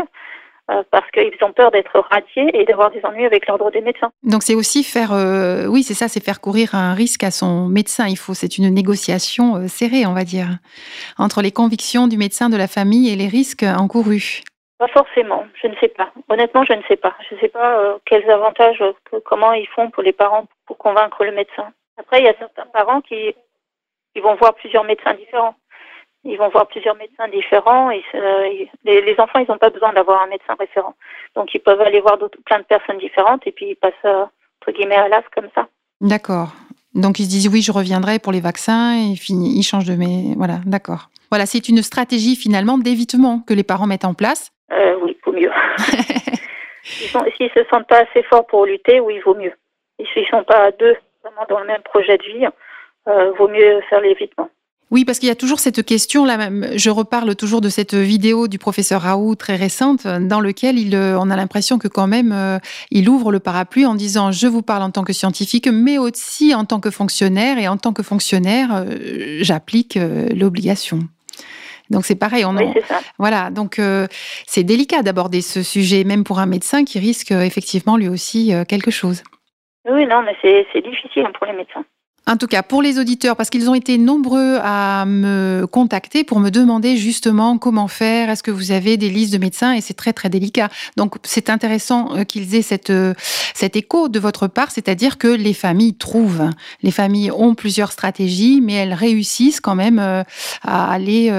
euh, 0.71 0.83
parce 0.91 1.09
qu'ils 1.12 1.45
ont 1.45 1.53
peur 1.53 1.71
d'être 1.71 1.99
radiés 2.11 2.51
et 2.59 2.65
d'avoir 2.65 2.91
des 2.91 3.01
ennuis 3.05 3.25
avec 3.25 3.47
l'ordre 3.47 3.71
des 3.71 3.81
médecins. 3.81 4.11
Donc 4.23 4.43
c'est 4.43 4.55
aussi 4.55 4.83
faire, 4.83 5.12
euh, 5.12 5.67
oui, 5.67 5.83
c'est 5.83 5.95
ça, 5.95 6.09
c'est 6.09 6.25
faire 6.25 6.41
courir 6.41 6.75
un 6.75 6.95
risque 6.95 7.23
à 7.23 7.31
son 7.31 7.69
médecin. 7.69 8.07
Il 8.09 8.17
faut, 8.17 8.35
c'est 8.35 8.59
une 8.59 8.69
négociation 8.71 9.57
euh, 9.57 9.69
serrée, 9.69 10.07
on 10.07 10.12
va 10.12 10.25
dire, 10.25 10.49
entre 11.19 11.41
les 11.41 11.53
convictions 11.53 12.09
du 12.09 12.17
médecin 12.17 12.49
de 12.49 12.57
la 12.57 12.67
famille 12.67 13.12
et 13.12 13.17
les 13.17 13.29
risques 13.29 13.62
encourus. 13.62 14.43
Pas 14.79 14.89
forcément, 14.89 15.47
je 15.62 15.69
ne 15.69 15.77
sais 15.77 15.89
pas. 15.89 16.11
Honnêtement, 16.29 16.65
je 16.65 16.75
ne 16.75 16.83
sais 16.83 16.97
pas. 16.97 17.15
Je 17.29 17.35
ne 17.35 17.41
sais 17.41 17.49
pas 17.49 17.99
quels 18.05 18.31
avantages, 18.31 18.83
comment 19.25 19.53
ils 19.53 19.69
font 19.69 19.91
pour 19.91 20.03
les 20.03 20.12
parents 20.12 20.47
pour 20.67 20.77
convaincre 20.77 21.25
le 21.25 21.33
médecin. 21.33 21.73
Après, 21.97 22.21
il 22.21 22.25
y 22.27 22.29
a 22.29 22.39
certains 22.39 22.67
parents 22.67 23.01
qui 23.01 23.35
ils 24.17 24.23
vont 24.23 24.35
voir 24.35 24.55
plusieurs 24.55 24.85
médecins 24.85 25.15
différents. 25.15 25.55
Ils 26.25 26.39
vont 26.39 26.49
voir 26.49 26.67
plusieurs 26.67 26.97
médecins 26.97 27.29
différents 27.29 27.91
et 27.91 28.03
les, 28.85 29.15
enfants, 29.19 29.39
ils 29.39 29.49
n'ont 29.49 29.59
pas 29.59 29.71
besoin 29.71 29.93
d'avoir 29.93 30.23
un 30.23 30.27
médecin 30.27 30.57
référent. 30.59 30.95
Donc, 31.37 31.55
ils 31.55 31.61
peuvent 31.61 31.81
aller 31.81 32.01
voir 32.01 32.19
plein 32.45 32.59
de 32.59 32.65
personnes 32.65 32.99
différentes 32.99 33.47
et 33.47 33.53
puis 33.53 33.71
ils 33.71 33.77
passent, 33.77 33.93
euh, 34.05 34.25
entre 34.61 34.73
guillemets, 34.73 34.97
à 34.97 35.09
l'as 35.09 35.23
comme 35.33 35.49
ça. 35.55 35.69
D'accord. 36.01 36.49
Donc, 36.96 37.20
ils 37.20 37.24
se 37.24 37.30
disent 37.30 37.48
oui, 37.48 37.62
je 37.62 37.72
reviendrai 37.72 38.18
pour 38.18 38.32
les 38.32 38.40
vaccins 38.40 38.96
et 38.96 39.14
ils 39.28 39.62
changent 39.62 39.85
de. 39.85 39.94
Mais 39.94 40.35
voilà, 40.37 40.61
d'accord. 40.64 41.11
Voilà, 41.30 41.46
c'est 41.46 41.68
une 41.68 41.82
stratégie 41.82 42.37
finalement 42.37 42.78
d'évitement 42.78 43.40
que 43.46 43.54
les 43.54 43.64
parents 43.64 43.87
mettent 43.87 44.04
en 44.04 44.14
place. 44.14 44.50
Euh, 44.72 44.96
oui, 45.02 45.16
il 45.16 45.30
vaut 45.30 45.37
mieux. 45.37 45.50
S'ils 46.82 47.11
ne 47.14 47.62
se 47.62 47.68
sentent 47.68 47.88
pas 47.88 48.02
assez 48.02 48.22
forts 48.24 48.46
pour 48.46 48.64
lutter, 48.64 49.00
oui, 49.00 49.14
il 49.16 49.22
vaut 49.22 49.35
mieux. 49.35 49.52
S'ils 50.12 50.22
ne 50.22 50.38
sont 50.38 50.44
pas 50.44 50.70
deux 50.72 50.96
vraiment 51.22 51.46
dans 51.48 51.61
le 51.61 51.66
même 51.66 51.82
projet 51.82 52.16
de 52.16 52.22
vie, 52.22 52.46
euh, 53.09 53.32
vaut 53.32 53.48
mieux 53.48 53.80
faire 53.90 54.00
l'évitement. 54.00 54.48
Oui, 54.92 55.05
parce 55.05 55.18
qu'il 55.18 55.29
y 55.29 55.33
a 55.33 55.37
toujours 55.37 55.59
cette 55.59 55.85
question 55.85 56.25
là. 56.25 56.37
Même, 56.37 56.68
je 56.77 56.90
reparle 56.90 57.35
toujours 57.35 57.61
de 57.61 57.68
cette 57.68 57.94
vidéo 57.94 58.46
du 58.46 58.59
professeur 58.59 59.03
Raoult 59.03 59.35
très 59.35 59.57
récente, 59.57 60.07
dans 60.07 60.40
lequel 60.40 60.79
il, 60.79 60.94
euh, 60.94 61.18
on 61.18 61.29
a 61.29 61.37
l'impression 61.37 61.79
que 61.79 61.88
quand 61.88 62.07
même, 62.07 62.31
euh, 62.33 62.59
il 62.92 63.09
ouvre 63.09 63.33
le 63.33 63.40
parapluie 63.40 63.85
en 63.85 63.96
disant 63.96 64.31
je 64.31 64.46
vous 64.46 64.62
parle 64.62 64.83
en 64.83 64.90
tant 64.90 65.03
que 65.03 65.12
scientifique, 65.12 65.66
mais 65.66 65.99
aussi 65.99 66.55
en 66.55 66.64
tant 66.64 66.79
que 66.79 66.90
fonctionnaire, 66.90 67.59
et 67.59 67.66
en 67.66 67.77
tant 67.77 67.92
que 67.92 68.05
fonctionnaire, 68.05 68.85
j'applique 69.40 69.99
l'obligation. 70.35 71.01
Donc 71.90 72.05
c'est 72.05 72.16
pareil, 72.16 72.44
on 72.44 72.57
oui, 72.57 72.72
ça. 72.88 73.01
voilà. 73.18 73.51
Donc 73.51 73.81
c'est 74.46 74.64
délicat 74.64 75.03
d'aborder 75.03 75.40
ce 75.40 75.62
sujet, 75.62 76.05
même 76.05 76.25
pour 76.25 76.38
un 76.38 76.46
médecin 76.46 76.85
qui 76.85 76.99
risque 76.99 77.33
effectivement 77.33 77.96
lui 77.96 78.09
aussi 78.09 78.53
quelque 78.68 78.90
chose. 78.90 79.22
Oui, 79.88 80.07
non, 80.07 80.22
mais 80.22 80.37
c'est 80.42 80.83
difficile 80.83 81.27
pour 81.38 81.46
les 81.46 81.55
médecins. 81.55 81.85
En 82.29 82.37
tout 82.37 82.49
cas, 82.49 82.65
pour 82.65 82.83
les 82.83 82.99
auditeurs, 82.99 83.37
parce 83.37 83.51
qu'ils 83.51 83.71
ont 83.71 83.75
été 83.75 83.99
nombreux 83.99 84.59
à 84.61 85.05
me 85.07 85.65
contacter 85.71 86.25
pour 86.25 86.41
me 86.41 86.51
demander 86.51 86.97
justement 86.97 87.57
comment 87.57 87.87
faire, 87.87 88.31
est-ce 88.31 88.43
que 88.43 88.51
vous 88.51 88.73
avez 88.73 88.97
des 88.97 89.11
listes 89.11 89.33
de 89.33 89.39
médecins, 89.39 89.73
et 89.75 89.81
c'est 89.81 89.95
très 89.95 90.12
très 90.12 90.29
délicat. 90.29 90.69
Donc 90.97 91.15
c'est 91.23 91.51
intéressant 91.51 92.17
euh, 92.17 92.25
qu'ils 92.25 92.57
aient 92.57 92.62
cette, 92.62 92.91
euh, 92.91 93.15
cet 93.55 93.77
écho 93.77 94.09
de 94.09 94.19
votre 94.19 94.49
part, 94.49 94.73
c'est-à-dire 94.73 95.19
que 95.19 95.29
les 95.29 95.55
familles 95.55 95.95
trouvent. 95.95 96.51
Les 96.83 96.91
familles 96.91 97.31
ont 97.31 97.55
plusieurs 97.55 97.93
stratégies, 97.93 98.61
mais 98.61 98.73
elles 98.73 98.95
réussissent 98.95 99.61
quand 99.61 99.77
même 99.77 100.01
euh, 100.01 100.25
à 100.62 100.91
aller 100.91 101.31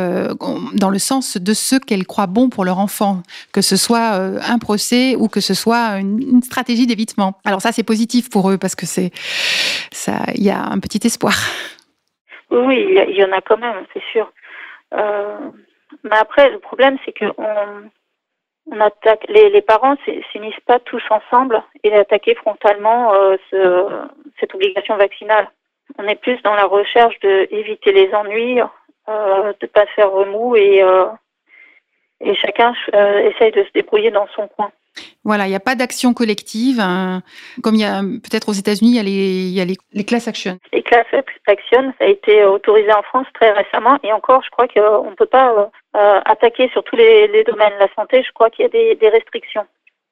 dans 0.73 0.89
le 0.89 0.99
sens 0.99 1.35
de 1.35 1.53
ce 1.53 1.75
qu'elles 1.75 2.05
croient 2.05 2.27
bon 2.27 2.47
pour 2.47 2.63
leur 2.63 2.79
enfant, 2.79 3.23
que 3.51 3.61
ce 3.61 3.75
soit 3.75 4.13
un 4.47 4.57
procès 4.57 5.15
ou 5.17 5.27
que 5.27 5.41
ce 5.41 5.53
soit 5.53 5.99
une, 5.99 6.41
stratégie 6.43 6.87
d'évitement. 6.87 7.33
Alors 7.43 7.61
ça, 7.61 7.73
c'est 7.73 7.83
positif 7.83 8.29
pour 8.29 8.49
eux 8.49 8.57
parce 8.57 8.75
que 8.75 8.85
c'est 8.85 9.11
ça, 9.91 10.23
il 10.35 10.43
y 10.43 10.49
a 10.49 10.76
petit 10.79 11.05
espoir. 11.05 11.33
Oui, 12.49 12.87
il 13.07 13.15
y 13.15 13.23
en 13.23 13.31
a 13.31 13.41
quand 13.41 13.57
même, 13.57 13.85
c'est 13.93 14.03
sûr. 14.11 14.31
Euh, 14.93 15.51
mais 16.03 16.15
après, 16.17 16.49
le 16.49 16.59
problème, 16.59 16.97
c'est 17.05 17.11
que 17.11 17.25
on, 17.37 18.79
attaque, 18.79 19.25
les, 19.29 19.61
parents 19.61 19.95
ne 20.07 20.21
s'unissent 20.31 20.59
pas 20.65 20.79
tous 20.79 21.03
ensemble 21.09 21.61
et 21.83 21.93
attaquer 21.93 22.35
frontalement 22.35 23.13
euh, 23.13 23.37
cette 24.39 24.53
obligation 24.55 24.97
vaccinale. 24.97 25.49
On 25.97 26.07
est 26.07 26.15
plus 26.15 26.41
dans 26.43 26.55
la 26.55 26.65
recherche 26.65 27.17
d'éviter 27.19 27.91
les 27.91 28.13
ennuis, 28.13 28.59
euh, 28.61 29.53
de 29.53 29.57
ne 29.61 29.67
pas 29.67 29.85
faire 29.95 30.11
remous 30.11 30.55
et, 30.55 30.83
et 32.21 32.35
chacun 32.35 32.73
essaye 32.93 33.51
de 33.51 33.63
se 33.63 33.71
débrouiller 33.73 34.11
dans 34.11 34.27
son 34.35 34.47
coin. 34.47 34.71
Voilà, 35.27 35.45
il 35.45 35.49
n'y 35.49 35.57
a 35.57 35.59
pas 35.59 35.75
d'action 35.75 36.13
collective. 36.13 36.79
Hein. 36.79 37.21
Comme 37.61 37.75
il 37.75 37.81
y 37.81 37.83
a 37.83 37.99
peut-être 37.99 38.47
aux 38.47 38.53
États-Unis, 38.53 38.91
il 38.91 38.95
y 38.95 38.99
a, 38.99 39.03
les, 39.03 39.49
y 39.49 39.59
a 39.59 39.65
les, 39.65 40.05
class 40.05 40.25
action. 40.29 40.57
Les 40.71 40.81
class 40.81 41.05
action, 41.47 41.93
ça 41.99 42.05
a 42.05 42.07
été 42.07 42.45
autorisé 42.45 42.93
en 42.93 43.01
France 43.03 43.27
très 43.33 43.51
récemment. 43.51 43.99
Et 44.03 44.13
encore, 44.13 44.41
je 44.45 44.49
crois 44.51 44.69
qu'on 44.69 45.09
ne 45.09 45.15
peut 45.15 45.25
pas 45.25 45.51
euh, 45.51 45.65
euh, 45.97 46.21
attaquer 46.23 46.69
sur 46.69 46.81
tous 46.85 46.95
les, 46.95 47.43
domaines. 47.45 47.73
La 47.77 47.89
santé, 47.93 48.23
je 48.25 48.31
crois 48.31 48.49
qu'il 48.49 48.63
y 48.63 48.67
a 48.67 48.95
des, 48.95 49.09
restrictions. 49.09 49.65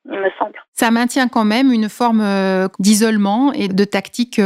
Il 0.04 0.19
me 0.19 0.30
semble. 0.38 0.62
Ça 0.73 0.91
maintient 0.91 1.30
quand 1.30 1.45
même 1.45 1.71
une 1.71 1.88
forme 1.88 2.19
euh, 2.21 2.67
d'isolement 2.80 3.54
et 3.54 3.69
de 3.69 3.86
tactique 3.86 4.41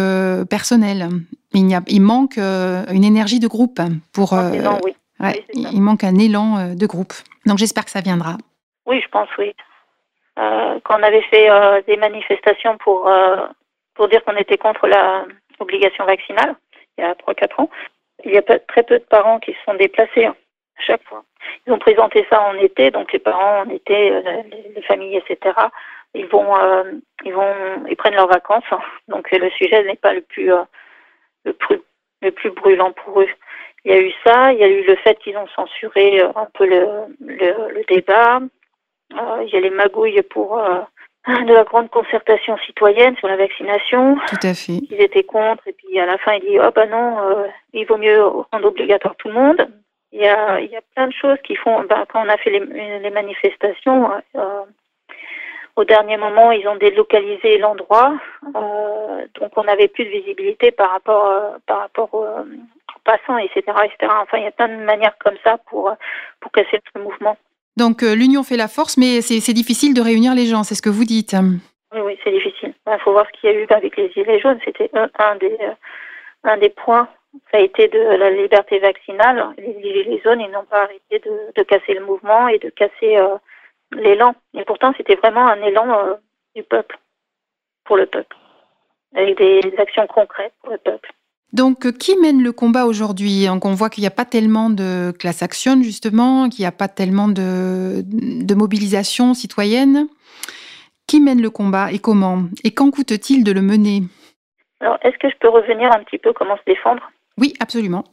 personnelle. 0.51 1.09
Il, 1.55 1.67
y 1.67 1.73
a, 1.73 1.81
il 1.87 2.03
manque 2.03 2.37
une 2.37 3.03
énergie 3.03 3.39
de 3.39 3.47
groupe 3.47 3.81
pour. 4.13 4.33
oui. 4.33 4.93
il 5.55 5.81
manque 5.81 6.03
un 6.03 6.15
élan 6.19 6.75
de 6.75 6.85
groupe. 6.85 7.13
Donc 7.47 7.57
j'espère 7.57 7.85
que 7.85 7.91
ça 7.91 8.01
viendra. 8.01 8.37
Oui, 8.85 9.01
je 9.03 9.09
pense, 9.09 9.29
oui. 9.39 9.51
Euh, 10.39 10.79
quand 10.83 10.99
on 10.99 11.03
avait 11.03 11.21
fait 11.23 11.49
euh, 11.49 11.81
des 11.85 11.97
manifestations 11.97 12.77
pour, 12.77 13.09
euh, 13.09 13.45
pour 13.95 14.07
dire 14.07 14.23
qu'on 14.23 14.37
était 14.37 14.57
contre 14.57 14.87
la 14.87 15.25
obligation 15.59 16.05
vaccinale, 16.05 16.55
il 16.97 17.03
y 17.03 17.07
a 17.07 17.13
3-4 17.13 17.61
ans, 17.61 17.69
il 18.23 18.31
y 18.31 18.37
a 18.37 18.41
très 18.41 18.83
peu 18.83 18.99
de 18.99 19.03
parents 19.03 19.39
qui 19.39 19.51
se 19.51 19.59
sont 19.65 19.73
déplacés 19.73 20.25
hein, 20.25 20.35
à 20.77 20.81
chaque 20.81 21.03
fois. 21.03 21.23
Ils 21.67 21.73
ont 21.73 21.79
présenté 21.79 22.25
ça 22.29 22.41
en 22.41 22.55
été, 22.55 22.91
donc 22.91 23.11
les 23.11 23.19
parents 23.19 23.61
en 23.61 23.69
été, 23.69 24.11
les 24.75 24.81
familles, 24.83 25.17
etc. 25.17 25.55
Ils 26.13 26.27
vont, 26.27 26.53
ils 27.23 27.33
vont, 27.33 27.85
ils 27.89 27.95
prennent 27.95 28.15
leurs 28.15 28.27
vacances, 28.27 28.63
hein. 28.71 28.79
donc 29.07 29.29
le 29.31 29.49
sujet 29.51 29.83
n'est 29.83 29.95
pas 29.95 30.13
le 30.13 30.21
plus, 30.21 30.51
le 31.45 31.53
plus, 31.53 31.81
le 32.21 32.31
plus 32.31 32.51
brûlant 32.51 32.91
pour 32.91 33.21
eux. 33.21 33.29
Il 33.85 33.91
y 33.91 33.95
a 33.95 34.01
eu 34.01 34.11
ça, 34.25 34.51
il 34.51 34.59
y 34.59 34.63
a 34.63 34.67
eu 34.67 34.83
le 34.85 34.95
fait 34.97 35.17
qu'ils 35.19 35.37
ont 35.37 35.47
censuré 35.47 36.21
un 36.21 36.47
peu 36.53 36.65
le, 36.65 36.87
le, 37.21 37.73
le 37.73 37.83
débat. 37.87 38.39
Euh, 39.13 39.43
il 39.43 39.49
y 39.53 39.57
a 39.57 39.59
les 39.59 39.69
magouilles 39.69 40.21
pour 40.23 40.59
euh, 40.59 40.79
de 41.27 41.53
la 41.53 41.63
grande 41.63 41.89
concertation 41.89 42.57
citoyenne 42.65 43.15
sur 43.17 43.27
la 43.27 43.37
vaccination. 43.37 44.17
Tout 44.27 44.47
à 44.47 44.53
fait. 44.53 44.79
Ils 44.89 45.01
étaient 45.01 45.23
contre 45.23 45.67
et 45.67 45.73
puis 45.73 45.99
à 45.99 46.05
la 46.05 46.17
fin 46.17 46.33
il 46.33 46.41
dit 46.41 46.59
oh 46.59 46.71
ben 46.75 46.89
non 46.89 47.19
euh, 47.19 47.47
il 47.73 47.85
vaut 47.85 47.97
mieux 47.97 48.23
rendre 48.23 48.67
obligatoire 48.67 49.15
tout 49.17 49.29
le 49.29 49.33
monde. 49.33 49.67
Il 50.11 50.21
y 50.21 50.27
a 50.27 50.59
il 50.59 50.69
y 50.69 50.75
a 50.75 50.81
plein 50.95 51.07
de 51.07 51.13
choses 51.13 51.37
qui 51.43 51.55
font 51.55 51.83
ben, 51.83 52.05
quand 52.11 52.23
on 52.25 52.29
a 52.29 52.37
fait 52.37 52.51
les, 52.51 52.99
les 52.99 53.09
manifestations 53.09 54.09
au 55.79 55.85
dernier 55.85 56.17
moment, 56.17 56.51
ils 56.51 56.67
ont 56.67 56.75
délocalisé 56.75 57.57
l'endroit, 57.57 58.13
euh, 58.53 59.25
donc 59.39 59.51
on 59.55 59.63
n'avait 59.63 59.87
plus 59.87 60.03
de 60.03 60.09
visibilité 60.09 60.71
par 60.71 60.91
rapport 60.91 61.55
par 61.65 61.79
rapport 61.79 62.13
aux, 62.13 62.27
passants, 63.05 63.37
etc., 63.37 63.61
etc. 63.85 64.11
Enfin, 64.21 64.39
il 64.39 64.43
y 64.43 64.47
a 64.47 64.51
plein 64.51 64.67
de 64.67 64.83
manières 64.83 65.17
comme 65.19 65.37
ça 65.43 65.57
pour 65.69 65.93
pour 66.41 66.51
casser 66.51 66.81
le 66.95 67.01
mouvement. 67.01 67.37
Donc 67.77 68.01
l'union 68.01 68.43
fait 68.43 68.57
la 68.57 68.67
force, 68.67 68.97
mais 68.97 69.21
c'est 69.21 69.53
difficile 69.53 69.93
de 69.93 70.01
réunir 70.01 70.35
les 70.35 70.45
gens, 70.45 70.63
c'est 70.63 70.75
ce 70.75 70.81
que 70.81 70.89
vous 70.89 71.05
dites. 71.05 71.35
Oui, 71.93 72.17
c'est 72.23 72.31
difficile. 72.31 72.73
Il 72.87 72.99
faut 73.03 73.11
voir 73.11 73.25
ce 73.27 73.39
qu'il 73.39 73.49
y 73.49 73.53
a 73.53 73.55
eu 73.57 73.67
avec 73.69 73.95
les 73.95 74.11
Gilets 74.11 74.39
jaunes. 74.39 74.59
C'était 74.65 74.91
un, 74.93 75.35
des 75.37 75.57
un 76.43 76.57
des 76.57 76.69
points 76.69 77.07
ça 77.51 77.57
a 77.57 77.61
été 77.61 77.87
de 77.87 77.99
la 77.99 78.29
liberté 78.31 78.79
vaccinale. 78.79 79.53
Les, 79.57 80.03
les 80.03 80.21
zones, 80.21 80.41
ils 80.41 80.51
n'ont 80.51 80.65
pas 80.65 80.83
arrêté 80.83 81.19
de, 81.19 81.63
casser 81.63 81.93
le 81.93 82.05
mouvement 82.05 82.47
et 82.47 82.59
de 82.59 82.69
casser 82.69 83.17
euh, 83.17 83.37
l'élan. 83.91 84.35
Et 84.53 84.63
pourtant, 84.65 84.93
c'était 84.97 85.15
vraiment 85.15 85.47
un 85.47 85.61
élan 85.61 85.91
euh, 85.91 86.13
du 86.55 86.63
peuple, 86.63 86.97
pour 87.85 87.97
le 87.97 88.05
peuple, 88.05 88.35
avec 89.15 89.37
des, 89.37 89.61
actions 89.77 90.07
concrètes 90.07 90.53
pour 90.61 90.71
le 90.71 90.77
peuple. 90.77 91.11
Donc, 91.51 91.85
euh, 91.85 91.91
qui 91.91 92.15
mène 92.17 92.43
le 92.43 92.51
combat 92.51 92.85
aujourd'hui? 92.85 93.47
On 93.49 93.73
voit 93.73 93.89
qu'il 93.89 94.01
n'y 94.01 94.07
a 94.07 94.11
pas 94.11 94.25
tellement 94.25 94.69
de 94.69 95.11
classe 95.17 95.41
action, 95.41 95.81
justement, 95.81 96.49
qu'il 96.49 96.61
n'y 96.61 96.67
a 96.67 96.71
pas 96.71 96.87
tellement 96.87 97.27
de, 97.27 98.03
de 98.05 98.55
mobilisation 98.55 99.33
citoyenne. 99.33 100.07
Qui 101.07 101.19
mène 101.19 101.41
le 101.41 101.49
combat 101.49 101.91
et 101.91 101.97
comment? 101.97 102.43
Et 102.63 102.71
quand 102.71 102.91
coûte-t-il 102.91 103.43
de 103.43 103.51
le 103.51 103.61
mener? 103.61 104.03
Alors, 104.79 104.99
est-ce 105.01 105.17
que 105.17 105.29
je 105.29 105.35
peux 105.39 105.49
revenir 105.49 105.91
un 105.91 106.03
petit 106.03 106.19
peu 106.19 106.33
comment 106.33 106.55
se 106.55 106.61
défendre? 106.67 107.09
Oui, 107.37 107.53
absolument. 107.59 108.03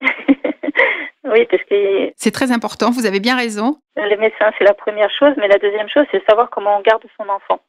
oui, 0.02 1.46
parce 1.48 1.62
que... 1.70 2.12
C'est 2.16 2.32
très 2.32 2.50
important, 2.50 2.90
vous 2.90 3.06
avez 3.06 3.20
bien 3.20 3.36
raison. 3.36 3.78
Les 3.96 4.16
médecins, 4.16 4.50
c'est 4.58 4.64
la 4.64 4.74
première 4.74 5.10
chose, 5.18 5.34
mais 5.36 5.46
la 5.46 5.58
deuxième 5.58 5.88
chose, 5.88 6.04
c'est 6.10 6.24
savoir 6.26 6.50
comment 6.50 6.78
on 6.78 6.82
garde 6.82 7.04
son 7.16 7.28
enfant. 7.28 7.60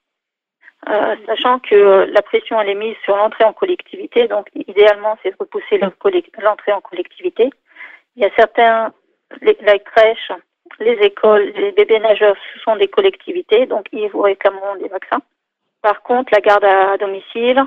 Euh, 0.87 1.15
sachant 1.25 1.59
que 1.59 2.09
la 2.09 2.21
pression 2.21 2.59
elle 2.61 2.69
est 2.69 2.75
mise 2.75 2.95
sur 3.03 3.15
l'entrée 3.15 3.43
en 3.43 3.51
collectivité, 3.51 4.27
donc 4.29 4.47
idéalement 4.55 5.17
c'est 5.21 5.31
de 5.31 5.35
repousser 5.37 5.77
l'entrée 5.77 6.71
en 6.71 6.79
collectivité. 6.79 7.49
Il 8.15 8.23
y 8.23 8.25
a 8.25 8.29
certains, 8.35 8.93
la 9.41 9.77
crèche, 9.79 10.31
les 10.79 10.97
écoles, 11.01 11.51
les 11.55 11.73
bébés 11.73 11.99
nageurs, 11.99 12.37
ce 12.53 12.59
sont 12.61 12.77
des 12.77 12.87
collectivités, 12.87 13.65
donc 13.65 13.87
ils 13.91 14.07
vous 14.09 14.21
réclameront 14.21 14.75
des 14.75 14.87
vaccins. 14.87 15.21
Par 15.81 16.01
contre, 16.01 16.33
la 16.33 16.41
garde 16.41 16.63
à 16.65 16.97
domicile, 16.97 17.61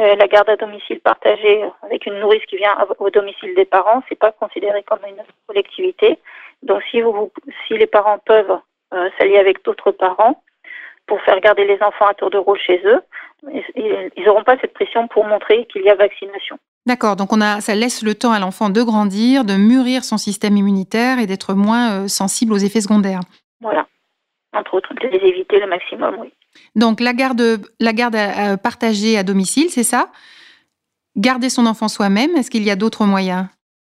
euh, 0.00 0.14
la 0.16 0.26
garde 0.26 0.50
à 0.50 0.56
domicile 0.56 1.00
partagée 1.00 1.64
avec 1.82 2.06
une 2.06 2.18
nourrice 2.18 2.44
qui 2.46 2.56
vient 2.56 2.76
au 2.98 3.10
domicile 3.10 3.54
des 3.54 3.66
parents, 3.66 4.02
c'est 4.08 4.18
pas 4.18 4.32
considéré 4.32 4.82
comme 4.82 5.00
une 5.06 5.22
collectivité. 5.46 6.18
Donc, 6.62 6.82
si 6.90 7.00
vous, 7.02 7.30
si 7.66 7.76
les 7.76 7.86
parents 7.86 8.18
peuvent 8.18 8.58
euh, 8.94 9.10
s'allier 9.18 9.38
avec 9.38 9.64
d'autres 9.64 9.90
parents 9.90 10.42
pour 11.08 11.20
faire 11.22 11.40
garder 11.40 11.64
les 11.64 11.82
enfants 11.82 12.06
à 12.06 12.14
tour 12.14 12.30
de 12.30 12.38
rôle 12.38 12.58
chez 12.58 12.80
eux, 12.84 13.00
ils 13.74 14.24
n'auront 14.24 14.44
pas 14.44 14.56
cette 14.60 14.74
pression 14.74 15.08
pour 15.08 15.24
montrer 15.24 15.66
qu'il 15.66 15.82
y 15.82 15.90
a 15.90 15.94
vaccination. 15.94 16.58
D'accord, 16.86 17.16
donc 17.16 17.32
on 17.32 17.40
a, 17.40 17.60
ça 17.60 17.74
laisse 17.74 18.02
le 18.02 18.14
temps 18.14 18.32
à 18.32 18.38
l'enfant 18.38 18.70
de 18.70 18.82
grandir, 18.82 19.44
de 19.44 19.54
mûrir 19.54 20.04
son 20.04 20.16
système 20.16 20.56
immunitaire 20.56 21.18
et 21.18 21.26
d'être 21.26 21.54
moins 21.54 21.90
euh, 21.90 22.08
sensible 22.08 22.52
aux 22.52 22.58
effets 22.58 22.80
secondaires. 22.80 23.20
Voilà, 23.60 23.86
entre 24.54 24.74
autres, 24.74 24.94
de 24.94 25.08
les 25.08 25.28
éviter 25.28 25.58
le 25.58 25.66
maximum, 25.66 26.16
oui. 26.20 26.32
Donc 26.76 27.00
la 27.00 27.12
garde, 27.12 27.42
la 27.80 27.92
garde 27.92 28.16
partagée 28.62 29.18
à 29.18 29.22
domicile, 29.22 29.70
c'est 29.70 29.82
ça? 29.82 30.08
Garder 31.16 31.50
son 31.50 31.66
enfant 31.66 31.88
soi-même, 31.88 32.36
est-ce 32.36 32.50
qu'il 32.50 32.64
y 32.64 32.70
a 32.70 32.76
d'autres 32.76 33.04
moyens? 33.04 33.46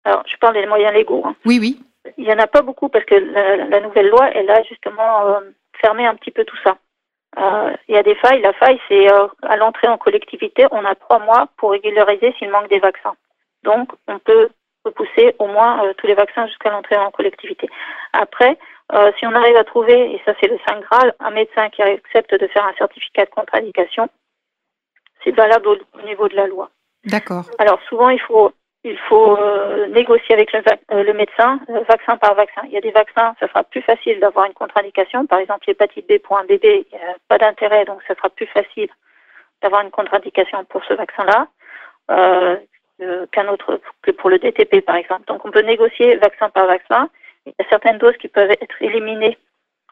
Alors, 0.05 0.23
je 0.25 0.37
parle 0.37 0.53
des 0.53 0.65
moyens 0.65 0.93
légaux. 0.93 1.23
Hein. 1.25 1.35
Oui, 1.45 1.59
oui. 1.59 1.79
Il 2.17 2.23
n'y 2.23 2.31
en 2.31 2.39
a 2.39 2.47
pas 2.47 2.61
beaucoup 2.61 2.87
parce 2.87 3.03
que 3.03 3.15
la, 3.15 3.81
nouvelle 3.81 4.07
loi, 4.07 4.29
elle 4.33 4.49
a 4.49 4.63
justement 4.63 5.27
euh, 5.27 5.39
fermé 5.81 6.05
un 6.05 6.15
petit 6.15 6.31
peu 6.31 6.45
tout 6.45 6.55
ça. 6.63 6.77
Euh, 7.37 7.75
il 7.87 7.95
y 7.95 7.97
a 7.97 8.03
des 8.03 8.15
failles. 8.15 8.41
La 8.41 8.53
faille, 8.53 8.79
c'est 8.87 9.11
euh, 9.11 9.27
à 9.43 9.57
l'entrée 9.57 9.87
en 9.87 9.97
collectivité, 9.97 10.65
on 10.71 10.83
a 10.85 10.95
trois 10.95 11.19
mois 11.19 11.47
pour 11.57 11.71
régulariser 11.71 12.33
s'il 12.37 12.49
manque 12.49 12.69
des 12.69 12.79
vaccins. 12.79 13.15
Donc, 13.63 13.89
on 14.07 14.19
peut 14.19 14.49
repousser 14.85 15.35
au 15.39 15.47
moins 15.47 15.93
tous 15.97 16.07
les 16.07 16.13
vaccins 16.13 16.47
jusqu'à 16.47 16.71
l'entrée 16.71 16.97
en 16.97 17.11
collectivité. 17.11 17.69
Après, 18.13 18.57
euh, 18.93 19.11
si 19.19 19.25
on 19.25 19.33
arrive 19.33 19.57
à 19.57 19.65
trouver, 19.65 20.13
et 20.13 20.21
ça 20.25 20.33
c'est 20.39 20.47
le 20.47 20.57
Saint 20.65 20.79
Graal, 20.79 21.13
un 21.19 21.31
médecin 21.31 21.69
qui 21.69 21.81
accepte 21.81 22.33
de 22.33 22.47
faire 22.47 22.65
un 22.65 22.73
certificat 22.77 23.25
de 23.25 23.29
contre-indication, 23.31 24.09
c'est 25.23 25.31
valable 25.31 25.67
au, 25.67 26.01
niveau 26.05 26.29
de 26.29 26.35
la 26.35 26.47
loi. 26.47 26.69
D'accord. 27.03 27.43
Alors 27.59 27.79
souvent 27.89 28.09
il 28.09 28.21
faut 28.21 28.53
il 28.89 28.97
faut 29.09 29.37
euh, 29.37 29.87
négocier 29.87 30.33
avec 30.35 30.51
le, 30.53 30.61
euh, 30.91 31.13
médecin 31.13 31.59
vaccin 31.87 32.17
par 32.17 32.35
vaccin. 32.35 32.61
Il 32.65 32.71
y 32.71 32.77
a 32.77 32.81
des 32.81 32.91
vaccins, 32.91 33.35
ça 33.39 33.47
sera 33.47 33.63
plus 33.63 33.81
facile 33.81 34.19
d'avoir 34.19 34.45
une 34.45 34.53
contre-indication. 34.53 35.25
Par 35.25 35.39
exemple, 35.39 35.65
l'hépatite 35.67 36.07
B 36.07 36.17
pour 36.19 36.37
un 36.37 36.45
bébé, 36.45 36.87
il 36.91 36.97
n'y 36.97 37.03
a 37.03 37.15
pas 37.27 37.37
d'intérêt, 37.37 37.85
donc 37.85 38.01
ça 38.07 38.15
sera 38.15 38.29
plus 38.29 38.47
facile 38.47 38.89
d'avoir 39.61 39.81
une 39.81 39.91
contre-indication 39.91 40.65
pour 40.65 40.83
ce 40.85 40.93
vaccin-là 40.93 41.47
qu'un 43.31 43.47
autre 43.49 43.79
que 44.01 44.11
pour 44.11 44.29
le 44.29 44.39
DTP 44.39 44.83
par 44.83 44.95
exemple. 44.95 45.25
Donc 45.27 45.45
on 45.45 45.51
peut 45.51 45.61
négocier 45.61 46.15
vaccin 46.15 46.49
par 46.49 46.65
vaccin 46.67 47.09
il 47.47 47.53
y 47.59 47.65
a 47.65 47.69
certaines 47.69 47.97
doses 47.97 48.17
qui 48.17 48.27
peuvent 48.27 48.51
être 48.51 48.81
éliminées 48.81 49.37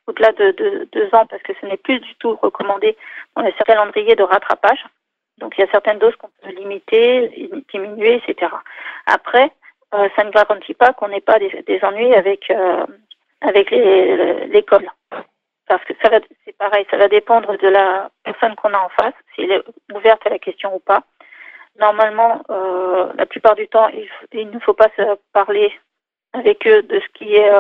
au-delà 0.08 0.32
de, 0.34 0.88
deux 0.92 1.10
ans 1.14 1.26
parce 1.26 1.42
que 1.44 1.54
ce 1.60 1.66
n'est 1.66 1.78
plus 1.78 2.00
du 2.00 2.16
tout 2.16 2.38
recommandé 2.42 2.96
dans 3.36 3.42
les 3.42 3.54
calendriers 3.54 4.16
de 4.16 4.24
rattrapage. 4.24 4.86
Donc 5.38 5.54
il 5.58 5.62
y 5.62 5.64
a 5.64 5.72
certaines 5.72 6.00
doses 6.00 6.16
qu'on 6.16 6.30
peut 6.42 6.50
limiter, 6.50 7.52
diminuer, 7.72 8.22
etc. 8.26 8.52
Après, 9.06 9.52
euh, 9.94 10.10
ça 10.16 10.24
ne 10.24 10.32
garantit 10.32 10.74
pas 10.74 10.94
qu'on 10.94 11.08
n'ait 11.08 11.22
pas 11.22 11.40
des, 11.40 11.80
ennuis 11.84 12.14
avec 12.14 12.50
euh, 12.52 12.86
l'école. 14.48 14.90
Parce 15.68 15.84
que 15.86 15.94
ça 16.02 16.10
va, 16.10 16.20
c'est 16.46 16.58
pareil, 16.58 16.86
ça 16.92 16.98
va 16.98 17.08
dépendre 17.08 17.58
de 17.58 17.68
la 17.68 18.10
personne 18.24 18.56
qu'on 18.56 18.74
a 18.74 18.80
en 18.80 18.90
face, 18.90 19.14
s'il 19.34 19.52
est 19.52 19.64
ouverte 19.94 20.26
à 20.26 20.30
la 20.30 20.40
question 20.40 20.76
ou 20.76 20.80
pas. 20.80 21.04
Normalement, 21.80 22.42
euh, 22.50 23.12
la 23.18 23.26
plupart 23.26 23.56
du 23.56 23.68
temps, 23.68 23.90
il, 24.34 24.50
ne 24.50 24.60
faut 24.60 24.74
pas 24.74 24.90
se 24.96 25.18
parler 25.34 25.74
avec 26.34 26.66
eux 26.68 26.84
de 26.84 27.00
ce 27.00 27.08
qui 27.14 27.36
est 27.36 27.52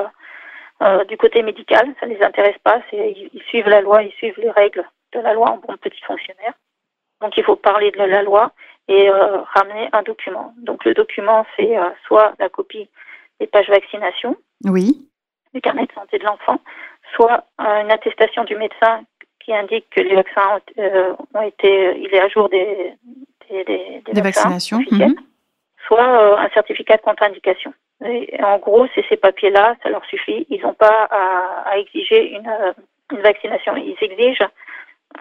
du 1.07 1.17
côté 1.17 1.41
médical. 1.41 1.93
Ça 1.99 2.05
ne 2.05 2.13
les 2.13 2.23
intéresse 2.23 2.57
pas. 2.63 2.81
Ils, 2.91 3.29
ils, 3.33 3.43
suivent 3.43 3.69
la 3.69 3.81
loi, 3.81 4.03
ils 4.03 4.13
suivent 4.13 4.39
les 4.39 4.51
règles 4.51 4.85
de 5.13 5.19
la 5.19 5.33
loi 5.33 5.49
en 5.49 5.57
bon 5.57 5.75
petit 5.77 6.01
fonctionnaire. 6.01 6.53
Donc 7.21 7.37
il 7.37 7.43
faut 7.43 7.55
parler 7.55 7.91
de 7.91 7.97
la 7.97 8.23
loi 8.23 8.51
et 8.87 9.09
euh, 9.09 9.41
ramener 9.53 9.89
un 9.93 10.03
document. 10.03 10.53
Donc 10.57 10.85
le 10.85 10.93
document, 10.93 11.45
c'est 11.55 11.75
soit 12.05 12.33
la 12.39 12.49
copie 12.49 12.89
des 13.39 13.47
pages 13.47 13.69
vaccination, 13.69 14.35
oui. 14.63 15.07
du 15.53 15.61
carnet 15.61 15.85
de 15.85 15.91
santé 15.93 16.19
de 16.19 16.23
l'enfant, 16.23 16.59
soit 17.15 17.45
une 17.59 17.91
attestation 17.91 18.43
du 18.43 18.55
médecin 18.55 19.03
qui 19.43 19.53
indique 19.53 19.89
que 19.89 20.01
les 20.01 20.15
vaccins 20.15 20.59
ont, 21.33 21.41
été, 21.41 21.97
il 21.99 22.13
est 22.13 22.21
à 22.21 22.29
jour 22.29 22.49
des, 22.49 22.93
des, 23.49 24.01
des, 24.05 24.21
vaccinations, 24.21 24.79
mhm. 24.89 25.15
soit 25.87 26.39
un 26.39 26.49
certificat 26.49 26.97
de 26.97 27.01
contre-indication 27.01 27.73
en 28.43 28.57
gros, 28.59 28.87
c'est 28.93 29.05
ces 29.09 29.17
papiers-là, 29.17 29.75
ça 29.81 29.89
leur 29.89 30.05
suffit. 30.05 30.45
Ils 30.49 30.61
n'ont 30.61 30.73
pas 30.73 31.07
à, 31.09 31.77
exiger 31.77 32.33
une, 32.33 32.51
une, 33.11 33.21
vaccination. 33.21 33.75
Ils 33.77 33.95
exigent 34.01 34.47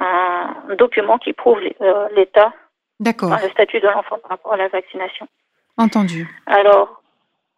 un 0.01 0.75
document 0.77 1.19
qui 1.19 1.33
prouve 1.33 1.61
euh, 1.81 2.09
l'état, 2.15 2.53
le 3.01 3.51
statut 3.51 3.81
de 3.81 3.87
l'enfant 3.87 4.19
par 4.19 4.31
rapport 4.31 4.55
à 4.55 4.57
la 4.57 4.69
vaccination. 4.69 5.27
Entendu. 5.77 6.29
Alors, 6.47 7.03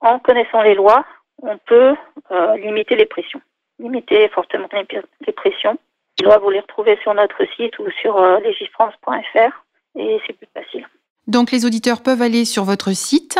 en 0.01 0.19
connaissant 0.19 0.63
les 0.63 0.75
lois, 0.75 1.05
on 1.43 1.59
peut 1.59 1.95
euh, 2.31 2.57
limiter 2.57 2.97
les 2.97 3.07
pressions, 3.07 3.41
limiter 3.79 4.29
fortement 4.29 4.69
les, 4.73 5.33
pressions. 5.33 5.79
Les 6.19 6.25
lois, 6.25 6.39
vous 6.39 6.51
les 6.51 6.61
retrouvez 6.61 6.99
sur 7.03 7.13
notre 7.15 7.45
site 7.57 7.79
ou 7.79 7.91
sur 8.01 8.17
euh, 8.17 8.39
legifrance.fr 8.41 9.65
et 9.99 10.21
c'est 10.27 10.33
plus 10.33 10.49
facile. 10.55 10.87
Donc 11.27 11.51
les 11.51 11.67
auditeurs 11.67 12.03
peuvent 12.03 12.23
aller 12.23 12.45
sur 12.45 12.65
votre 12.65 12.93
site 12.93 13.39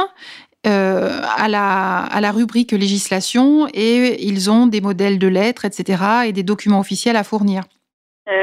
euh, 0.67 1.21
à, 1.37 1.49
la, 1.49 1.99
à 2.01 2.21
la 2.21 2.33
rubrique 2.33 2.73
législation 2.73 3.69
et 3.73 4.23
ils 4.25 4.51
ont 4.51 4.67
des 4.67 4.81
modèles 4.81 5.19
de 5.19 5.29
lettres, 5.29 5.65
etc. 5.65 6.03
et 6.27 6.33
des 6.33 6.43
documents 6.43 6.81
officiels 6.81 7.17
à 7.17 7.25
fournir. 7.25 7.63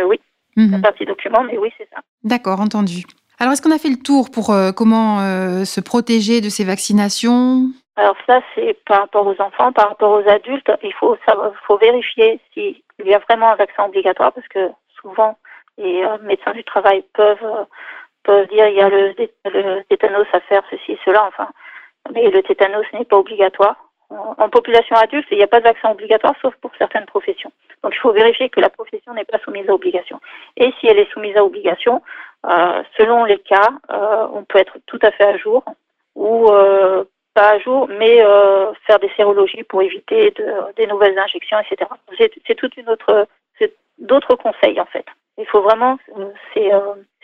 Oui, 0.05 0.19
mmh. 0.55 0.71
la 0.71 0.79
partie 0.79 1.05
documents, 1.05 1.43
mais 1.43 1.57
oui, 1.57 1.69
c'est 1.77 1.87
ça. 1.93 2.01
D'accord, 2.23 2.59
entendu. 2.59 3.03
Alors, 3.39 3.53
est-ce 3.53 3.61
qu'on 3.61 3.71
a 3.71 3.79
fait 3.79 3.89
le 3.89 4.01
tour 4.01 4.29
pour 4.31 4.51
euh, 4.51 4.71
comment 4.71 5.19
se 5.65 5.81
protéger 5.81 6.39
de 6.39 6.49
ces 6.49 6.63
vaccinations? 6.63 7.69
Alors 7.95 8.15
ça, 8.27 8.41
c'est 8.55 8.77
par 8.85 9.01
rapport 9.01 9.27
aux 9.27 9.39
enfants, 9.41 9.71
par 9.71 9.89
rapport 9.89 10.11
aux 10.11 10.29
adultes. 10.29 10.71
Il 10.83 10.93
faut, 10.93 11.15
faut 11.67 11.77
vérifier 11.77 12.39
s'il 12.53 12.81
y 13.03 13.13
a 13.13 13.19
vraiment 13.19 13.51
un 13.51 13.55
vaccin 13.55 13.85
obligatoire 13.85 14.33
parce 14.33 14.47
que 14.47 14.71
souvent, 14.99 15.37
les 15.77 16.03
médecins 16.23 16.53
du 16.53 16.63
travail 16.63 17.03
peuvent, 17.13 17.67
peuvent 18.23 18.47
dire 18.47 18.67
il 18.67 18.75
y 18.75 18.81
a 18.81 18.89
le, 18.89 19.13
le 19.45 19.83
tétanos 19.89 20.25
à 20.33 20.39
faire, 20.41 20.63
ceci, 20.71 20.97
cela. 21.05 21.25
Enfin, 21.27 21.49
mais 22.13 22.29
le 22.29 22.41
tétanos 22.41 22.85
n'est 22.93 23.05
pas 23.05 23.17
obligatoire. 23.17 23.75
En 24.37 24.49
population 24.49 24.95
adulte, 24.95 25.27
il 25.31 25.37
n'y 25.37 25.43
a 25.43 25.47
pas 25.47 25.59
de 25.59 25.65
vaccin 25.65 25.91
obligatoire, 25.91 26.35
sauf 26.41 26.53
pour 26.55 26.71
certaines 26.77 27.05
professions. 27.05 27.51
Donc 27.83 27.93
il 27.95 27.99
faut 27.99 28.11
vérifier 28.11 28.49
que 28.49 28.59
la 28.59 28.69
profession 28.69 29.13
n'est 29.13 29.25
pas 29.25 29.39
soumise 29.39 29.69
à 29.69 29.73
obligation. 29.73 30.19
Et 30.57 30.71
si 30.79 30.87
elle 30.87 30.99
est 30.99 31.11
soumise 31.11 31.35
à 31.35 31.43
obligation, 31.43 32.01
euh, 32.45 32.83
selon 32.97 33.25
les 33.25 33.39
cas, 33.39 33.69
euh, 33.91 34.27
on 34.33 34.43
peut 34.43 34.59
être 34.59 34.77
tout 34.85 34.99
à 35.01 35.11
fait 35.11 35.25
à 35.25 35.37
jour 35.37 35.63
ou 36.15 36.49
euh, 36.49 37.03
pas 37.33 37.51
à 37.51 37.59
jour, 37.59 37.87
mais 37.87 38.19
faire 38.85 38.99
des 38.99 39.11
sérologies 39.17 39.63
pour 39.63 39.81
éviter 39.81 40.31
de, 40.31 40.73
des 40.75 40.85
nouvelles 40.85 41.17
injections, 41.17 41.57
etc. 41.59 41.89
C'est 42.45 42.55
toute 42.55 42.77
une 42.77 42.89
autre, 42.89 43.27
d'autres 43.97 44.35
conseils 44.35 44.79
en 44.79 44.85
fait. 44.85 45.05
Il 45.39 45.47
faut 45.47 45.61
vraiment, 45.61 45.97
c'est 46.53 46.69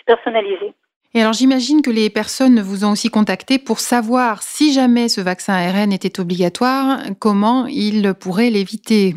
personnalisé. 0.07 0.73
Et 1.13 1.21
alors 1.21 1.33
j'imagine 1.33 1.81
que 1.81 1.89
les 1.89 2.09
personnes 2.09 2.59
vous 2.61 2.85
ont 2.85 2.91
aussi 2.91 3.09
contacté 3.09 3.57
pour 3.57 3.79
savoir 3.79 4.43
si 4.43 4.73
jamais 4.73 5.09
ce 5.09 5.21
vaccin 5.21 5.53
ARN 5.53 5.91
était 5.91 6.19
obligatoire, 6.19 6.99
comment 7.19 7.65
ils 7.67 8.13
pourraient 8.13 8.51
l'éviter? 8.51 9.15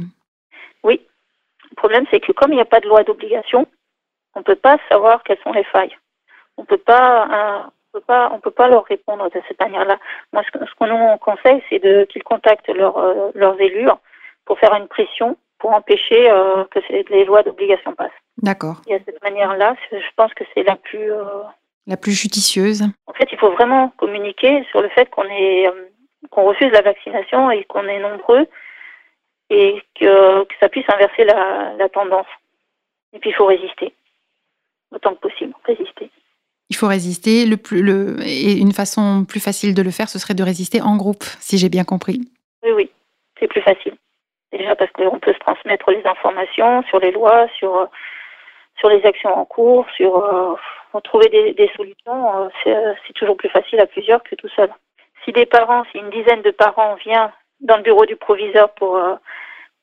Oui. 0.82 1.01
Le 1.70 1.76
problème 1.76 2.07
c'est 2.11 2.20
que 2.20 2.32
comme 2.32 2.53
il 2.53 2.57
n'y 2.57 2.62
a 2.62 2.66
pas 2.66 2.80
de 2.80 2.88
loi 2.88 3.03
d'obligation, 3.03 3.66
on 4.34 4.40
ne 4.40 4.45
peut 4.45 4.57
pas 4.57 4.78
savoir 4.88 5.22
quelles 5.22 5.40
sont 5.45 5.53
les 5.53 5.64
failles. 5.64 5.97
On 6.57 6.64
peut 6.64 6.78
pas, 6.78 7.28
euh, 7.30 7.62
peut 7.93 8.01
pas, 8.01 8.30
on 8.32 8.40
peut 8.40 8.51
pas 8.51 8.68
leur 8.68 8.84
répondre 8.84 9.28
de 9.30 9.40
cette 9.49 9.61
manière-là. 9.61 9.99
Moi, 10.32 10.43
ce, 10.45 10.74
qu'on 10.78 11.18
conseille, 11.18 11.62
c'est 11.68 11.80
qu'ils 12.09 12.22
contactent 12.22 12.68
euh, 12.70 13.30
leurs 13.34 13.61
élus 13.61 13.88
pour 14.45 14.59
faire 14.59 14.74
une 14.74 14.88
pression 14.88 15.36
pour 15.59 15.72
empêcher 15.74 16.28
euh, 16.30 16.64
que 16.70 16.80
les 17.11 17.24
lois 17.24 17.43
d'obligation 17.43 17.95
passent. 17.95 18.11
D'accord. 18.38 18.80
Et 18.88 18.95
à 18.95 18.99
cette 19.05 19.22
manière-là, 19.22 19.76
je 19.93 19.97
pense 20.16 20.34
que 20.34 20.45
c'est 20.55 20.64
la 20.64 20.76
plus 20.76 21.12
la 21.87 21.97
plus 21.97 22.12
judicieuse. 22.12 22.83
En 23.07 23.12
fait, 23.12 23.28
il 23.33 23.39
faut 23.39 23.53
vraiment 23.53 23.89
communiquer 23.97 24.64
sur 24.70 24.83
le 24.83 24.89
fait 24.91 25.09
qu'on 25.11 25.24
est 25.24 25.66
qu'on 26.30 26.45
refuse 26.45 26.70
la 26.70 26.83
vaccination 26.83 27.51
et 27.51 27.64
qu'on 27.64 27.87
est 27.87 27.99
nombreux 27.99 28.47
et 29.51 29.83
que, 29.99 30.45
que 30.45 30.55
ça 30.61 30.68
puisse 30.68 30.89
inverser 30.89 31.24
la, 31.24 31.74
la 31.76 31.89
tendance. 31.89 32.26
Et 33.12 33.18
puis 33.18 33.30
il 33.30 33.35
faut 33.35 33.47
résister 33.47 33.93
autant 34.93 35.14
que 35.14 35.20
possible, 35.20 35.55
résister. 35.64 36.11
Il 36.70 36.76
faut 36.76 36.87
résister. 36.87 37.45
Le 37.47 37.57
plus, 37.57 37.83
le, 37.83 38.16
et 38.24 38.53
une 38.53 38.72
façon 38.72 39.24
plus 39.24 39.41
facile 39.41 39.74
de 39.74 39.83
le 39.83 39.91
faire, 39.91 40.09
ce 40.09 40.18
serait 40.18 40.35
de 40.35 40.43
résister 40.43 40.80
en 40.80 40.97
groupe, 40.97 41.24
si 41.41 41.59
j'ai 41.59 41.68
bien 41.68 41.85
compris. 41.85 42.20
Oui, 42.62 42.70
oui, 42.72 42.91
c'est 43.39 43.49
plus 43.49 43.62
facile. 43.62 43.95
Déjà 44.53 44.76
parce 44.76 44.91
qu'on 44.93 45.18
peut 45.18 45.33
se 45.33 45.39
transmettre 45.39 45.91
les 45.91 46.05
informations 46.07 46.83
sur 46.85 46.99
les 46.99 47.11
lois, 47.11 47.47
sur, 47.59 47.89
sur 48.83 48.91
les 48.91 49.07
actions 49.07 49.33
en 49.33 49.45
cours, 49.45 49.87
sur 49.97 50.16
euh, 50.16 51.01
trouver 51.05 51.28
des, 51.28 51.70
solutions. 51.76 52.51
Euh, 52.66 52.95
c'est 53.07 53.12
toujours 53.14 53.37
plus 53.37 53.49
facile 53.49 53.78
à 53.78 53.87
plusieurs 53.87 54.22
que 54.24 54.35
tout 54.35 54.49
seul. 54.49 54.70
Si 55.24 55.30
des 55.30 55.47
parents, 55.47 55.85
si 55.93 55.99
une 55.99 56.11
dizaine 56.11 56.43
de 56.43 56.51
parents 56.51 56.97
vient 56.97 57.30
dans 57.61 57.76
le 57.76 57.85
bureau 57.85 58.07
du 58.07 58.16
proviseur 58.16 58.70
pour 58.74 58.97
euh, 58.97 59.14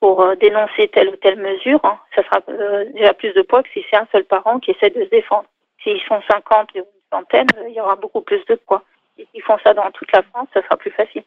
euh, 0.04 0.36
dénoncer 0.36 0.89
telle 0.89 1.08
ou 1.08 1.16
telle 1.16 1.39
mesure, 1.39 1.80
hein, 1.86 1.97
ça 2.14 2.24
sera 2.24 2.41
euh, 2.50 2.84
déjà 2.93 3.14
plus 3.14 3.34
de 3.34 3.41
poids 3.41 3.64
que 3.64 3.70
si 3.70 3.86
c'est 3.89 3.95
un 3.95 4.08
seul 4.12 4.26
parent 4.26 4.60
qui 4.60 4.72
essaie 4.72 4.89
de 4.89 5.06
se 5.06 5.10
défendre. 5.10 5.45
S'ils 5.82 6.02
sont 6.02 6.22
50 6.30 6.72
ou 6.76 6.78
une 6.80 6.84
centaine, 7.10 7.47
euh, 7.58 7.70
il 7.70 7.76
y 7.76 7.80
aura 7.80 7.95
beaucoup 7.95 8.22
plus 8.22 8.43
de 8.47 8.56
poids. 8.56 8.84
Et 9.18 9.26
s'ils 9.32 9.43
font 9.43 9.58
ça 9.64 9.74
dans 9.74 9.89
toute 9.91 10.12
la 10.12 10.24
France, 10.24 10.50
ça 10.54 10.62
sera 10.62 10.76
plus 10.76 10.91
facile. 10.91 11.24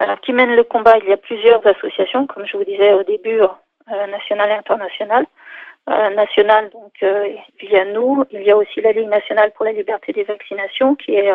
Alors, 0.00 0.20
qui 0.20 0.32
mène 0.32 0.56
le 0.56 0.64
combat 0.64 0.98
Il 0.98 1.08
y 1.08 1.12
a 1.12 1.16
plusieurs 1.16 1.64
associations, 1.64 2.26
comme 2.26 2.44
je 2.44 2.56
vous 2.56 2.64
disais 2.64 2.92
au 2.92 3.04
début, 3.04 3.40
euh, 3.40 4.06
nationales 4.06 4.50
et 4.50 4.54
internationales. 4.54 5.26
Euh, 5.90 6.10
nationale, 6.10 6.70
donc 6.70 6.92
il 7.02 7.70
y 7.70 7.76
a 7.76 7.84
nous, 7.84 8.24
il 8.30 8.42
y 8.42 8.52
a 8.52 8.56
aussi 8.56 8.80
la 8.80 8.92
Ligue 8.92 9.08
nationale 9.08 9.50
pour 9.50 9.64
la 9.64 9.72
liberté 9.72 10.12
des 10.12 10.22
vaccinations, 10.22 10.94
qui 10.94 11.16
est 11.16 11.32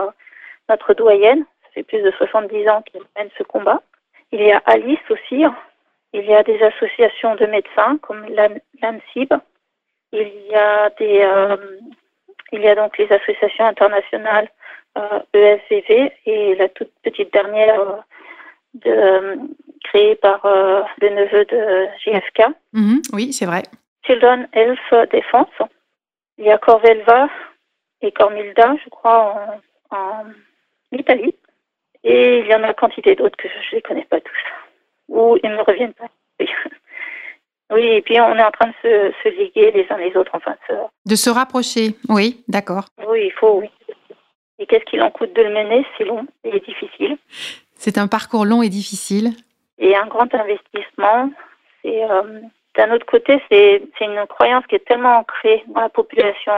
notre 0.70 0.94
doyenne. 0.94 1.46
Ça 1.64 1.70
fait 1.74 1.84
plus 1.84 2.02
de 2.02 2.12
70 2.12 2.70
ans 2.70 2.82
qu'elle 2.82 3.02
mène 3.18 3.30
ce 3.38 3.44
combat. 3.44 3.82
Il 4.32 4.42
y 4.42 4.54
a 4.54 4.62
Alice 4.66 5.00
aussi, 5.10 5.44
il 6.14 6.26
y 6.26 6.34
a 6.34 6.44
des 6.44 6.62
associations 6.62 7.36
de 7.36 7.46
médecins 7.46 7.98
comme 8.02 8.26
l'ANSIB. 8.82 9.34
Il 10.14 10.32
y 10.50 10.56
a 10.56 10.90
des, 10.92 11.22
euh, 11.22 11.58
il 12.52 12.62
y 12.62 12.68
a 12.68 12.76
donc 12.76 12.98
les 12.98 13.12
associations 13.12 13.66
internationales 13.66 14.48
euh, 14.98 15.20
EFVV 15.34 16.12
et 16.26 16.56
la 16.56 16.70
toute 16.70 16.92
petite 17.04 17.32
dernière 17.34 17.80
euh, 17.82 17.98
de, 18.74 19.40
créée 19.84 20.16
par 20.16 20.46
euh, 20.46 20.82
le 21.02 21.10
neveu 21.10 21.46
de 21.46 21.88
JFK. 22.04 22.54
Mhm, 22.74 23.02
oui, 23.14 23.34
c'est 23.34 23.46
vrai. 23.46 23.64
Children 24.06 24.48
Health 24.54 25.10
Defense. 25.12 25.70
Il 26.38 26.46
y 26.46 26.52
a 26.52 26.58
Corvelva 26.58 27.30
et 28.02 28.12
Cormilda, 28.12 28.76
je 28.84 28.90
crois, 28.90 29.60
en, 29.92 29.96
en 29.98 30.26
Italie. 30.92 31.34
Et 32.04 32.40
il 32.40 32.48
y 32.48 32.54
en 32.56 32.64
a 32.64 32.74
quantité 32.74 33.16
d'autres 33.16 33.38
que 33.38 33.48
je 33.72 33.76
ne 33.76 33.82
connais 33.82 34.06
pas 34.06 34.22
tous 34.22 34.44
ou 35.10 35.38
ils 35.44 35.50
ne 35.50 35.56
me 35.58 35.62
reviennent 35.62 35.94
pas. 35.94 36.08
Oui. 37.70 37.82
et 37.86 38.02
puis 38.02 38.18
on 38.22 38.34
est 38.34 38.44
en 38.44 38.52
train 38.52 38.68
de 38.68 38.74
se, 38.82 39.14
se 39.24 39.28
liguer 39.28 39.72
les 39.72 39.86
uns 39.90 39.98
les 39.98 40.16
autres, 40.16 40.32
enfin. 40.34 40.56
De 41.06 41.16
se 41.16 41.30
rapprocher, 41.30 41.96
oui, 42.08 42.42
d'accord. 42.48 42.86
Oui, 43.10 43.26
il 43.26 43.32
faut, 43.34 43.60
oui. 43.60 43.70
Et 44.58 44.66
qu'est-ce 44.66 44.86
qu'il 44.86 45.02
en 45.02 45.12
coûte 45.12 45.34
de 45.36 45.42
le 45.42 45.50
mener? 45.50 45.86
C'est 45.98 46.06
long 46.06 46.26
et 46.46 46.62
difficile. 46.62 47.18
C'est 47.74 47.98
un 47.98 48.08
parcours 48.08 48.46
long 48.46 48.62
et 48.64 48.70
difficile. 48.70 49.32
Et 49.80 49.98
un 49.98 50.08
grand 50.08 50.34
investissement. 50.34 51.30
C'est 51.82 52.10
euh, 52.10 52.40
d'un 52.78 52.92
autre 52.94 53.06
côté, 53.06 53.42
c'est 53.50 53.82
une 54.02 54.26
croyance 54.28 54.66
qui 54.68 54.76
est 54.76 54.86
tellement 54.86 55.18
ancrée 55.18 55.64
dans 55.68 55.82
la 55.82 55.90
population 55.90 56.54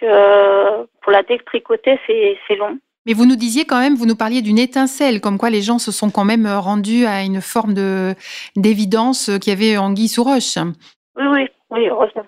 que 0.00 0.84
pour 1.02 1.12
la 1.12 1.22
détricoter, 1.22 1.98
c'est 2.06 2.56
long. 2.56 2.78
Mais 3.06 3.14
vous 3.14 3.26
nous 3.26 3.36
disiez 3.36 3.64
quand 3.64 3.80
même, 3.80 3.94
vous 3.94 4.06
nous 4.06 4.16
parliez 4.16 4.42
d'une 4.42 4.58
étincelle, 4.58 5.20
comme 5.20 5.38
quoi 5.38 5.50
les 5.50 5.62
gens 5.62 5.78
se 5.78 5.90
sont 5.90 6.10
quand 6.10 6.24
même 6.24 6.46
rendus 6.46 7.06
à 7.06 7.22
une 7.22 7.40
forme 7.40 7.74
de 7.74 8.14
d'évidence 8.56 9.30
qu'il 9.40 9.52
y 9.52 9.56
avait 9.56 9.76
anguille 9.78 10.08
sous 10.08 10.22
roche. 10.22 10.56
Oui, 11.16 11.26
oui, 11.26 11.48
oui, 11.70 11.88
heureusement. 11.88 12.26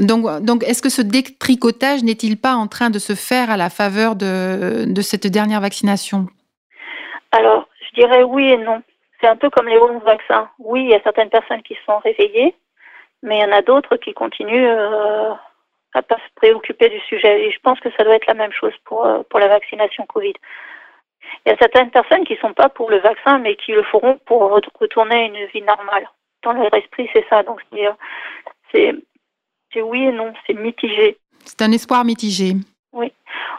Donc, 0.00 0.24
donc 0.42 0.64
est-ce 0.64 0.80
que 0.80 0.88
ce 0.88 1.02
détricotage 1.02 2.02
n'est-il 2.02 2.40
pas 2.40 2.54
en 2.54 2.68
train 2.68 2.88
de 2.88 2.98
se 2.98 3.14
faire 3.14 3.50
à 3.50 3.56
la 3.56 3.68
faveur 3.68 4.16
de, 4.16 4.86
de 4.86 5.02
cette 5.02 5.26
dernière 5.26 5.60
vaccination? 5.60 6.26
Alors, 7.32 7.68
je 7.88 8.00
dirais 8.00 8.22
oui 8.22 8.44
et 8.44 8.56
non. 8.56 8.82
C'est 9.20 9.28
un 9.28 9.36
peu 9.36 9.50
comme 9.50 9.68
les 9.68 9.78
11 9.78 10.02
vaccins. 10.02 10.48
Oui, 10.58 10.84
il 10.84 10.90
y 10.90 10.94
a 10.94 11.02
certaines 11.02 11.30
personnes 11.30 11.62
qui 11.62 11.74
se 11.74 11.84
sont 11.84 11.98
réveillées, 11.98 12.54
mais 13.22 13.38
il 13.38 13.42
y 13.42 13.44
en 13.44 13.56
a 13.56 13.62
d'autres 13.62 13.96
qui 13.96 14.12
continuent 14.12 14.68
euh, 14.68 15.32
à 15.94 16.02
pas 16.02 16.16
se 16.16 16.34
préoccuper 16.34 16.88
du 16.88 17.00
sujet. 17.00 17.46
Et 17.46 17.52
je 17.52 17.58
pense 17.60 17.78
que 17.80 17.90
ça 17.96 18.04
doit 18.04 18.16
être 18.16 18.26
la 18.26 18.34
même 18.34 18.52
chose 18.52 18.74
pour, 18.84 19.06
euh, 19.06 19.22
pour 19.30 19.40
la 19.40 19.48
vaccination 19.48 20.04
Covid. 20.06 20.34
Il 21.46 21.50
y 21.50 21.52
a 21.52 21.56
certaines 21.56 21.90
personnes 21.90 22.24
qui 22.24 22.34
ne 22.34 22.38
sont 22.38 22.52
pas 22.52 22.68
pour 22.68 22.90
le 22.90 22.98
vaccin, 22.98 23.38
mais 23.38 23.56
qui 23.56 23.72
le 23.72 23.82
feront 23.84 24.18
pour 24.26 24.50
retourner 24.80 25.14
à 25.14 25.24
une 25.24 25.46
vie 25.46 25.62
normale. 25.62 26.08
Dans 26.42 26.52
leur 26.52 26.74
esprit, 26.74 27.08
c'est 27.12 27.24
ça. 27.30 27.42
Donc, 27.42 27.60
c'est 28.72 28.92
oui 29.80 30.04
et 30.04 30.12
non, 30.12 30.32
c'est 30.46 30.54
mitigé. 30.54 31.16
C'est 31.44 31.62
un 31.62 31.72
espoir 31.72 32.04
mitigé. 32.04 32.54
Oui. 32.92 33.12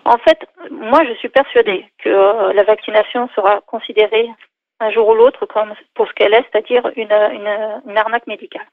En 0.06 0.18
fait, 0.18 0.38
moi, 0.70 1.04
je 1.06 1.14
suis 1.14 1.30
persuadée 1.30 1.86
que 1.98 2.10
euh, 2.10 2.54
la 2.54 2.64
vaccination 2.64 3.30
sera 3.36 3.62
considérée 3.62 4.30
un 4.80 4.92
jour 4.92 5.08
ou 5.08 5.16
l'autre 5.16 5.46
comme 5.46 5.74
pour 5.96 6.08
ce 6.08 6.14
qu'elle 6.14 6.34
est, 6.34 6.46
c'est-à-dire 6.52 6.92
une, 6.96 7.12
une, 7.12 7.82
une 7.88 7.98
arnaque 7.98 8.28
médicale 8.28 8.66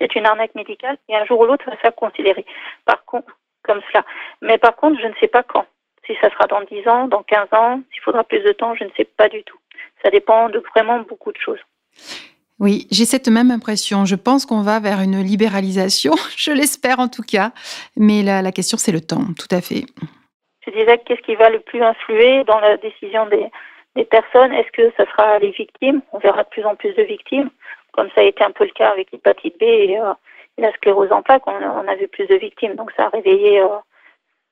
c'est 0.00 0.14
une 0.16 0.26
arnaque 0.26 0.54
médicale 0.54 0.96
et 1.08 1.16
un 1.16 1.24
jour 1.26 1.40
ou 1.40 1.46
l'autre, 1.46 1.64
ça 1.66 1.76
sera 1.76 1.90
considéré. 1.92 2.44
Par 2.84 3.04
contre, 3.04 3.36
comme 3.62 3.80
cela. 3.88 4.04
Mais 4.40 4.58
par 4.58 4.74
contre, 4.76 5.00
je 5.00 5.06
ne 5.06 5.14
sais 5.20 5.28
pas 5.28 5.42
quand. 5.42 5.66
Si 6.06 6.14
ça 6.20 6.30
sera 6.30 6.46
dans 6.46 6.62
10 6.62 6.88
ans, 6.88 7.08
dans 7.08 7.22
15 7.22 7.48
ans, 7.52 7.80
s'il 7.92 8.02
faudra 8.02 8.24
plus 8.24 8.40
de 8.40 8.52
temps, 8.52 8.74
je 8.74 8.84
ne 8.84 8.90
sais 8.96 9.04
pas 9.04 9.28
du 9.28 9.42
tout. 9.44 9.58
Ça 10.02 10.10
dépend 10.10 10.48
de 10.48 10.62
vraiment 10.74 11.00
beaucoup 11.00 11.30
de 11.30 11.38
choses. 11.38 11.60
Oui, 12.58 12.86
j'ai 12.90 13.04
cette 13.04 13.28
même 13.28 13.50
impression. 13.50 14.04
Je 14.04 14.16
pense 14.16 14.44
qu'on 14.46 14.62
va 14.62 14.80
vers 14.80 15.00
une 15.00 15.22
libéralisation, 15.22 16.12
je 16.36 16.52
l'espère 16.52 16.98
en 16.98 17.08
tout 17.08 17.22
cas. 17.22 17.52
Mais 17.96 18.22
la, 18.22 18.42
la 18.42 18.52
question, 18.52 18.78
c'est 18.78 18.92
le 18.92 19.00
temps, 19.00 19.26
tout 19.38 19.54
à 19.54 19.60
fait. 19.60 19.84
Je 20.66 20.70
disais, 20.72 20.98
qu'est-ce 20.98 21.22
qui 21.22 21.36
va 21.36 21.48
le 21.50 21.60
plus 21.60 21.82
influer 21.82 22.44
dans 22.44 22.60
la 22.60 22.76
décision 22.76 23.26
des, 23.26 23.46
des 23.96 24.04
personnes? 24.04 24.52
Est-ce 24.52 24.70
que 24.72 24.92
ce 24.96 25.04
sera 25.10 25.38
les 25.38 25.50
victimes? 25.52 26.02
On 26.12 26.18
verra 26.18 26.42
de 26.42 26.48
plus 26.48 26.64
en 26.64 26.76
plus 26.76 26.92
de 26.94 27.02
victimes 27.02 27.50
comme 27.92 28.10
ça 28.14 28.20
a 28.20 28.24
été 28.24 28.44
un 28.44 28.50
peu 28.50 28.64
le 28.64 28.70
cas 28.70 28.90
avec 28.90 29.10
l'hépatite 29.12 29.58
B 29.58 29.62
et, 29.62 29.98
euh, 29.98 30.12
la 30.58 30.72
sclérose 30.72 31.10
en 31.10 31.22
plaques, 31.22 31.46
on, 31.46 31.88
a 31.88 31.94
vu 31.94 32.06
plus 32.08 32.26
de 32.26 32.34
victimes. 32.34 32.74
Donc 32.74 32.92
ça 32.96 33.06
a 33.06 33.08
réveillé 33.08 33.60
euh, 33.60 33.68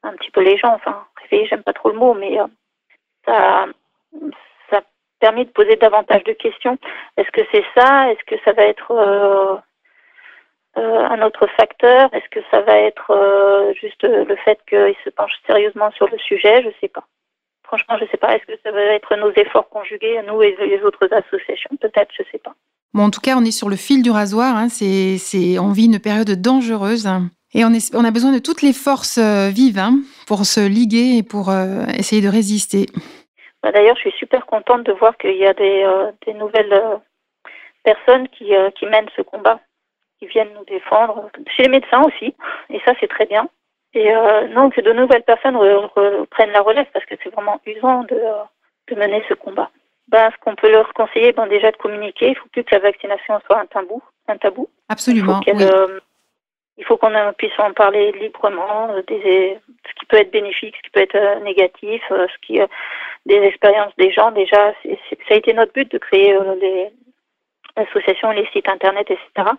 un 0.02 0.12
petit 0.12 0.30
peu 0.30 0.40
les 0.40 0.56
gens. 0.56 0.72
Enfin, 0.74 1.06
réveillé, 1.22 1.46
j'aime 1.48 1.62
pas 1.62 1.74
trop 1.74 1.90
le 1.90 1.98
mot, 1.98 2.14
mais 2.14 2.40
euh, 2.40 2.46
ça, 3.26 3.66
ça 4.70 4.78
a 4.78 4.82
permis 5.20 5.44
de 5.44 5.50
poser 5.50 5.76
davantage 5.76 6.24
de 6.24 6.32
questions. 6.32 6.78
Est-ce 7.18 7.30
que 7.30 7.42
c'est 7.52 7.64
ça? 7.76 8.10
Est-ce 8.10 8.24
que 8.24 8.42
ça 8.44 8.52
va 8.52 8.62
être 8.62 9.62
un 10.76 11.22
autre 11.22 11.46
facteur? 11.58 12.08
Est-ce 12.14 12.28
que 12.30 12.40
ça 12.50 12.62
va 12.62 12.78
être 12.78 13.74
juste 13.78 14.04
le 14.04 14.36
fait 14.36 14.58
qu'ils 14.66 14.96
se 15.04 15.10
penchent 15.10 15.40
sérieusement 15.46 15.90
sur 15.90 16.08
le 16.08 16.18
sujet? 16.18 16.62
Je 16.62 16.70
sais 16.80 16.88
pas. 16.88 17.04
Franchement, 17.68 17.98
je 18.00 18.06
sais 18.06 18.16
pas. 18.16 18.34
Est-ce 18.34 18.46
que 18.46 18.58
ça 18.62 18.70
va 18.72 18.80
être 18.80 19.14
nos 19.16 19.30
efforts 19.32 19.68
conjugués, 19.68 20.22
nous 20.22 20.42
et 20.42 20.56
les 20.58 20.82
autres 20.82 21.06
associations? 21.12 21.76
Peut-être, 21.78 22.10
je 22.16 22.22
sais 22.32 22.38
pas. 22.38 22.54
Bon, 22.94 23.04
en 23.04 23.10
tout 23.10 23.20
cas, 23.20 23.36
on 23.36 23.44
est 23.44 23.50
sur 23.50 23.68
le 23.68 23.76
fil 23.76 24.02
du 24.02 24.10
rasoir. 24.10 24.56
Hein. 24.56 24.68
C'est, 24.68 25.58
on 25.58 25.72
vit 25.72 25.86
une 25.86 26.00
période 26.00 26.30
dangereuse. 26.30 27.08
Et 27.54 27.64
on, 27.64 28.04
a 28.04 28.10
besoin 28.10 28.32
de 28.32 28.40
toutes 28.40 28.62
les 28.62 28.72
forces 28.72 29.18
euh, 29.18 29.48
vives 29.48 29.78
hein, 29.78 30.00
pour 30.26 30.44
se 30.44 30.60
liguer 30.60 31.16
et 31.18 31.22
pour 31.22 31.50
euh, 31.50 31.84
essayer 31.98 32.20
de 32.20 32.28
résister. 32.28 32.86
Bah, 33.62 33.72
d'ailleurs, 33.72 33.96
je 33.96 34.02
suis 34.02 34.18
super 34.18 34.44
contente 34.46 34.84
de 34.84 34.92
voir 34.92 35.16
qu'il 35.16 35.36
y 35.36 35.46
a 35.46 35.54
des, 35.54 35.82
euh, 35.82 36.32
nouvelles 36.34 37.00
personnes 37.84 38.28
qui, 38.28 38.52
mènent 38.82 39.08
ce 39.16 39.22
combat, 39.22 39.60
qui 40.18 40.26
viennent 40.26 40.52
nous 40.54 40.64
défendre. 40.66 41.30
Chez 41.56 41.64
les 41.64 41.68
médecins 41.70 42.02
aussi, 42.02 42.34
et 42.70 42.80
ça, 42.84 42.92
c'est 43.00 43.08
très 43.08 43.26
bien. 43.26 43.48
Et 43.94 44.12
non, 44.54 44.68
que 44.68 44.82
de 44.82 44.92
nouvelles 44.92 45.22
personnes 45.22 45.56
reprennent 45.56 46.52
la 46.52 46.60
relève 46.60 46.86
parce 46.92 47.06
que 47.06 47.14
c'est 47.22 47.32
vraiment 47.32 47.58
usant 47.64 48.04
de 48.04 48.94
mener 48.94 49.22
ce 49.28 49.34
combat 49.34 49.70
ben, 50.08 50.30
ce 50.30 50.36
qu'on 50.42 50.54
peut 50.54 50.70
leur 50.70 50.92
conseiller, 50.94 51.32
ben, 51.32 51.46
déjà 51.46 51.70
de 51.70 51.76
communiquer. 51.76 52.26
Il 52.26 52.30
ne 52.30 52.34
faut 52.36 52.48
plus 52.48 52.64
que 52.64 52.74
la 52.74 52.80
vaccination 52.80 53.40
soit 53.46 53.60
un 53.60 53.66
tabou. 53.66 54.02
Un 54.26 54.36
tabou. 54.36 54.68
Absolument. 54.88 55.40
Il 55.46 55.52
faut, 55.52 55.58
oui. 55.58 55.64
euh, 55.64 56.00
il 56.78 56.84
faut 56.84 56.96
qu'on 56.96 57.12
puisse 57.36 57.58
en 57.58 57.72
parler 57.72 58.12
librement, 58.12 58.88
des, 59.06 59.58
ce 59.86 59.94
qui 59.98 60.06
peut 60.06 60.16
être 60.18 60.30
bénéfique, 60.30 60.74
ce 60.76 60.82
qui 60.82 60.90
peut 60.90 61.00
être 61.00 61.42
négatif, 61.42 62.02
ce 62.08 62.46
qui 62.46 62.60
des 63.26 63.36
expériences 63.36 63.92
des 63.98 64.12
gens. 64.12 64.30
Déjà, 64.32 64.72
ça 64.84 65.34
a 65.34 65.34
été 65.34 65.52
notre 65.52 65.72
but 65.72 65.90
de 65.90 65.98
créer 65.98 66.36
les 66.60 66.90
associations, 67.76 68.30
les 68.30 68.46
sites 68.52 68.68
internet, 68.68 69.10
etc. 69.10 69.50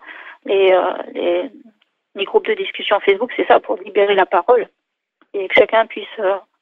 Les, 0.46 0.76
les, 1.14 1.50
les 2.14 2.24
groupes 2.24 2.46
de 2.46 2.54
discussion 2.54 2.98
Facebook, 3.00 3.30
c'est 3.36 3.46
ça, 3.46 3.60
pour 3.60 3.76
libérer 3.76 4.14
la 4.14 4.26
parole 4.26 4.66
et 5.34 5.46
que 5.46 5.54
chacun 5.54 5.86
puisse 5.86 6.08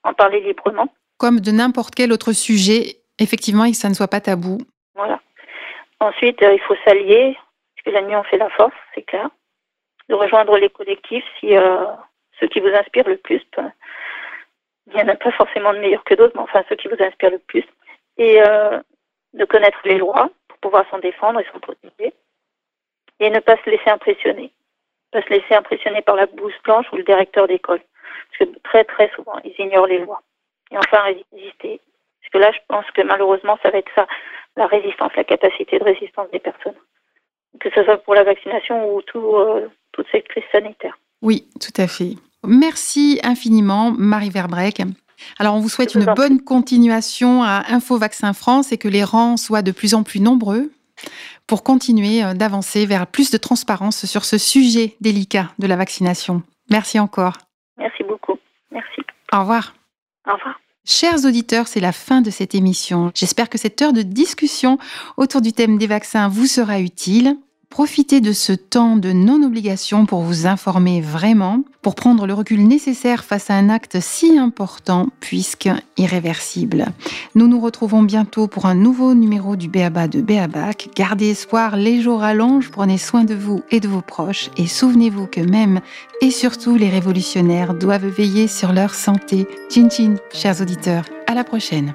en 0.03 0.13
parler 0.13 0.41
librement. 0.41 0.89
Comme 1.19 1.41
de 1.41 1.51
n'importe 1.51 1.95
quel 1.95 2.13
autre 2.13 2.33
sujet, 2.33 2.97
effectivement, 3.19 3.65
et 3.65 3.73
que 3.73 3.77
ça 3.77 3.89
ne 3.89 3.95
soit 3.95 4.09
pas 4.09 4.21
tabou. 4.21 4.59
Voilà. 4.95 5.21
Ensuite, 6.01 6.39
il 6.41 6.61
faut 6.61 6.77
s'allier, 6.85 7.37
parce 7.77 7.97
que 7.97 8.03
l'union 8.03 8.23
fait 8.25 8.39
la 8.39 8.51
force, 8.51 8.75
c'est 8.95 9.03
clair 9.03 9.29
de 10.09 10.15
rejoindre 10.15 10.57
les 10.59 10.71
collectifs 10.71 11.25
si 11.39 11.57
euh, 11.57 11.85
ceux 12.41 12.49
qui 12.49 12.61
vous 12.61 12.69
inspirent 12.69 13.09
le 13.09 13.19
plus. 13.19 13.43
Il 14.87 14.95
n'y 14.95 15.03
en 15.03 15.09
a 15.09 15.17
pas 15.17 15.33
forcément 15.33 15.73
de 15.73 15.79
meilleurs 15.79 16.05
que 16.05 16.15
d'autres, 16.15 16.33
mais 16.35 16.43
enfin 16.43 16.65
ceux 16.69 16.77
qui 16.77 16.89
vous 16.89 17.03
inspirent 17.03 17.31
le 17.31 17.39
plus. 17.39 17.65
Et 18.17 18.41
euh, 18.43 18.81
de 19.35 19.45
connaître 19.45 19.81
les 19.85 19.99
lois 19.99 20.31
pour 20.49 20.59
pouvoir 20.59 20.89
s'en 20.91 20.99
défendre 20.99 21.41
et 21.41 21.47
s'en 21.53 21.61
protéger. 21.61 22.15
Et 23.21 23.31
ne 23.31 23.41
pas 23.41 23.57
se 23.57 23.71
laisser 23.71 23.91
impressionner. 23.91 24.53
Ne 25.13 25.21
pas 25.21 25.27
se 25.27 25.33
laisser 25.33 25.55
impressionner 25.55 26.03
par 26.03 26.17
la 26.17 26.27
blouse 26.27 26.55
blanche 26.65 26.87
ou 26.93 26.97
le 26.97 27.05
directeur 27.05 27.47
d'école. 27.47 27.81
Parce 28.31 28.51
que 28.51 28.59
très 28.61 28.85
très 28.85 29.11
souvent, 29.15 29.39
ils 29.45 29.55
ignorent 29.59 29.87
les 29.87 29.99
lois. 29.99 30.23
Et 30.71 30.79
enfin, 30.79 31.03
résister. 31.03 31.81
Parce 32.31 32.45
que 32.45 32.47
là, 32.47 32.53
je 32.53 32.59
pense 32.69 32.85
que 32.95 33.03
malheureusement, 33.03 33.59
ça 33.63 33.71
va 33.71 33.79
être 33.79 33.91
ça, 33.95 34.07
la 34.57 34.67
résistance, 34.67 35.13
la 35.17 35.25
capacité 35.25 35.79
de 35.79 35.85
résistance 35.85 36.31
des 36.33 36.39
personnes. 36.39 36.75
Que 37.61 37.71
ce 37.75 37.83
soit 37.85 37.99
pour 37.99 38.15
la 38.15 38.25
vaccination 38.25 38.95
ou 38.95 39.03
tout, 39.03 39.37
euh, 39.37 39.69
toute 39.93 40.07
cette 40.13 40.29
crise 40.29 40.45
sanitaire. 40.53 40.99
Oui, 41.23 41.49
tout 41.61 41.81
à 41.81 41.87
fait. 41.87 42.15
Merci 42.47 43.21
infiniment, 43.25 43.93
Marie 43.97 44.31
Verbrec. 44.31 44.83
Alors, 45.39 45.55
on 45.55 45.61
vous 45.61 45.69
souhaite 45.69 45.95
une 45.95 46.05
bonne 46.15 46.43
continuation 46.43 47.43
à 47.43 47.65
Info 47.69 47.99
Vaccin 47.99 48.33
France 48.33 48.71
et 48.71 48.79
que 48.79 48.89
les 48.89 49.03
rangs 49.03 49.37
soient 49.37 49.63
de 49.63 49.73
plus 49.73 49.95
en 49.95 50.03
plus 50.03 50.21
nombreux 50.21 50.71
pour 51.47 51.65
continuer 51.65 52.23
euh, 52.23 52.35
d'avancer 52.35 52.87
vers 52.87 53.07
plus 53.07 53.31
de 53.31 53.39
transparence 53.39 54.05
sur 54.05 54.25
ce 54.25 54.39
sujet 54.39 54.97
délicat 55.01 55.47
de 55.59 55.67
la 55.67 55.77
vaccination. 55.77 56.43
Merci 56.71 57.01
encore. 57.01 57.35
Merci 57.79 58.05
beaucoup. 58.05 58.39
Merci. 58.71 59.03
Au 59.33 59.41
revoir. 59.41 59.75
Au 60.29 60.35
revoir. 60.35 60.61
Chers 60.91 61.27
auditeurs, 61.27 61.69
c'est 61.69 61.81
la 61.81 61.93
fin 61.93 62.23
de 62.23 62.31
cette 62.31 62.55
émission. 62.55 63.13
J'espère 63.15 63.51
que 63.51 63.59
cette 63.59 63.83
heure 63.83 63.93
de 63.93 64.01
discussion 64.01 64.79
autour 65.19 65.43
du 65.43 65.53
thème 65.53 65.77
des 65.77 65.87
vaccins 65.87 66.29
vous 66.29 66.47
sera 66.47 66.81
utile. 66.81 67.37
Profitez 67.71 68.21
de 68.21 68.33
ce 68.33 68.53
temps 68.53 68.97
de 68.97 69.13
non-obligation 69.13 70.07
pour 70.07 70.23
vous 70.23 70.47
informer 70.47 71.01
vraiment, 71.01 71.63
pour 71.83 71.95
prendre 71.95 72.27
le 72.27 72.33
recul 72.33 72.67
nécessaire 72.67 73.25
face 73.25 73.51
à 73.51 73.55
un 73.55 73.69
acte 73.69 73.99
si 74.01 74.39
important 74.39 75.09
puisque 75.21 75.69
irréversible. 75.99 76.87
Nous 77.35 77.47
nous 77.47 77.61
retrouvons 77.61 78.03
bientôt 78.03 78.49
pour 78.49 78.67
un 78.67 78.75
nouveau 78.75 79.15
numéro 79.15 79.55
du 79.55 79.69
Béaba 79.69 80.09
de 80.09 80.23
Béabac. 80.23 80.89
Gardez 80.97 81.31
espoir, 81.31 81.77
les 81.77 82.01
jours 82.01 82.23
allongent, 82.23 82.71
prenez 82.71 82.99
soin 82.99 83.25
de 83.25 83.35
vous 83.35 83.63
et 83.71 83.81
de 83.81 83.89
vos 83.89 84.03
proches 84.03 84.51
et 84.57 84.67
souvenez-vous 84.67 85.27
que 85.27 85.41
même 85.41 85.81
et 86.23 86.31
surtout 86.31 86.75
les 86.75 86.89
révolutionnaires 86.89 87.75
doivent 87.75 88.09
veiller 88.09 88.49
sur 88.49 88.73
leur 88.73 88.95
santé. 88.95 89.47
Chin 89.71 89.89
chin, 89.91 90.15
chers 90.33 90.61
auditeurs, 90.61 91.05
à 91.27 91.35
la 91.35 91.45
prochaine. 91.45 91.95